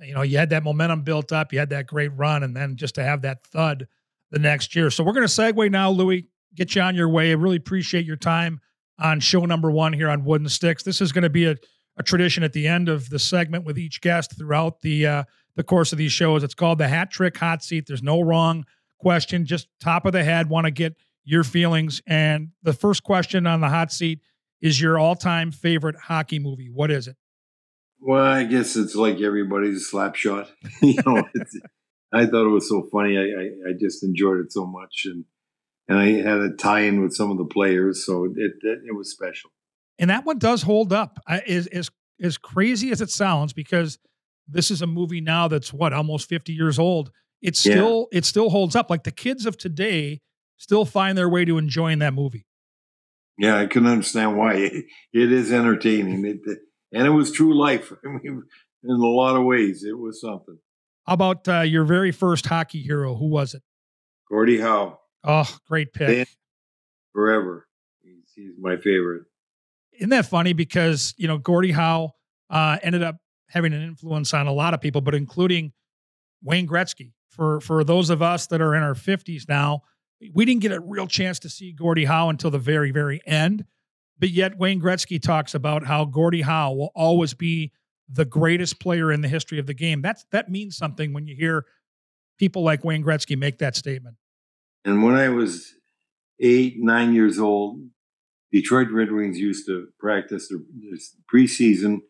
you 0.00 0.14
know, 0.14 0.22
you 0.22 0.38
had 0.38 0.50
that 0.50 0.64
momentum 0.64 1.02
built 1.02 1.32
up, 1.32 1.52
you 1.52 1.58
had 1.58 1.70
that 1.70 1.86
great 1.86 2.10
run, 2.16 2.42
and 2.42 2.56
then 2.56 2.76
just 2.76 2.96
to 2.96 3.04
have 3.04 3.22
that 3.22 3.46
thud 3.46 3.86
the 4.34 4.40
next 4.40 4.76
year. 4.76 4.90
So 4.90 5.02
we're 5.02 5.12
going 5.12 5.26
to 5.26 5.32
segue 5.32 5.70
now, 5.70 5.90
Louis. 5.90 6.26
Get 6.54 6.74
you 6.74 6.82
on 6.82 6.94
your 6.94 7.08
way. 7.08 7.30
I 7.30 7.34
really 7.34 7.56
appreciate 7.56 8.04
your 8.04 8.16
time 8.16 8.60
on 8.98 9.20
show 9.20 9.44
number 9.44 9.70
one 9.70 9.92
here 9.92 10.08
on 10.08 10.24
Wooden 10.24 10.48
Sticks. 10.48 10.82
This 10.82 11.00
is 11.00 11.10
going 11.10 11.22
to 11.22 11.30
be 11.30 11.46
a 11.46 11.56
a 11.96 12.02
tradition 12.02 12.42
at 12.42 12.52
the 12.52 12.66
end 12.66 12.88
of 12.88 13.08
the 13.10 13.18
segment 13.18 13.64
with 13.64 13.78
each 13.78 14.00
guest 14.00 14.36
throughout 14.36 14.80
the 14.80 15.06
uh, 15.06 15.24
the 15.56 15.62
course 15.62 15.92
of 15.92 15.98
these 15.98 16.12
shows. 16.12 16.42
It's 16.42 16.54
called 16.54 16.78
the 16.78 16.88
Hat 16.88 17.10
Trick 17.10 17.36
Hot 17.38 17.62
Seat. 17.62 17.84
There's 17.86 18.02
no 18.02 18.20
wrong 18.20 18.64
question, 18.98 19.46
just 19.46 19.68
top 19.80 20.06
of 20.06 20.12
the 20.12 20.24
head. 20.24 20.48
Want 20.48 20.64
to 20.66 20.70
get 20.70 20.96
your 21.24 21.44
feelings. 21.44 22.02
And 22.06 22.48
the 22.62 22.72
first 22.72 23.02
question 23.04 23.46
on 23.46 23.60
the 23.60 23.68
hot 23.68 23.92
seat 23.92 24.20
is 24.60 24.80
your 24.80 24.98
all 24.98 25.14
time 25.14 25.52
favorite 25.52 25.96
hockey 25.96 26.38
movie. 26.38 26.68
What 26.68 26.90
is 26.90 27.06
it? 27.06 27.16
Well, 28.00 28.24
I 28.24 28.44
guess 28.44 28.76
it's 28.76 28.94
like 28.94 29.20
everybody's 29.20 29.86
slap 29.86 30.16
shot. 30.16 30.50
you 30.82 31.00
know, 31.06 31.22
I 32.14 32.26
thought 32.26 32.46
it 32.46 32.50
was 32.50 32.68
so 32.68 32.88
funny. 32.92 33.18
I, 33.18 33.22
I, 33.22 33.70
I, 33.70 33.72
just 33.78 34.04
enjoyed 34.04 34.40
it 34.40 34.52
so 34.52 34.66
much, 34.66 35.02
and 35.04 35.24
and 35.88 35.98
I 35.98 36.06
had 36.22 36.38
a 36.38 36.54
tie-in 36.54 37.02
with 37.02 37.12
some 37.14 37.30
of 37.30 37.38
the 37.38 37.44
players, 37.44 38.06
so 38.06 38.24
it 38.24 38.32
it, 38.36 38.78
it 38.86 38.96
was 38.96 39.10
special 39.10 39.50
and 39.98 40.10
that 40.10 40.24
one 40.24 40.38
does 40.38 40.62
hold 40.62 40.92
up. 40.92 41.18
Is 41.46 41.66
as 41.68 41.90
as 42.20 42.38
crazy 42.38 42.90
as 42.90 43.00
it 43.00 43.10
sounds, 43.10 43.52
because 43.52 43.98
this 44.46 44.70
is 44.70 44.82
a 44.82 44.86
movie 44.86 45.20
now 45.20 45.48
that's 45.48 45.72
what 45.72 45.92
almost 45.92 46.28
fifty 46.28 46.52
years 46.52 46.78
old. 46.78 47.10
It 47.42 47.56
still 47.56 48.08
yeah. 48.10 48.18
it 48.18 48.24
still 48.24 48.50
holds 48.50 48.76
up. 48.76 48.90
Like 48.90 49.04
the 49.04 49.10
kids 49.10 49.46
of 49.46 49.56
today 49.56 50.20
still 50.56 50.84
find 50.84 51.16
their 51.16 51.28
way 51.28 51.44
to 51.44 51.58
enjoying 51.58 52.00
that 52.00 52.14
movie. 52.14 52.46
Yeah, 53.38 53.58
I 53.58 53.66
can 53.66 53.86
understand 53.86 54.36
why. 54.36 54.54
It, 54.54 54.84
it 55.12 55.32
is 55.32 55.52
entertaining, 55.52 56.24
it, 56.24 56.40
and 56.92 57.06
it 57.06 57.10
was 57.10 57.32
true 57.32 57.58
life. 57.58 57.92
I 58.04 58.08
mean, 58.08 58.42
in 58.84 58.90
a 58.90 59.06
lot 59.06 59.36
of 59.36 59.44
ways, 59.44 59.84
it 59.84 59.98
was 59.98 60.20
something. 60.20 60.58
How 61.06 61.14
about 61.14 61.46
uh, 61.48 61.60
your 61.60 61.84
very 61.84 62.12
first 62.12 62.46
hockey 62.46 62.82
hero? 62.82 63.14
Who 63.14 63.28
was 63.28 63.54
it? 63.54 63.62
Gordie 64.30 64.60
Howe. 64.60 64.98
Oh, 65.22 65.56
great 65.68 65.92
pick. 65.92 66.28
Forever. 67.12 67.66
He's, 68.02 68.32
he's 68.34 68.52
my 68.58 68.76
favorite 68.76 69.24
isn't 69.98 70.10
that 70.10 70.26
funny? 70.26 70.52
Because 70.52 71.14
you 71.16 71.28
know 71.28 71.38
Gordie 71.38 71.72
Howe 71.72 72.12
uh, 72.50 72.78
ended 72.82 73.02
up 73.02 73.16
having 73.48 73.72
an 73.72 73.82
influence 73.82 74.34
on 74.34 74.46
a 74.46 74.52
lot 74.52 74.74
of 74.74 74.80
people, 74.80 75.00
but 75.00 75.14
including 75.14 75.72
Wayne 76.42 76.66
Gretzky. 76.66 77.12
For 77.30 77.60
for 77.60 77.82
those 77.82 78.10
of 78.10 78.22
us 78.22 78.46
that 78.48 78.60
are 78.60 78.74
in 78.74 78.82
our 78.82 78.94
fifties 78.94 79.46
now, 79.48 79.82
we 80.32 80.44
didn't 80.44 80.62
get 80.62 80.72
a 80.72 80.80
real 80.80 81.06
chance 81.06 81.38
to 81.40 81.48
see 81.48 81.72
Gordie 81.72 82.04
Howe 82.04 82.28
until 82.28 82.50
the 82.50 82.58
very 82.58 82.90
very 82.90 83.20
end. 83.26 83.64
But 84.18 84.30
yet 84.30 84.56
Wayne 84.56 84.80
Gretzky 84.80 85.20
talks 85.20 85.54
about 85.54 85.84
how 85.84 86.04
Gordie 86.04 86.42
Howe 86.42 86.72
will 86.72 86.92
always 86.94 87.34
be 87.34 87.72
the 88.08 88.24
greatest 88.24 88.80
player 88.80 89.10
in 89.10 89.20
the 89.20 89.28
history 89.28 89.58
of 89.58 89.66
the 89.66 89.74
game. 89.74 90.02
That's 90.02 90.24
that 90.30 90.50
means 90.50 90.76
something 90.76 91.12
when 91.12 91.26
you 91.26 91.34
hear 91.34 91.64
people 92.38 92.62
like 92.62 92.84
Wayne 92.84 93.04
Gretzky 93.04 93.36
make 93.36 93.58
that 93.58 93.76
statement. 93.76 94.16
And 94.84 95.02
when 95.02 95.14
I 95.14 95.30
was 95.30 95.72
eight, 96.40 96.74
nine 96.78 97.14
years 97.14 97.38
old, 97.38 97.80
Detroit 98.52 98.88
Red 98.90 99.12
Wings 99.12 99.38
used 99.38 99.66
to 99.66 99.88
practice 99.98 100.48
their, 100.48 100.58
their 100.58 100.98
preseason 101.32 102.00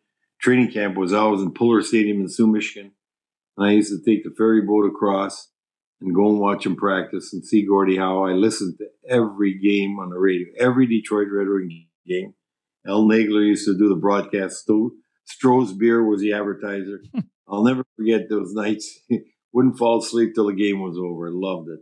training 0.41 0.71
camp 0.71 0.97
was 0.97 1.13
always 1.13 1.41
in 1.41 1.53
Pullar 1.53 1.81
Stadium 1.81 2.21
in 2.21 2.29
Soo, 2.29 2.47
Michigan. 2.47 2.91
And 3.57 3.67
I 3.67 3.71
used 3.71 3.91
to 3.91 4.03
take 4.03 4.23
the 4.23 4.33
ferry 4.37 4.61
boat 4.61 4.85
across 4.85 5.49
and 6.01 6.13
go 6.13 6.29
and 6.29 6.39
watch 6.39 6.65
them 6.65 6.75
practice 6.75 7.33
and 7.33 7.43
see 7.43 7.65
Gordie 7.65 7.97
Howe. 7.97 8.25
I 8.25 8.33
listened 8.33 8.75
to 8.79 8.85
every 9.09 9.57
game 9.57 9.97
on 9.99 10.09
the 10.09 10.19
radio, 10.19 10.47
every 10.59 10.87
Detroit 10.87 11.29
Red 11.31 11.47
Wing 11.47 11.87
game. 12.05 12.33
Al 12.87 13.05
Nagler 13.05 13.47
used 13.47 13.65
to 13.65 13.77
do 13.77 13.89
the 13.89 13.95
broadcast. 13.95 14.57
Sto- 14.57 14.91
Stroh's 15.27 15.73
beer 15.73 16.03
was 16.03 16.21
the 16.21 16.33
advertiser. 16.33 17.01
I'll 17.47 17.63
never 17.63 17.85
forget 17.95 18.29
those 18.29 18.53
nights. 18.53 18.99
Wouldn't 19.53 19.77
fall 19.77 19.99
asleep 19.99 20.35
till 20.35 20.47
the 20.47 20.53
game 20.53 20.81
was 20.81 20.97
over. 20.97 21.29
Loved 21.31 21.69
it. 21.69 21.79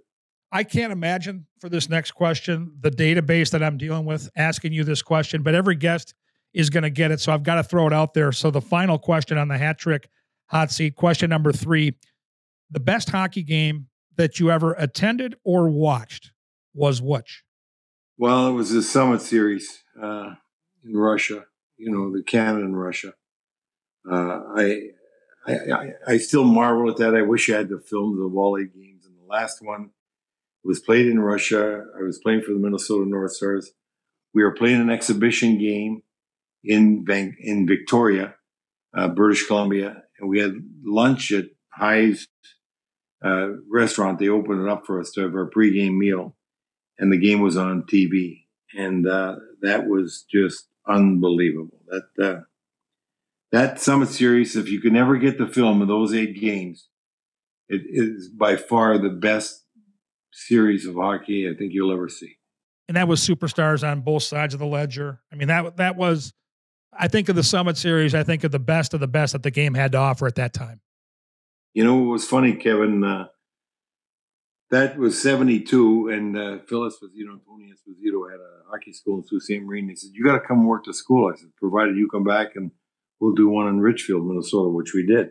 I 0.51 0.63
can't 0.63 0.93
imagine 0.93 1.47
for 1.59 1.69
this 1.69 1.89
next 1.89 2.11
question 2.11 2.73
the 2.79 2.91
database 2.91 3.49
that 3.51 3.63
I'm 3.63 3.77
dealing 3.77 4.05
with 4.05 4.29
asking 4.35 4.73
you 4.73 4.83
this 4.83 5.01
question, 5.01 5.41
but 5.41 5.55
every 5.55 5.75
guest 5.75 6.13
is 6.53 6.69
going 6.69 6.83
to 6.83 6.91
get 6.91 7.09
it. 7.09 7.19
So 7.19 7.33
I've 7.33 7.41
got 7.41 7.55
to 7.55 7.63
throw 7.63 7.87
it 7.87 7.93
out 7.93 8.13
there. 8.13 8.31
So 8.31 8.51
the 8.51 8.61
final 8.61 8.99
question 8.99 9.39
on 9.39 9.47
the 9.47 9.57
hat 9.57 9.79
trick 9.79 10.07
hot 10.47 10.71
seat, 10.71 10.95
question 10.95 11.29
number 11.29 11.51
three 11.51 11.93
the 12.69 12.79
best 12.79 13.09
hockey 13.09 13.43
game 13.43 13.87
that 14.15 14.39
you 14.39 14.49
ever 14.51 14.73
attended 14.73 15.35
or 15.43 15.69
watched 15.69 16.31
was 16.73 17.01
which? 17.01 17.43
Well, 18.17 18.47
it 18.47 18.53
was 18.53 18.71
the 18.71 18.81
Summit 18.81 19.21
Series 19.21 19.83
uh, 20.01 20.33
in 20.83 20.95
Russia, 20.95 21.45
you 21.77 21.91
know, 21.91 22.11
the 22.11 22.23
Canada 22.23 22.65
and 22.65 22.79
Russia. 22.79 23.13
Uh, 24.09 24.41
I, 24.55 24.79
I, 25.45 25.89
I 26.07 26.17
still 26.17 26.43
marvel 26.43 26.89
at 26.89 26.97
that. 26.97 27.15
I 27.15 27.21
wish 27.21 27.49
I 27.49 27.57
had 27.57 27.69
the 27.69 27.79
film 27.79 28.17
the 28.17 28.27
Wally 28.27 28.65
games. 28.65 29.05
And 29.05 29.15
the 29.17 29.25
last 29.25 29.61
one 29.61 29.91
was 30.63 30.79
played 30.79 31.07
in 31.07 31.19
Russia. 31.19 31.83
I 31.97 32.03
was 32.03 32.19
playing 32.19 32.41
for 32.41 32.53
the 32.53 32.59
Minnesota 32.59 33.09
North 33.09 33.33
Stars. 33.33 33.71
We 34.33 34.43
were 34.43 34.53
playing 34.53 34.81
an 34.81 34.89
exhibition 34.89 35.57
game 35.57 36.01
in 36.63 37.05
Van- 37.05 37.37
in 37.39 37.67
Victoria, 37.67 38.35
uh, 38.95 39.09
British 39.09 39.45
Columbia, 39.47 40.03
and 40.19 40.29
we 40.29 40.39
had 40.39 40.53
lunch 40.83 41.31
at 41.31 41.45
High's 41.69 42.27
uh, 43.23 43.49
restaurant. 43.69 44.19
They 44.19 44.29
opened 44.29 44.61
it 44.61 44.69
up 44.69 44.85
for 44.85 44.99
us 44.99 45.11
to 45.11 45.21
have 45.21 45.35
our 45.35 45.49
pregame 45.49 45.97
meal, 45.97 46.35
and 46.97 47.11
the 47.11 47.17
game 47.17 47.41
was 47.41 47.57
on 47.57 47.83
TV, 47.83 48.45
and 48.75 49.07
uh, 49.07 49.35
that 49.61 49.87
was 49.87 50.25
just 50.31 50.67
unbelievable. 50.87 51.79
That 51.87 52.25
uh, 52.25 52.41
that 53.53 53.79
Summit 53.79 54.09
Series, 54.09 54.55
if 54.55 54.67
you 54.67 54.81
can 54.81 54.97
ever 54.97 55.15
get 55.17 55.37
the 55.37 55.47
film 55.47 55.81
of 55.81 55.87
those 55.87 56.11
eight 56.13 56.41
games, 56.41 56.89
it 57.69 57.83
is 57.85 58.27
by 58.27 58.57
far 58.57 58.97
the 58.97 59.11
best 59.11 59.63
series 60.33 60.87
of 60.87 60.95
hockey 60.95 61.47
I 61.47 61.55
think 61.55 61.71
you'll 61.71 61.93
ever 61.93 62.09
see. 62.09 62.37
And 62.87 62.97
that 62.97 63.07
was 63.07 63.21
superstars 63.21 63.87
on 63.87 64.01
both 64.01 64.23
sides 64.23 64.55
of 64.55 64.59
the 64.59 64.65
ledger. 64.65 65.21
I 65.31 65.35
mean 65.35 65.47
that 65.47 65.77
that 65.77 65.95
was 65.95 66.33
I 66.91 67.07
think 67.07 67.29
of 67.29 67.35
the 67.35 67.43
Summit 67.43 67.77
Series, 67.77 68.15
I 68.15 68.23
think 68.23 68.43
of 68.43 68.51
the 68.51 68.59
best 68.59 68.93
of 68.93 68.99
the 68.99 69.07
best 69.07 69.33
that 69.33 69.43
the 69.43 69.51
game 69.51 69.75
had 69.75 69.91
to 69.93 69.99
offer 69.99 70.27
at 70.27 70.35
that 70.35 70.53
time. 70.53 70.81
You 71.73 71.83
know, 71.83 72.03
it 72.03 72.07
was 72.07 72.27
funny, 72.27 72.53
Kevin. 72.55 73.03
Uh, 73.03 73.27
that 74.69 74.97
was 74.97 75.19
72, 75.21 76.09
and 76.09 76.37
uh, 76.37 76.57
Phyllis 76.67 76.97
was, 77.01 77.11
you 77.15 77.25
know, 77.25 77.39
Tony 77.47 77.71
Esposito 77.71 78.29
had 78.29 78.39
a 78.39 78.69
hockey 78.69 78.93
school 78.93 79.17
in 79.17 79.23
Sault 79.23 79.41
Ste. 79.41 79.61
Marie. 79.61 79.87
He 79.87 79.95
said, 79.95 80.11
You 80.13 80.23
got 80.23 80.33
to 80.33 80.47
come 80.47 80.65
work 80.65 80.85
the 80.85 80.93
school. 80.93 81.31
I 81.31 81.35
said, 81.35 81.49
Provided 81.59 81.97
you 81.97 82.07
come 82.07 82.23
back 82.23 82.55
and 82.55 82.71
we'll 83.23 83.33
do 83.33 83.47
one 83.47 83.67
in 83.67 83.79
Richfield, 83.79 84.25
Minnesota, 84.25 84.69
which 84.69 84.93
we 84.93 85.05
did. 85.05 85.29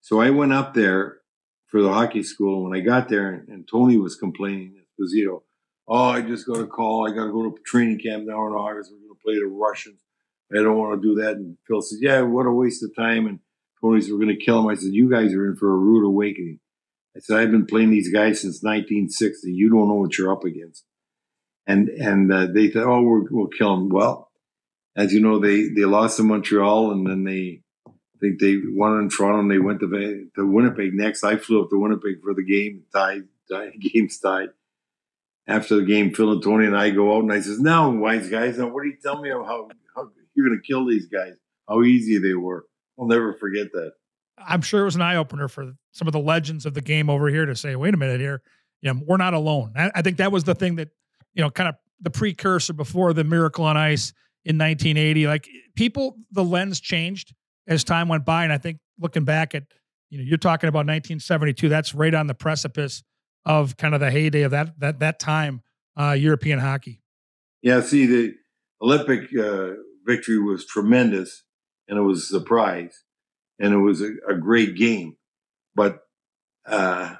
So 0.00 0.20
I 0.20 0.30
went 0.30 0.54
up 0.54 0.72
there 0.72 1.18
for 1.66 1.82
the 1.82 1.92
hockey 1.92 2.22
school. 2.22 2.62
And 2.62 2.70
when 2.70 2.80
I 2.80 2.82
got 2.82 3.10
there, 3.10 3.32
and, 3.32 3.48
and 3.48 3.68
Tony 3.70 3.98
was 3.98 4.16
complaining, 4.16 4.74
Esposito, 4.74 5.42
Oh, 5.88 6.08
I 6.08 6.20
just 6.22 6.46
got 6.46 6.58
a 6.58 6.66
call. 6.66 7.06
I 7.06 7.14
got 7.14 7.26
to 7.26 7.32
go 7.32 7.44
to 7.44 7.54
training 7.64 8.00
camp 8.00 8.24
now 8.26 8.46
in 8.48 8.54
August. 8.54 8.90
We're 8.90 9.06
going 9.06 9.10
to 9.10 9.22
play 9.24 9.34
the 9.34 9.46
Russians. 9.46 10.00
I 10.52 10.62
don't 10.62 10.76
want 10.76 11.00
to 11.00 11.08
do 11.08 11.20
that. 11.22 11.34
And 11.34 11.56
Phil 11.68 11.80
says, 11.80 11.98
Yeah, 12.00 12.22
what 12.22 12.46
a 12.46 12.50
waste 12.50 12.82
of 12.82 12.90
time. 12.96 13.26
And 13.26 13.38
Tony 13.80 14.00
said, 14.00 14.12
We're 14.12 14.24
going 14.24 14.36
to 14.36 14.44
kill 14.44 14.58
him. 14.58 14.68
I 14.68 14.74
said, 14.74 14.94
You 14.94 15.08
guys 15.08 15.32
are 15.32 15.46
in 15.46 15.56
for 15.56 15.72
a 15.72 15.76
rude 15.76 16.06
awakening. 16.06 16.58
I 17.16 17.20
said, 17.20 17.38
I've 17.38 17.52
been 17.52 17.66
playing 17.66 17.90
these 17.90 18.12
guys 18.12 18.40
since 18.40 18.62
1960. 18.62 19.52
You 19.52 19.70
don't 19.70 19.88
know 19.88 19.94
what 19.94 20.18
you're 20.18 20.32
up 20.32 20.44
against. 20.44 20.84
And 21.68 21.88
and 21.88 22.32
uh, 22.32 22.46
they 22.46 22.68
thought, 22.68 22.86
Oh, 22.86 23.02
we 23.02 23.28
will 23.30 23.48
kill 23.48 23.74
him. 23.74 23.88
Well, 23.90 24.25
as 24.96 25.12
you 25.12 25.20
know, 25.20 25.38
they, 25.38 25.68
they 25.68 25.84
lost 25.84 26.16
to 26.16 26.22
Montreal 26.22 26.90
and 26.90 27.06
then 27.06 27.24
they 27.24 27.62
I 27.86 28.18
think 28.18 28.40
they 28.40 28.56
won 28.68 28.98
in 28.98 29.10
Toronto 29.10 29.40
and 29.40 29.50
they 29.50 29.58
went 29.58 29.80
to, 29.80 30.30
to 30.36 30.46
Winnipeg 30.46 30.94
next. 30.94 31.22
I 31.22 31.36
flew 31.36 31.62
up 31.62 31.68
to 31.68 31.78
Winnipeg 31.78 32.22
for 32.22 32.32
the 32.32 32.42
game, 32.42 32.84
tied, 32.94 33.24
tied 33.50 33.72
game's 33.80 34.18
tied. 34.18 34.48
After 35.46 35.76
the 35.76 35.84
game, 35.84 36.12
Phil 36.14 36.32
and 36.32 36.42
Tony 36.42 36.66
and 36.66 36.76
I 36.76 36.90
go 36.90 37.14
out 37.14 37.22
and 37.22 37.32
I 37.32 37.40
says, 37.40 37.60
Now, 37.60 37.90
wise 37.90 38.28
guys, 38.28 38.58
now 38.58 38.68
what 38.68 38.82
do 38.82 38.88
you 38.88 38.96
tell 39.00 39.20
me 39.20 39.30
about 39.30 39.46
how, 39.46 39.68
how 39.94 40.10
you're 40.34 40.48
going 40.48 40.60
to 40.60 40.66
kill 40.66 40.86
these 40.86 41.06
guys? 41.06 41.34
How 41.68 41.82
easy 41.82 42.18
they 42.18 42.32
were. 42.32 42.64
I'll 42.98 43.06
never 43.06 43.34
forget 43.34 43.70
that. 43.72 43.92
I'm 44.38 44.62
sure 44.62 44.82
it 44.82 44.86
was 44.86 44.96
an 44.96 45.02
eye 45.02 45.16
opener 45.16 45.48
for 45.48 45.74
some 45.92 46.08
of 46.08 46.12
the 46.12 46.20
legends 46.20 46.66
of 46.66 46.74
the 46.74 46.80
game 46.80 47.10
over 47.10 47.28
here 47.28 47.46
to 47.46 47.54
say, 47.54 47.76
wait 47.76 47.94
a 47.94 47.96
minute 47.96 48.20
here, 48.20 48.42
you 48.80 48.92
know, 48.92 49.00
we're 49.06 49.18
not 49.18 49.34
alone. 49.34 49.72
I, 49.76 49.90
I 49.94 50.02
think 50.02 50.16
that 50.16 50.32
was 50.32 50.44
the 50.44 50.54
thing 50.54 50.76
that, 50.76 50.88
you 51.34 51.42
know, 51.42 51.50
kind 51.50 51.68
of 51.68 51.76
the 52.00 52.10
precursor 52.10 52.72
before 52.72 53.12
the 53.12 53.24
miracle 53.24 53.64
on 53.64 53.76
ice 53.76 54.12
in 54.46 54.56
1980. 54.58 55.26
Like 55.26 55.48
people, 55.74 56.16
the 56.30 56.44
lens 56.44 56.80
changed 56.80 57.34
as 57.66 57.82
time 57.82 58.08
went 58.08 58.24
by. 58.24 58.44
And 58.44 58.52
I 58.52 58.58
think 58.58 58.78
looking 58.98 59.24
back 59.24 59.54
at, 59.56 59.64
you 60.08 60.18
know, 60.18 60.24
you're 60.24 60.38
talking 60.38 60.68
about 60.68 60.86
1972, 60.86 61.68
that's 61.68 61.94
right 61.94 62.14
on 62.14 62.28
the 62.28 62.34
precipice 62.34 63.02
of 63.44 63.76
kind 63.76 63.92
of 63.92 64.00
the 64.00 64.10
heyday 64.10 64.42
of 64.42 64.52
that, 64.52 64.78
that, 64.78 65.00
that 65.00 65.18
time, 65.18 65.62
uh, 66.00 66.12
European 66.12 66.60
hockey. 66.60 67.00
Yeah. 67.60 67.80
See, 67.80 68.06
the 68.06 68.34
Olympic 68.80 69.28
uh, 69.36 69.70
victory 70.06 70.38
was 70.38 70.64
tremendous 70.64 71.42
and 71.88 71.98
it 71.98 72.02
was 72.02 72.22
a 72.22 72.26
surprise 72.38 73.02
and 73.58 73.74
it 73.74 73.78
was 73.78 74.00
a, 74.00 74.12
a 74.28 74.36
great 74.36 74.76
game. 74.76 75.16
But 75.74 75.98
uh, 76.66 77.16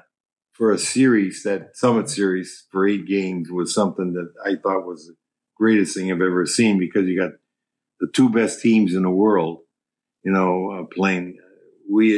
for 0.53 0.71
a 0.71 0.77
series, 0.77 1.43
that 1.43 1.75
Summit 1.75 2.09
Series 2.09 2.65
for 2.71 2.87
eight 2.87 3.05
games 3.05 3.51
was 3.51 3.73
something 3.73 4.13
that 4.13 4.31
I 4.45 4.55
thought 4.55 4.87
was 4.87 5.11
greatest 5.57 5.95
thing 5.95 6.11
I've 6.11 6.21
ever 6.21 6.45
seen 6.45 6.79
because 6.79 7.07
you 7.07 7.19
got 7.19 7.31
the 7.99 8.07
two 8.13 8.29
best 8.29 8.61
teams 8.61 8.93
in 8.93 9.03
the 9.03 9.09
world, 9.09 9.59
you 10.23 10.31
know, 10.31 10.71
uh, 10.71 10.83
playing. 10.93 11.37
We, 11.89 12.09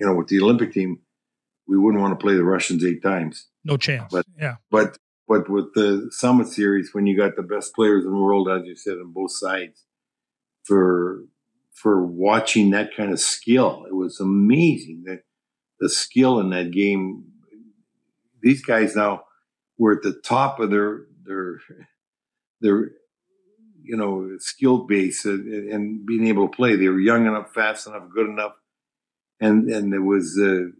you 0.00 0.06
know, 0.06 0.14
with 0.14 0.28
the 0.28 0.40
Olympic 0.40 0.72
team, 0.72 1.00
we 1.66 1.78
wouldn't 1.78 2.02
want 2.02 2.18
to 2.18 2.22
play 2.24 2.34
the 2.34 2.44
Russians 2.44 2.84
eight 2.84 3.02
times. 3.02 3.46
No 3.64 3.76
chance. 3.76 4.10
But 4.10 4.26
yeah, 4.38 4.56
but 4.70 4.96
but 5.26 5.48
with 5.50 5.74
the 5.74 6.08
Summit 6.10 6.48
Series, 6.48 6.90
when 6.92 7.06
you 7.06 7.16
got 7.16 7.36
the 7.36 7.42
best 7.42 7.74
players 7.74 8.04
in 8.04 8.10
the 8.10 8.18
world, 8.18 8.48
as 8.48 8.64
you 8.64 8.74
said, 8.74 8.94
on 8.94 9.12
both 9.12 9.32
sides, 9.32 9.84
for 10.64 11.24
for 11.72 12.04
watching 12.04 12.70
that 12.70 12.94
kind 12.96 13.12
of 13.12 13.20
skill. 13.20 13.84
It 13.88 13.94
was 13.94 14.18
amazing 14.20 15.04
that 15.06 15.22
the 15.80 15.88
skill 15.88 16.40
in 16.40 16.50
that 16.50 16.70
game. 16.72 17.24
These 18.42 18.64
guys 18.64 18.96
now 18.96 19.24
were 19.78 19.92
at 19.92 20.02
the 20.02 20.12
top 20.12 20.60
of 20.60 20.70
their 20.70 21.06
their 21.24 21.60
their 22.60 22.90
you 23.82 23.96
know 23.96 24.36
skill 24.38 24.78
base 24.86 25.24
and, 25.24 25.70
and 25.72 26.06
being 26.06 26.26
able 26.26 26.48
to 26.48 26.56
play. 26.56 26.76
They 26.76 26.88
were 26.88 27.00
young 27.00 27.26
enough, 27.26 27.52
fast 27.54 27.86
enough, 27.86 28.04
good 28.14 28.28
enough, 28.28 28.52
and 29.40 29.68
and 29.70 29.92
it 29.94 30.00
was 30.00 30.34
the 30.34 30.72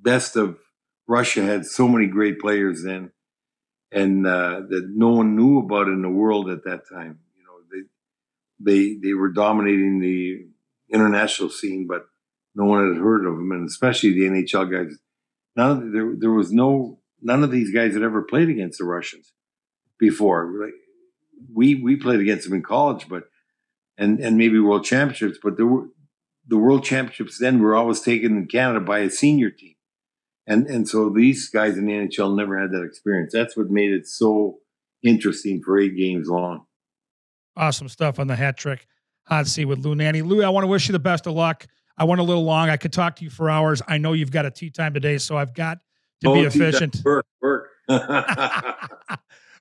best 0.00 0.36
of 0.36 0.58
Russia 1.06 1.42
had 1.42 1.66
so 1.66 1.86
many 1.86 2.06
great 2.06 2.40
players 2.40 2.82
then, 2.82 3.12
and 3.92 4.26
uh, 4.26 4.62
that 4.68 4.88
no 4.88 5.10
one 5.10 5.36
knew 5.36 5.58
about 5.58 5.88
in 5.88 6.02
the 6.02 6.08
world 6.08 6.48
at 6.50 6.64
that 6.64 6.88
time. 6.90 7.20
You 7.36 7.44
know 7.44 7.58
they 7.70 7.82
they 8.72 8.98
they 9.02 9.14
were 9.14 9.30
dominating 9.30 10.00
the 10.00 10.46
international 10.90 11.50
scene, 11.50 11.86
but 11.86 12.06
no 12.54 12.64
one 12.64 12.94
had 12.94 13.02
heard 13.02 13.26
of 13.26 13.36
them, 13.36 13.52
and 13.52 13.68
especially 13.68 14.12
the 14.12 14.28
NHL 14.28 14.70
guys. 14.70 14.96
None 15.56 15.92
there 15.92 16.14
there 16.16 16.32
was 16.32 16.52
no 16.52 17.00
none 17.20 17.44
of 17.44 17.50
these 17.50 17.72
guys 17.72 17.94
had 17.94 18.02
ever 18.02 18.22
played 18.22 18.48
against 18.48 18.78
the 18.78 18.84
Russians 18.84 19.32
before. 19.98 20.52
Like, 20.60 20.74
we 21.52 21.74
we 21.74 21.96
played 21.96 22.20
against 22.20 22.44
them 22.44 22.56
in 22.56 22.62
college, 22.62 23.08
but 23.08 23.24
and 23.98 24.20
and 24.20 24.36
maybe 24.36 24.58
world 24.58 24.84
championships, 24.84 25.38
but 25.42 25.56
there 25.56 25.66
were 25.66 25.88
the 26.46 26.56
world 26.56 26.84
championships 26.84 27.38
then 27.38 27.60
were 27.60 27.74
always 27.74 28.00
taken 28.00 28.36
in 28.36 28.46
Canada 28.46 28.80
by 28.80 29.00
a 29.00 29.10
senior 29.10 29.50
team. 29.50 29.74
And 30.46 30.66
and 30.66 30.88
so 30.88 31.10
these 31.10 31.48
guys 31.48 31.76
in 31.76 31.86
the 31.86 31.92
NHL 31.92 32.36
never 32.36 32.58
had 32.58 32.70
that 32.70 32.84
experience. 32.84 33.32
That's 33.32 33.56
what 33.56 33.70
made 33.70 33.92
it 33.92 34.06
so 34.06 34.58
interesting 35.02 35.62
for 35.62 35.78
eight 35.78 35.96
games 35.96 36.28
long. 36.28 36.66
Awesome 37.56 37.88
stuff 37.88 38.18
on 38.18 38.26
the 38.26 38.36
hat 38.36 38.56
trick 38.56 38.86
hot 39.26 39.46
seat 39.46 39.64
with 39.64 39.84
Lou 39.84 39.94
Nanne. 39.94 40.22
Lou, 40.22 40.42
I 40.42 40.48
want 40.48 40.64
to 40.64 40.68
wish 40.68 40.88
you 40.88 40.92
the 40.92 40.98
best 40.98 41.26
of 41.26 41.34
luck. 41.34 41.66
I 41.98 42.04
went 42.04 42.20
a 42.20 42.24
little 42.24 42.44
long. 42.44 42.68
I 42.68 42.76
could 42.76 42.92
talk 42.92 43.16
to 43.16 43.24
you 43.24 43.30
for 43.30 43.50
hours. 43.50 43.82
I 43.86 43.98
know 43.98 44.12
you've 44.12 44.30
got 44.30 44.46
a 44.46 44.50
tea 44.50 44.70
time 44.70 44.94
today, 44.94 45.18
so 45.18 45.36
I've 45.36 45.54
got 45.54 45.78
to 46.22 46.28
oh, 46.28 46.34
be 46.34 46.40
efficient. 46.42 47.02
Work, 47.04 47.26
work. 47.40 47.70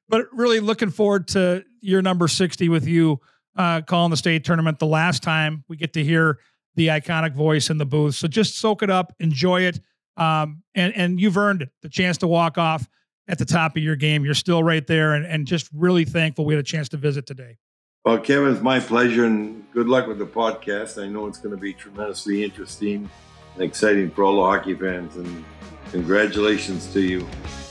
but 0.10 0.26
really 0.32 0.60
looking 0.60 0.90
forward 0.90 1.28
to 1.30 1.64
your 1.82 2.02
number 2.02 2.28
60 2.28 2.70
with 2.70 2.88
you 2.88 3.20
uh, 3.58 3.82
calling 3.82 4.12
the 4.12 4.18
state 4.18 4.44
tournament 4.44 4.80
the 4.80 4.86
last 4.86 5.24
time 5.24 5.64
we 5.68 5.78
get 5.78 5.94
to 5.94 6.04
hear 6.04 6.40
the 6.76 6.88
iconic 6.88 7.34
voice 7.34 7.70
in 7.70 7.78
the 7.78 7.86
booth. 7.86 8.16
So 8.16 8.28
just 8.28 8.58
soak 8.58 8.84
it 8.84 8.90
up, 8.90 9.14
enjoy 9.20 9.62
it. 9.62 9.80
Um, 10.18 10.64
and, 10.74 10.94
and 10.96 11.20
you've 11.20 11.38
earned 11.38 11.62
it, 11.62 11.70
the 11.82 11.90
chance 11.90 12.18
to 12.20 12.28
walk 12.28 12.58
off 12.58 12.88
at 13.28 13.38
the 13.38 13.46
top 13.46 13.76
of 13.76 13.84
your 13.84 13.96
game. 13.96 14.24
You're 14.24 14.34
still 14.34 14.64
right 14.64 14.86
there 14.86 15.14
and, 15.14 15.26
and 15.26 15.48
just 15.48 15.70
really 15.74 16.06
thankful 16.06 16.46
we 16.46 16.54
had 16.54 16.62
a 16.62 16.64
chance 16.68 16.90
to 16.90 16.98
visit 16.98 17.26
today. 17.26 17.58
Well, 18.04 18.20
Kevin, 18.20 18.54
it's 18.54 18.62
my 18.62 18.80
pleasure 18.80 19.26
and 19.26 19.66
good 19.72 19.88
luck 19.88 20.08
with 20.08 20.20
the 20.20 20.28
podcast. 20.28 21.02
I 21.02 21.08
know 21.08 21.26
it's 21.26 21.40
going 21.40 21.56
to 21.56 21.62
be 21.62 21.74
tremendously 21.74 22.44
interesting 22.44 23.10
and 23.56 23.64
exciting 23.64 24.12
for 24.12 24.24
all 24.24 24.36
the 24.36 24.44
hockey 24.44 24.76
fans. 24.76 25.16
And 25.16 25.44
congratulations 25.92 26.92
to 26.94 27.02
you. 27.02 27.22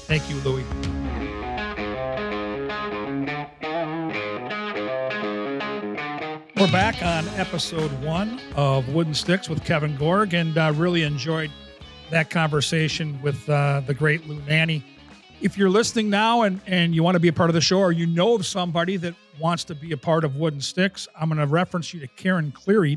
Thank 0.07 0.29
you, 0.29 0.37
Louis. 0.41 0.65
We're 6.65 6.73
back 6.73 7.03
on 7.03 7.29
episode 7.39 7.93
one 8.03 8.41
of 8.57 8.89
Wooden 8.89 9.13
Sticks 9.13 9.51
with 9.51 9.63
Kevin 9.67 9.97
Gorg, 9.97 10.33
and 10.33 10.57
uh, 10.57 10.73
really 10.75 11.03
enjoyed 11.03 11.51
that 12.09 12.31
conversation 12.31 13.21
with 13.21 13.47
uh, 13.51 13.83
the 13.87 13.93
great 13.93 14.27
Lou 14.27 14.41
Nanne. 14.47 14.83
If 15.43 15.59
you're 15.59 15.69
listening 15.69 16.09
now 16.09 16.41
and, 16.41 16.63
and 16.67 16.95
you 16.95 17.03
want 17.03 17.17
to 17.17 17.21
be 17.21 17.29
a 17.29 17.35
part 17.35 17.51
of 17.51 17.55
the 17.55 17.61
show, 17.61 17.81
or 17.81 17.93
you 17.93 18.07
know 18.07 18.35
of 18.35 18.47
somebody 18.47 18.97
that 18.97 19.15
wants 19.39 19.65
to 19.65 19.75
be 19.75 19.93
a 19.93 19.99
part 19.99 20.25
of 20.25 20.37
Wooden 20.37 20.63
Sticks, 20.63 21.07
I'm 21.15 21.29
going 21.29 21.39
to 21.39 21.47
reference 21.47 21.93
you 21.93 22.01
to 22.01 22.07
Karen 22.07 22.51
Cleary. 22.51 22.97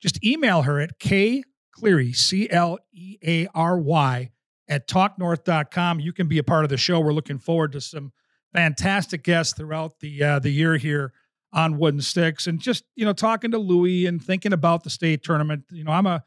Just 0.00 0.24
email 0.24 0.62
her 0.62 0.80
at 0.80 0.98
K 0.98 1.42
Cleary, 1.72 2.14
C 2.14 2.48
L 2.48 2.78
E 2.94 3.18
A 3.22 3.46
R 3.54 3.78
Y, 3.78 4.30
at 4.68 4.88
talknorth.com. 4.88 6.00
You 6.00 6.14
can 6.14 6.28
be 6.28 6.38
a 6.38 6.44
part 6.44 6.64
of 6.64 6.70
the 6.70 6.78
show. 6.78 6.98
We're 6.98 7.12
looking 7.12 7.38
forward 7.38 7.72
to 7.72 7.80
some 7.82 8.10
fantastic 8.54 9.22
guests 9.22 9.52
throughout 9.52 10.00
the 10.00 10.22
uh, 10.22 10.38
the 10.38 10.50
year 10.50 10.78
here 10.78 11.12
on 11.52 11.78
wooden 11.78 12.00
sticks 12.00 12.46
and 12.46 12.60
just 12.60 12.84
you 12.96 13.04
know 13.04 13.12
talking 13.12 13.50
to 13.50 13.58
louis 13.58 14.06
and 14.06 14.22
thinking 14.22 14.52
about 14.52 14.84
the 14.84 14.90
state 14.90 15.22
tournament. 15.22 15.64
You 15.70 15.84
know 15.84 15.92
i'm 15.92 16.06
a 16.06 16.22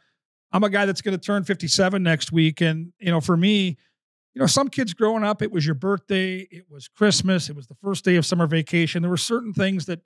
i'm 0.51 0.63
a 0.63 0.69
guy 0.69 0.86
that's 0.86 1.01
going 1.01 1.17
to 1.17 1.23
turn 1.23 1.43
57 1.43 2.01
next 2.01 2.32
week. 2.32 2.61
And 2.61 2.93
you 2.99 3.11
know 3.11 3.21
for 3.21 3.36
me 3.36 3.78
you 4.34 4.39
know 4.39 4.45
some 4.45 4.69
kids 4.69 4.93
growing 4.93 5.23
up 5.23 5.41
it 5.41 5.51
was 5.51 5.65
your 5.65 5.76
birthday 5.76 6.47
it 6.51 6.65
was 6.69 6.88
christmas 6.88 7.49
it 7.49 7.55
was 7.55 7.67
the 7.67 7.76
first 7.76 8.05
day 8.05 8.15
of 8.15 8.26
summer 8.26 8.47
vacation. 8.47 9.01
There 9.01 9.09
were 9.09 9.17
certain 9.17 9.53
things 9.53 9.86
that 9.86 10.01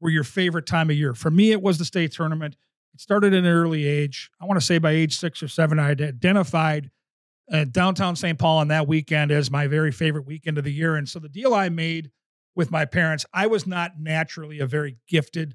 were 0.00 0.10
your 0.10 0.24
favorite 0.24 0.66
time 0.66 0.90
of 0.90 0.96
year. 0.96 1.14
For 1.14 1.30
me 1.30 1.52
it 1.52 1.62
was 1.62 1.78
the 1.78 1.84
state 1.84 2.12
tournament. 2.12 2.56
It 2.94 3.00
started 3.00 3.32
at 3.32 3.40
an 3.40 3.46
early 3.46 3.86
age. 3.86 4.30
I 4.40 4.44
want 4.44 4.60
to 4.60 4.64
say 4.64 4.78
by 4.78 4.92
age 4.92 5.16
six 5.16 5.42
or 5.42 5.48
seven 5.48 5.78
i 5.78 5.90
identified 5.90 6.90
uh, 7.52 7.64
downtown 7.64 8.16
st 8.16 8.38
paul 8.38 8.58
on 8.58 8.68
that 8.68 8.88
weekend 8.88 9.30
as 9.30 9.50
my 9.50 9.68
very 9.68 9.92
favorite 9.92 10.26
weekend 10.26 10.58
of 10.58 10.64
the 10.64 10.72
year. 10.72 10.96
And 10.96 11.08
so 11.08 11.20
the 11.20 11.28
deal 11.28 11.54
i 11.54 11.68
made 11.68 12.10
with 12.54 12.70
my 12.70 12.84
parents. 12.84 13.26
I 13.32 13.46
was 13.46 13.66
not 13.66 13.92
naturally 13.98 14.60
a 14.60 14.66
very 14.66 14.96
gifted 15.08 15.54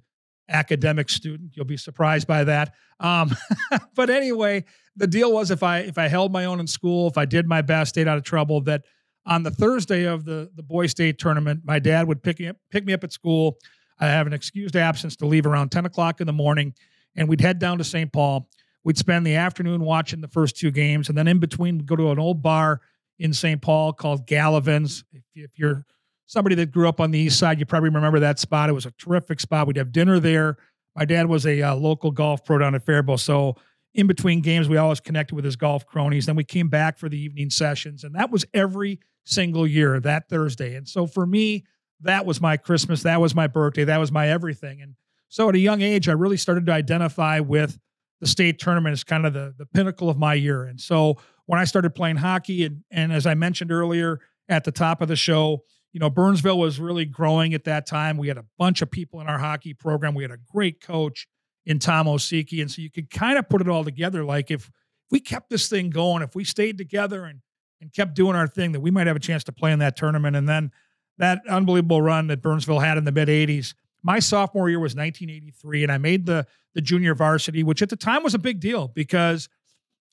academic 0.50 1.10
student. 1.10 1.52
You'll 1.56 1.66
be 1.66 1.78
surprised 1.78 2.28
by 2.28 2.44
that. 2.44 2.74
Um, 3.00 3.36
but 3.96 4.10
anyway, 4.10 4.66
the 4.96 5.08
deal 5.08 5.32
was 5.32 5.52
if 5.52 5.64
I 5.64 5.80
if 5.80 5.98
I 5.98 6.08
held 6.08 6.32
my 6.32 6.46
own 6.46 6.60
in 6.60 6.68
school, 6.68 7.08
if 7.08 7.18
I 7.18 7.26
did 7.26 7.48
my 7.48 7.62
best, 7.62 7.90
stayed 7.90 8.08
out 8.08 8.18
of 8.18 8.24
trouble, 8.24 8.62
that 8.62 8.84
on 9.26 9.44
the 9.44 9.52
Thursday 9.52 10.06
of 10.06 10.26
the 10.26 10.50
the 10.56 10.64
boy 10.64 10.88
state 10.88 11.20
tournament, 11.20 11.62
my 11.64 11.80
dad 11.80 12.08
would 12.08 12.24
pick 12.24 12.40
me 12.40 12.48
up 12.48 12.58
pick 12.72 12.86
me 12.86 12.94
up 12.94 13.04
at 13.04 13.14
school. 13.14 13.58
I 14.00 14.08
have 14.08 14.28
an 14.28 14.34
excused 14.34 14.76
absence 14.76 15.18
to 15.18 15.26
leave 15.26 15.46
around 15.46 15.72
10 15.72 15.86
o'clock 15.86 16.22
in 16.22 16.28
the 16.28 16.34
morning, 16.34 16.74
and 17.18 17.28
we'd 17.28 17.42
head 17.42 17.60
down 17.60 17.78
to 17.80 17.84
St. 17.84 18.12
Paul. 18.12 18.48
We'd 18.86 18.98
spend 18.98 19.28
the 19.28 19.36
afternoon 19.36 19.82
watching 19.82 20.22
the 20.22 20.30
first 20.30 20.58
two 20.58 20.72
games, 20.72 21.10
and 21.10 21.18
then 21.18 21.28
in 21.28 21.40
between, 21.40 21.80
we'd 21.80 21.86
go 21.86 21.98
to 21.98 22.12
an 22.12 22.20
old 22.20 22.42
bar 22.42 22.80
in 23.20 23.34
St. 23.34 23.62
Paul 23.62 23.92
called 23.92 24.26
Gallivan's. 24.26 25.04
If, 25.12 25.24
if 25.36 25.52
you're 25.60 25.86
somebody 26.30 26.56
that 26.56 26.72
grew 26.72 26.88
up 26.88 27.02
on 27.02 27.10
the 27.10 27.18
east 27.18 27.40
side, 27.40 27.60
you 27.60 27.66
probably 27.66 27.90
remember 27.90 28.20
that 28.20 28.38
spot. 28.38 28.70
It 28.70 28.74
was 28.74 28.86
a 28.86 28.92
terrific 28.92 29.40
spot. 29.40 29.66
We'd 29.66 29.78
have 29.78 29.92
dinner 29.92 30.20
there. 30.20 30.58
My 30.96 31.04
dad 31.04 31.26
was 31.28 31.46
a 31.48 31.62
uh, 31.62 31.76
local 31.76 32.12
golf 32.12 32.46
pro 32.46 32.60
down 32.60 32.76
at 32.76 32.86
Faribault, 32.86 33.20
so 33.20 33.56
in 33.96 34.06
between 34.06 34.42
games, 34.42 34.70
we 34.70 34.78
always 34.78 35.00
connected 35.00 35.34
with 35.34 35.44
his 35.44 35.56
golf 35.56 35.86
cronies. 35.88 36.28
Then 36.28 36.36
we 36.36 36.44
came 36.44 36.70
back 36.70 37.00
for 37.00 37.10
the 37.10 37.20
evening 37.20 37.50
sessions, 37.50 38.04
and 38.04 38.14
that 38.14 38.30
was 38.30 38.46
every 38.54 39.00
single 39.24 39.66
year 39.66 40.00
that 40.00 40.30
Thursday. 40.30 40.76
And 40.76 40.88
so 40.88 41.08
for 41.08 41.26
me, 41.26 41.66
that 42.02 42.26
was 42.26 42.40
my 42.40 42.58
Christmas, 42.58 43.04
that 43.04 43.20
was 43.20 43.34
my 43.34 43.48
birthday, 43.48 43.84
that 43.86 43.98
was 43.98 44.12
my 44.12 44.30
everything. 44.30 44.82
And 44.82 44.96
so 45.28 45.50
at 45.50 45.56
a 45.56 45.60
young 45.60 45.82
age, 45.82 46.08
I 46.08 46.14
really 46.14 46.38
started 46.38 46.66
to 46.68 46.72
identify 46.72 47.40
with 47.40 47.80
the 48.22 48.28
state 48.28 48.60
tournament 48.60 48.94
as 48.94 49.04
kind 49.04 49.26
of 49.26 49.34
the, 49.34 49.54
the 49.58 49.66
pinnacle 49.66 50.10
of 50.10 50.18
my 50.18 50.34
year. 50.36 50.66
And 50.66 50.80
so 50.80 51.18
when 51.46 51.60
I 51.60 51.64
started 51.64 51.96
playing 51.96 52.18
hockey, 52.18 52.66
and, 52.66 52.84
and 52.92 53.12
as 53.12 53.26
I 53.26 53.34
mentioned 53.34 53.72
earlier 53.72 54.20
at 54.48 54.64
the 54.64 54.72
top 54.72 55.02
of 55.02 55.08
the 55.08 55.16
show, 55.16 55.64
you 55.92 56.00
know, 56.00 56.10
Burnsville 56.10 56.60
was 56.60 56.80
really 56.80 57.06
growing 57.06 57.54
at 57.54 57.64
that 57.64 57.86
time. 57.86 58.18
We 58.18 58.28
had 58.28 58.38
a 58.38 58.46
bunch 58.58 58.82
of 58.82 58.92
people 58.92 59.22
in 59.22 59.28
our 59.28 59.40
hockey 59.40 59.74
program. 59.74 60.14
We 60.14 60.24
had 60.24 60.32
a 60.32 60.38
great 60.52 60.82
coach 60.82 61.28
in 61.66 61.80
Tom 61.80 62.06
Osiecki. 62.08 62.62
And 62.62 62.70
so 62.70 62.82
you 62.82 62.92
could 62.92 63.10
kind 63.10 63.38
of 63.38 63.50
put 63.50 63.62
it 63.62 63.68
all 63.68 63.84
together. 63.84 64.24
Like 64.24 64.52
if 64.52 64.70
we 65.12 65.20
kept 65.20 65.50
this 65.50 65.68
thing 65.68 65.90
going, 65.90 66.22
if 66.22 66.36
we 66.36 66.44
stayed 66.44 66.78
together 66.78 67.26
and 67.26 67.42
and 67.82 67.94
kept 67.94 68.14
doing 68.14 68.36
our 68.36 68.48
thing, 68.48 68.74
that 68.74 68.82
we 68.82 68.92
might 68.92 69.08
have 69.08 69.16
a 69.16 69.22
chance 69.22 69.44
to 69.46 69.54
play 69.54 69.72
in 69.72 69.80
that 69.80 69.96
tournament. 69.96 70.36
And 70.36 70.50
then 70.50 70.72
that 71.18 71.42
unbelievable 71.48 72.02
run 72.02 72.28
that 72.28 72.42
Burnsville 72.42 72.80
had 72.80 72.98
in 72.98 73.06
the 73.06 73.12
mid 73.12 73.30
80s. 73.30 73.74
My 74.04 74.20
sophomore 74.20 74.70
year 74.70 74.80
was 74.80 74.96
1983, 74.96 75.84
and 75.84 75.92
I 75.92 75.98
made 75.98 76.26
the 76.26 76.46
the 76.74 76.82
junior 76.82 77.16
varsity, 77.16 77.64
which 77.64 77.82
at 77.82 77.90
the 77.90 77.96
time 77.96 78.24
was 78.24 78.34
a 78.34 78.40
big 78.40 78.60
deal 78.60 78.88
because 78.90 79.50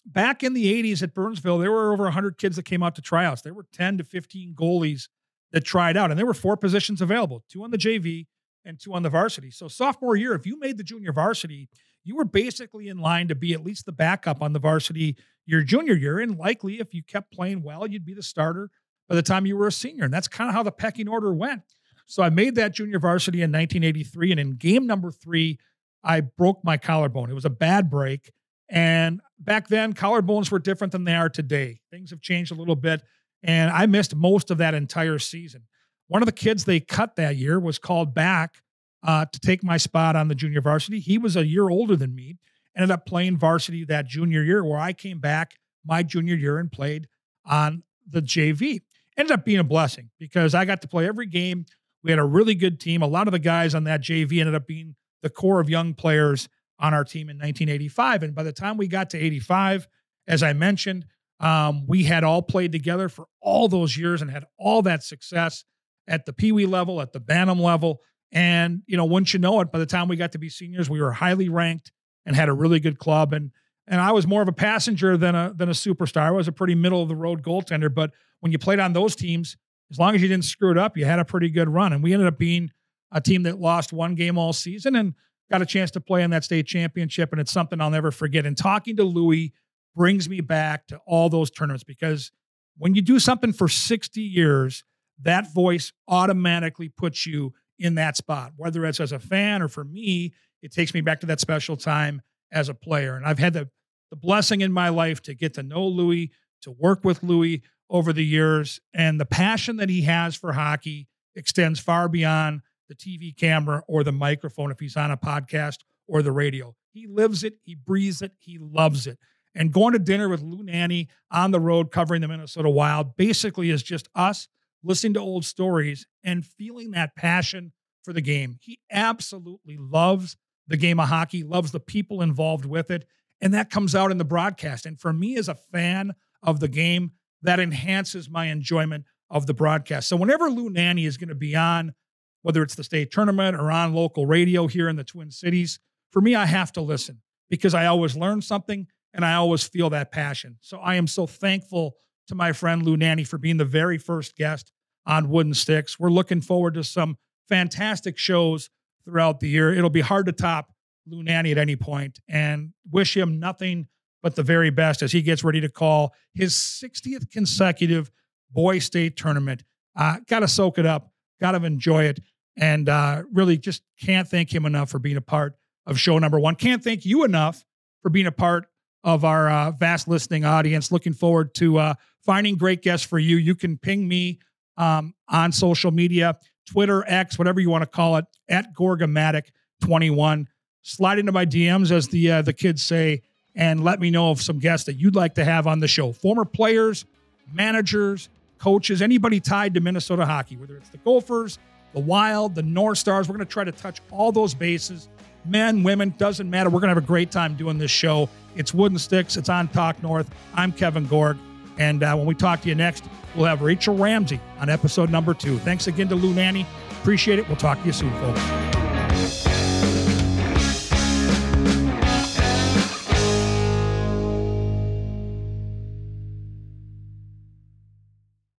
back 0.06 0.42
in 0.42 0.54
the 0.54 0.82
80s 0.82 1.02
at 1.02 1.12
Burnsville, 1.12 1.58
there 1.58 1.70
were 1.70 1.92
over 1.92 2.04
100 2.04 2.38
kids 2.38 2.56
that 2.56 2.64
came 2.64 2.82
out 2.82 2.94
to 2.94 3.02
tryouts. 3.02 3.42
There 3.42 3.52
were 3.52 3.66
10 3.72 3.98
to 3.98 4.04
15 4.04 4.54
goalies 4.54 5.08
that 5.52 5.64
tried 5.64 5.96
out, 5.96 6.10
and 6.10 6.18
there 6.18 6.26
were 6.26 6.34
four 6.34 6.56
positions 6.56 7.00
available 7.00 7.44
two 7.48 7.62
on 7.62 7.70
the 7.70 7.78
JV 7.78 8.26
and 8.64 8.78
two 8.78 8.92
on 8.92 9.02
the 9.02 9.10
varsity. 9.10 9.50
So, 9.50 9.68
sophomore 9.68 10.16
year, 10.16 10.34
if 10.34 10.46
you 10.46 10.58
made 10.58 10.76
the 10.76 10.84
junior 10.84 11.12
varsity, 11.12 11.68
you 12.04 12.16
were 12.16 12.24
basically 12.24 12.88
in 12.88 12.98
line 12.98 13.28
to 13.28 13.34
be 13.34 13.52
at 13.52 13.64
least 13.64 13.86
the 13.86 13.92
backup 13.92 14.42
on 14.42 14.52
the 14.52 14.58
varsity 14.58 15.16
your 15.46 15.62
junior 15.62 15.94
year. 15.94 16.18
And 16.18 16.36
likely, 16.36 16.80
if 16.80 16.92
you 16.92 17.02
kept 17.02 17.32
playing 17.32 17.62
well, 17.62 17.86
you'd 17.86 18.04
be 18.04 18.14
the 18.14 18.22
starter 18.22 18.70
by 19.08 19.14
the 19.14 19.22
time 19.22 19.46
you 19.46 19.56
were 19.56 19.68
a 19.68 19.72
senior. 19.72 20.04
And 20.04 20.12
that's 20.12 20.28
kind 20.28 20.50
of 20.50 20.54
how 20.54 20.64
the 20.64 20.72
pecking 20.72 21.08
order 21.08 21.32
went. 21.32 21.62
So, 22.06 22.22
I 22.22 22.30
made 22.30 22.56
that 22.56 22.74
junior 22.74 22.98
varsity 22.98 23.42
in 23.42 23.52
1983. 23.52 24.32
And 24.32 24.40
in 24.40 24.56
game 24.56 24.86
number 24.86 25.10
three, 25.10 25.58
I 26.02 26.20
broke 26.20 26.62
my 26.64 26.76
collarbone. 26.76 27.30
It 27.30 27.34
was 27.34 27.44
a 27.44 27.50
bad 27.50 27.88
break. 27.88 28.32
And 28.68 29.20
back 29.38 29.68
then, 29.68 29.92
collarbones 29.92 30.50
were 30.50 30.58
different 30.58 30.92
than 30.92 31.04
they 31.04 31.14
are 31.14 31.28
today. 31.28 31.80
Things 31.90 32.10
have 32.10 32.20
changed 32.20 32.50
a 32.50 32.56
little 32.56 32.76
bit. 32.76 33.02
And 33.42 33.70
I 33.70 33.86
missed 33.86 34.14
most 34.14 34.50
of 34.50 34.58
that 34.58 34.74
entire 34.74 35.18
season. 35.18 35.62
One 36.08 36.22
of 36.22 36.26
the 36.26 36.32
kids 36.32 36.64
they 36.64 36.80
cut 36.80 37.16
that 37.16 37.36
year 37.36 37.58
was 37.58 37.78
called 37.78 38.14
back 38.14 38.56
uh, 39.02 39.26
to 39.26 39.40
take 39.40 39.62
my 39.62 39.76
spot 39.76 40.16
on 40.16 40.28
the 40.28 40.34
junior 40.34 40.60
varsity. 40.60 41.00
He 41.00 41.18
was 41.18 41.36
a 41.36 41.46
year 41.46 41.68
older 41.68 41.96
than 41.96 42.14
me, 42.14 42.36
ended 42.76 42.90
up 42.90 43.06
playing 43.06 43.38
varsity 43.38 43.84
that 43.84 44.06
junior 44.06 44.42
year, 44.42 44.64
where 44.64 44.78
I 44.78 44.92
came 44.92 45.20
back 45.20 45.52
my 45.84 46.02
junior 46.02 46.34
year 46.34 46.58
and 46.58 46.70
played 46.70 47.08
on 47.44 47.82
the 48.08 48.22
JV. 48.22 48.80
Ended 49.16 49.32
up 49.32 49.44
being 49.44 49.58
a 49.58 49.64
blessing 49.64 50.10
because 50.18 50.54
I 50.54 50.64
got 50.64 50.82
to 50.82 50.88
play 50.88 51.06
every 51.06 51.26
game. 51.26 51.64
We 52.02 52.10
had 52.10 52.18
a 52.18 52.24
really 52.24 52.54
good 52.54 52.78
team. 52.78 53.02
A 53.02 53.06
lot 53.06 53.28
of 53.28 53.32
the 53.32 53.38
guys 53.38 53.74
on 53.74 53.84
that 53.84 54.02
JV 54.02 54.40
ended 54.40 54.54
up 54.54 54.66
being 54.66 54.94
the 55.22 55.30
core 55.30 55.60
of 55.60 55.70
young 55.70 55.94
players 55.94 56.48
on 56.78 56.92
our 56.92 57.04
team 57.04 57.30
in 57.30 57.36
1985. 57.36 58.22
And 58.22 58.34
by 58.34 58.42
the 58.42 58.52
time 58.52 58.76
we 58.76 58.86
got 58.88 59.10
to 59.10 59.18
85, 59.18 59.88
as 60.28 60.42
I 60.42 60.52
mentioned, 60.52 61.06
um, 61.40 61.86
we 61.86 62.04
had 62.04 62.24
all 62.24 62.42
played 62.42 62.72
together 62.72 63.08
for 63.08 63.26
all 63.40 63.68
those 63.68 63.96
years 63.96 64.22
and 64.22 64.30
had 64.30 64.44
all 64.58 64.82
that 64.82 65.02
success 65.02 65.64
at 66.08 66.24
the 66.24 66.32
Pee 66.32 66.52
Wee 66.52 66.66
level, 66.66 67.00
at 67.00 67.12
the 67.12 67.20
Bantam 67.20 67.60
level. 67.60 68.00
And, 68.32 68.82
you 68.86 68.96
know, 68.96 69.04
once 69.04 69.32
you 69.32 69.40
know 69.40 69.60
it, 69.60 69.70
by 69.70 69.78
the 69.78 69.86
time 69.86 70.08
we 70.08 70.16
got 70.16 70.32
to 70.32 70.38
be 70.38 70.48
seniors, 70.48 70.88
we 70.88 71.00
were 71.00 71.12
highly 71.12 71.48
ranked 71.48 71.92
and 72.24 72.34
had 72.34 72.48
a 72.48 72.52
really 72.52 72.80
good 72.80 72.98
club. 72.98 73.32
And 73.32 73.50
and 73.88 74.00
I 74.00 74.10
was 74.10 74.26
more 74.26 74.42
of 74.42 74.48
a 74.48 74.52
passenger 74.52 75.16
than 75.16 75.34
a 75.34 75.52
than 75.54 75.68
a 75.68 75.72
superstar. 75.72 76.22
I 76.22 76.30
was 76.32 76.48
a 76.48 76.52
pretty 76.52 76.74
middle 76.74 77.02
of 77.02 77.08
the 77.08 77.14
road 77.14 77.42
goaltender. 77.42 77.92
But 77.92 78.10
when 78.40 78.50
you 78.50 78.58
played 78.58 78.80
on 78.80 78.92
those 78.92 79.14
teams, 79.14 79.56
as 79.90 79.98
long 79.98 80.14
as 80.14 80.22
you 80.22 80.28
didn't 80.28 80.44
screw 80.44 80.72
it 80.72 80.78
up, 80.78 80.96
you 80.96 81.04
had 81.04 81.20
a 81.20 81.24
pretty 81.24 81.50
good 81.50 81.68
run. 81.68 81.92
And 81.92 82.02
we 82.02 82.12
ended 82.12 82.26
up 82.26 82.38
being 82.38 82.70
a 83.12 83.20
team 83.20 83.44
that 83.44 83.60
lost 83.60 83.92
one 83.92 84.16
game 84.16 84.38
all 84.38 84.52
season 84.52 84.96
and 84.96 85.14
got 85.50 85.62
a 85.62 85.66
chance 85.66 85.92
to 85.92 86.00
play 86.00 86.24
in 86.24 86.30
that 86.30 86.42
state 86.42 86.66
championship. 86.66 87.30
And 87.30 87.40
it's 87.40 87.52
something 87.52 87.80
I'll 87.80 87.90
never 87.90 88.10
forget. 88.10 88.44
And 88.44 88.56
talking 88.56 88.96
to 88.96 89.04
Louis 89.04 89.52
brings 89.96 90.28
me 90.28 90.40
back 90.40 90.86
to 90.88 91.00
all 91.06 91.28
those 91.28 91.50
tournaments 91.50 91.82
because 91.82 92.30
when 92.76 92.94
you 92.94 93.00
do 93.00 93.18
something 93.18 93.52
for 93.52 93.66
60 93.66 94.20
years, 94.20 94.84
that 95.22 95.52
voice 95.52 95.92
automatically 96.06 96.90
puts 96.90 97.26
you 97.26 97.54
in 97.78 97.94
that 97.94 98.16
spot, 98.16 98.52
whether 98.56 98.84
it's 98.84 99.00
as 99.00 99.12
a 99.12 99.18
fan 99.18 99.62
or 99.62 99.68
for 99.68 99.84
me, 99.84 100.34
it 100.62 100.72
takes 100.72 100.92
me 100.92 101.00
back 101.00 101.20
to 101.20 101.26
that 101.26 101.40
special 101.40 101.76
time 101.76 102.20
as 102.52 102.68
a 102.68 102.74
player. 102.74 103.16
And 103.16 103.24
I've 103.24 103.38
had 103.38 103.54
the, 103.54 103.70
the 104.10 104.16
blessing 104.16 104.60
in 104.60 104.72
my 104.72 104.90
life 104.90 105.22
to 105.22 105.34
get 105.34 105.54
to 105.54 105.62
know 105.62 105.86
Louis, 105.86 106.30
to 106.62 106.70
work 106.70 107.04
with 107.04 107.22
Louis 107.22 107.62
over 107.88 108.12
the 108.12 108.24
years. 108.24 108.80
And 108.94 109.18
the 109.18 109.26
passion 109.26 109.76
that 109.76 109.88
he 109.88 110.02
has 110.02 110.36
for 110.36 110.52
hockey 110.52 111.08
extends 111.34 111.80
far 111.80 112.08
beyond 112.08 112.60
the 112.88 112.94
TV 112.94 113.34
camera 113.34 113.82
or 113.88 114.04
the 114.04 114.12
microphone 114.12 114.70
if 114.70 114.78
he's 114.78 114.96
on 114.96 115.10
a 115.10 115.16
podcast 115.16 115.78
or 116.06 116.22
the 116.22 116.32
radio. 116.32 116.74
He 116.92 117.06
lives 117.06 117.44
it, 117.44 117.54
he 117.62 117.74
breathes 117.74 118.22
it, 118.22 118.32
he 118.38 118.58
loves 118.58 119.06
it 119.06 119.18
and 119.56 119.72
going 119.72 119.94
to 119.94 119.98
dinner 119.98 120.28
with 120.28 120.42
Lou 120.42 120.62
Nanne 120.62 121.08
on 121.30 121.50
the 121.50 121.58
road 121.58 121.90
covering 121.90 122.20
the 122.20 122.28
Minnesota 122.28 122.70
Wild 122.70 123.16
basically 123.16 123.70
is 123.70 123.82
just 123.82 124.08
us 124.14 124.48
listening 124.84 125.14
to 125.14 125.20
old 125.20 125.44
stories 125.44 126.06
and 126.22 126.44
feeling 126.44 126.92
that 126.92 127.16
passion 127.16 127.72
for 128.04 128.12
the 128.12 128.20
game. 128.20 128.56
He 128.60 128.78
absolutely 128.90 129.76
loves 129.76 130.36
the 130.68 130.76
game 130.76 131.00
of 131.00 131.08
hockey, 131.08 131.42
loves 131.42 131.72
the 131.72 131.80
people 131.80 132.22
involved 132.22 132.66
with 132.66 132.90
it, 132.90 133.04
and 133.40 133.52
that 133.54 133.70
comes 133.70 133.94
out 133.94 134.10
in 134.10 134.18
the 134.18 134.24
broadcast. 134.24 134.86
And 134.86 135.00
for 135.00 135.12
me 135.12 135.36
as 135.36 135.48
a 135.48 135.54
fan 135.54 136.14
of 136.42 136.60
the 136.60 136.68
game, 136.68 137.12
that 137.42 137.58
enhances 137.58 138.30
my 138.30 138.46
enjoyment 138.46 139.04
of 139.30 139.46
the 139.46 139.54
broadcast. 139.54 140.08
So 140.08 140.16
whenever 140.16 140.50
Lou 140.50 140.70
Nanne 140.70 141.04
is 141.04 141.16
going 141.16 141.28
to 141.28 141.34
be 141.34 141.56
on, 141.56 141.94
whether 142.42 142.62
it's 142.62 142.76
the 142.76 142.84
state 142.84 143.10
tournament 143.10 143.56
or 143.56 143.70
on 143.72 143.94
local 143.94 144.26
radio 144.26 144.66
here 144.66 144.88
in 144.88 144.96
the 144.96 145.04
Twin 145.04 145.30
Cities, 145.30 145.80
for 146.10 146.20
me, 146.20 146.34
I 146.34 146.46
have 146.46 146.72
to 146.72 146.80
listen 146.80 147.22
because 147.50 147.74
I 147.74 147.86
always 147.86 148.16
learn 148.16 148.40
something 148.40 148.86
and 149.16 149.24
I 149.24 149.34
always 149.34 149.64
feel 149.64 149.90
that 149.90 150.12
passion. 150.12 150.58
So 150.60 150.78
I 150.78 150.94
am 150.96 151.06
so 151.06 151.26
thankful 151.26 151.96
to 152.28 152.34
my 152.34 152.52
friend 152.52 152.82
Lou 152.82 152.96
Nanne 152.98 153.24
for 153.24 153.38
being 153.38 153.56
the 153.56 153.64
very 153.64 153.96
first 153.96 154.36
guest 154.36 154.70
on 155.06 155.30
Wooden 155.30 155.54
Sticks. 155.54 155.98
We're 155.98 156.10
looking 156.10 156.42
forward 156.42 156.74
to 156.74 156.84
some 156.84 157.16
fantastic 157.48 158.18
shows 158.18 158.68
throughout 159.04 159.40
the 159.40 159.48
year. 159.48 159.72
It'll 159.72 159.88
be 159.88 160.02
hard 160.02 160.26
to 160.26 160.32
top 160.32 160.70
Lou 161.06 161.22
Nanne 161.22 161.46
at 161.46 161.56
any 161.56 161.76
point 161.76 162.20
and 162.28 162.74
wish 162.92 163.16
him 163.16 163.40
nothing 163.40 163.88
but 164.22 164.34
the 164.36 164.42
very 164.42 164.70
best 164.70 165.02
as 165.02 165.12
he 165.12 165.22
gets 165.22 165.42
ready 165.42 165.62
to 165.62 165.68
call 165.70 166.12
his 166.34 166.52
60th 166.54 167.30
consecutive 167.30 168.10
Boy 168.50 168.80
State 168.80 169.16
tournament. 169.16 169.64
Uh, 169.96 170.18
got 170.28 170.40
to 170.40 170.48
soak 170.48 170.78
it 170.78 170.84
up, 170.84 171.10
got 171.40 171.52
to 171.52 171.64
enjoy 171.64 172.04
it, 172.04 172.20
and 172.58 172.88
uh, 172.88 173.22
really 173.32 173.56
just 173.56 173.82
can't 173.98 174.28
thank 174.28 174.54
him 174.54 174.66
enough 174.66 174.90
for 174.90 174.98
being 174.98 175.16
a 175.16 175.22
part 175.22 175.54
of 175.86 175.98
show 175.98 176.18
number 176.18 176.38
one. 176.38 176.54
Can't 176.54 176.84
thank 176.84 177.06
you 177.06 177.24
enough 177.24 177.64
for 178.02 178.10
being 178.10 178.26
a 178.26 178.32
part 178.32 178.66
of 179.06 179.24
our 179.24 179.48
uh, 179.48 179.70
vast 179.70 180.08
listening 180.08 180.44
audience. 180.44 180.90
Looking 180.90 181.14
forward 181.14 181.54
to 181.54 181.78
uh, 181.78 181.94
finding 182.26 182.56
great 182.56 182.82
guests 182.82 183.06
for 183.06 183.20
you. 183.20 183.36
You 183.36 183.54
can 183.54 183.78
ping 183.78 184.06
me 184.06 184.40
um, 184.76 185.14
on 185.28 185.52
social 185.52 185.92
media, 185.92 186.36
Twitter, 186.66 187.04
X, 187.06 187.38
whatever 187.38 187.60
you 187.60 187.70
want 187.70 187.82
to 187.82 187.86
call 187.86 188.16
it, 188.16 188.26
at 188.48 188.74
Gorgamatic21. 188.74 190.46
Slide 190.82 191.18
into 191.20 191.32
my 191.32 191.46
DMs, 191.46 191.92
as 191.92 192.08
the 192.08 192.30
uh, 192.30 192.42
the 192.42 192.52
kids 192.52 192.82
say, 192.82 193.22
and 193.54 193.82
let 193.82 194.00
me 194.00 194.10
know 194.10 194.30
of 194.30 194.42
some 194.42 194.58
guests 194.58 194.86
that 194.86 194.94
you'd 194.94 195.14
like 195.14 195.36
to 195.36 195.44
have 195.44 195.66
on 195.68 195.78
the 195.78 195.88
show. 195.88 196.12
Former 196.12 196.44
players, 196.44 197.06
managers, 197.52 198.28
coaches, 198.58 199.02
anybody 199.02 199.38
tied 199.38 199.74
to 199.74 199.80
Minnesota 199.80 200.26
hockey, 200.26 200.56
whether 200.56 200.76
it's 200.76 200.90
the 200.90 200.98
Gophers, 200.98 201.58
the 201.94 202.00
Wild, 202.00 202.56
the 202.56 202.62
North 202.62 202.98
Stars. 202.98 203.28
We're 203.28 203.36
going 203.36 203.46
to 203.46 203.52
try 203.52 203.64
to 203.64 203.72
touch 203.72 204.00
all 204.10 204.32
those 204.32 204.52
bases. 204.52 205.08
Men, 205.44 205.84
women, 205.84 206.12
doesn't 206.18 206.50
matter. 206.50 206.70
We're 206.70 206.80
going 206.80 206.88
to 206.88 206.94
have 206.94 207.04
a 207.04 207.06
great 207.06 207.30
time 207.30 207.54
doing 207.54 207.78
this 207.78 207.90
show. 207.90 208.28
It's 208.56 208.74
Wooden 208.74 208.98
Sticks. 208.98 209.36
It's 209.36 209.48
on 209.48 209.68
Talk 209.68 210.02
North. 210.02 210.28
I'm 210.54 210.72
Kevin 210.72 211.06
Gorg. 211.06 211.38
And 211.78 212.02
uh, 212.02 212.14
when 212.16 212.26
we 212.26 212.34
talk 212.34 212.62
to 212.62 212.68
you 212.68 212.74
next, 212.74 213.04
we'll 213.34 213.46
have 213.46 213.62
Rachel 213.62 213.94
Ramsey 213.96 214.40
on 214.58 214.70
episode 214.70 215.10
number 215.10 215.34
two. 215.34 215.58
Thanks 215.58 215.86
again 215.86 216.08
to 216.08 216.14
Lou 216.14 216.32
Nanne. 216.34 216.66
Appreciate 217.00 217.38
it. 217.38 217.46
We'll 217.48 217.56
talk 217.56 217.78
to 217.80 217.86
you 217.86 217.92
soon, 217.92 218.12
folks. 218.14 219.45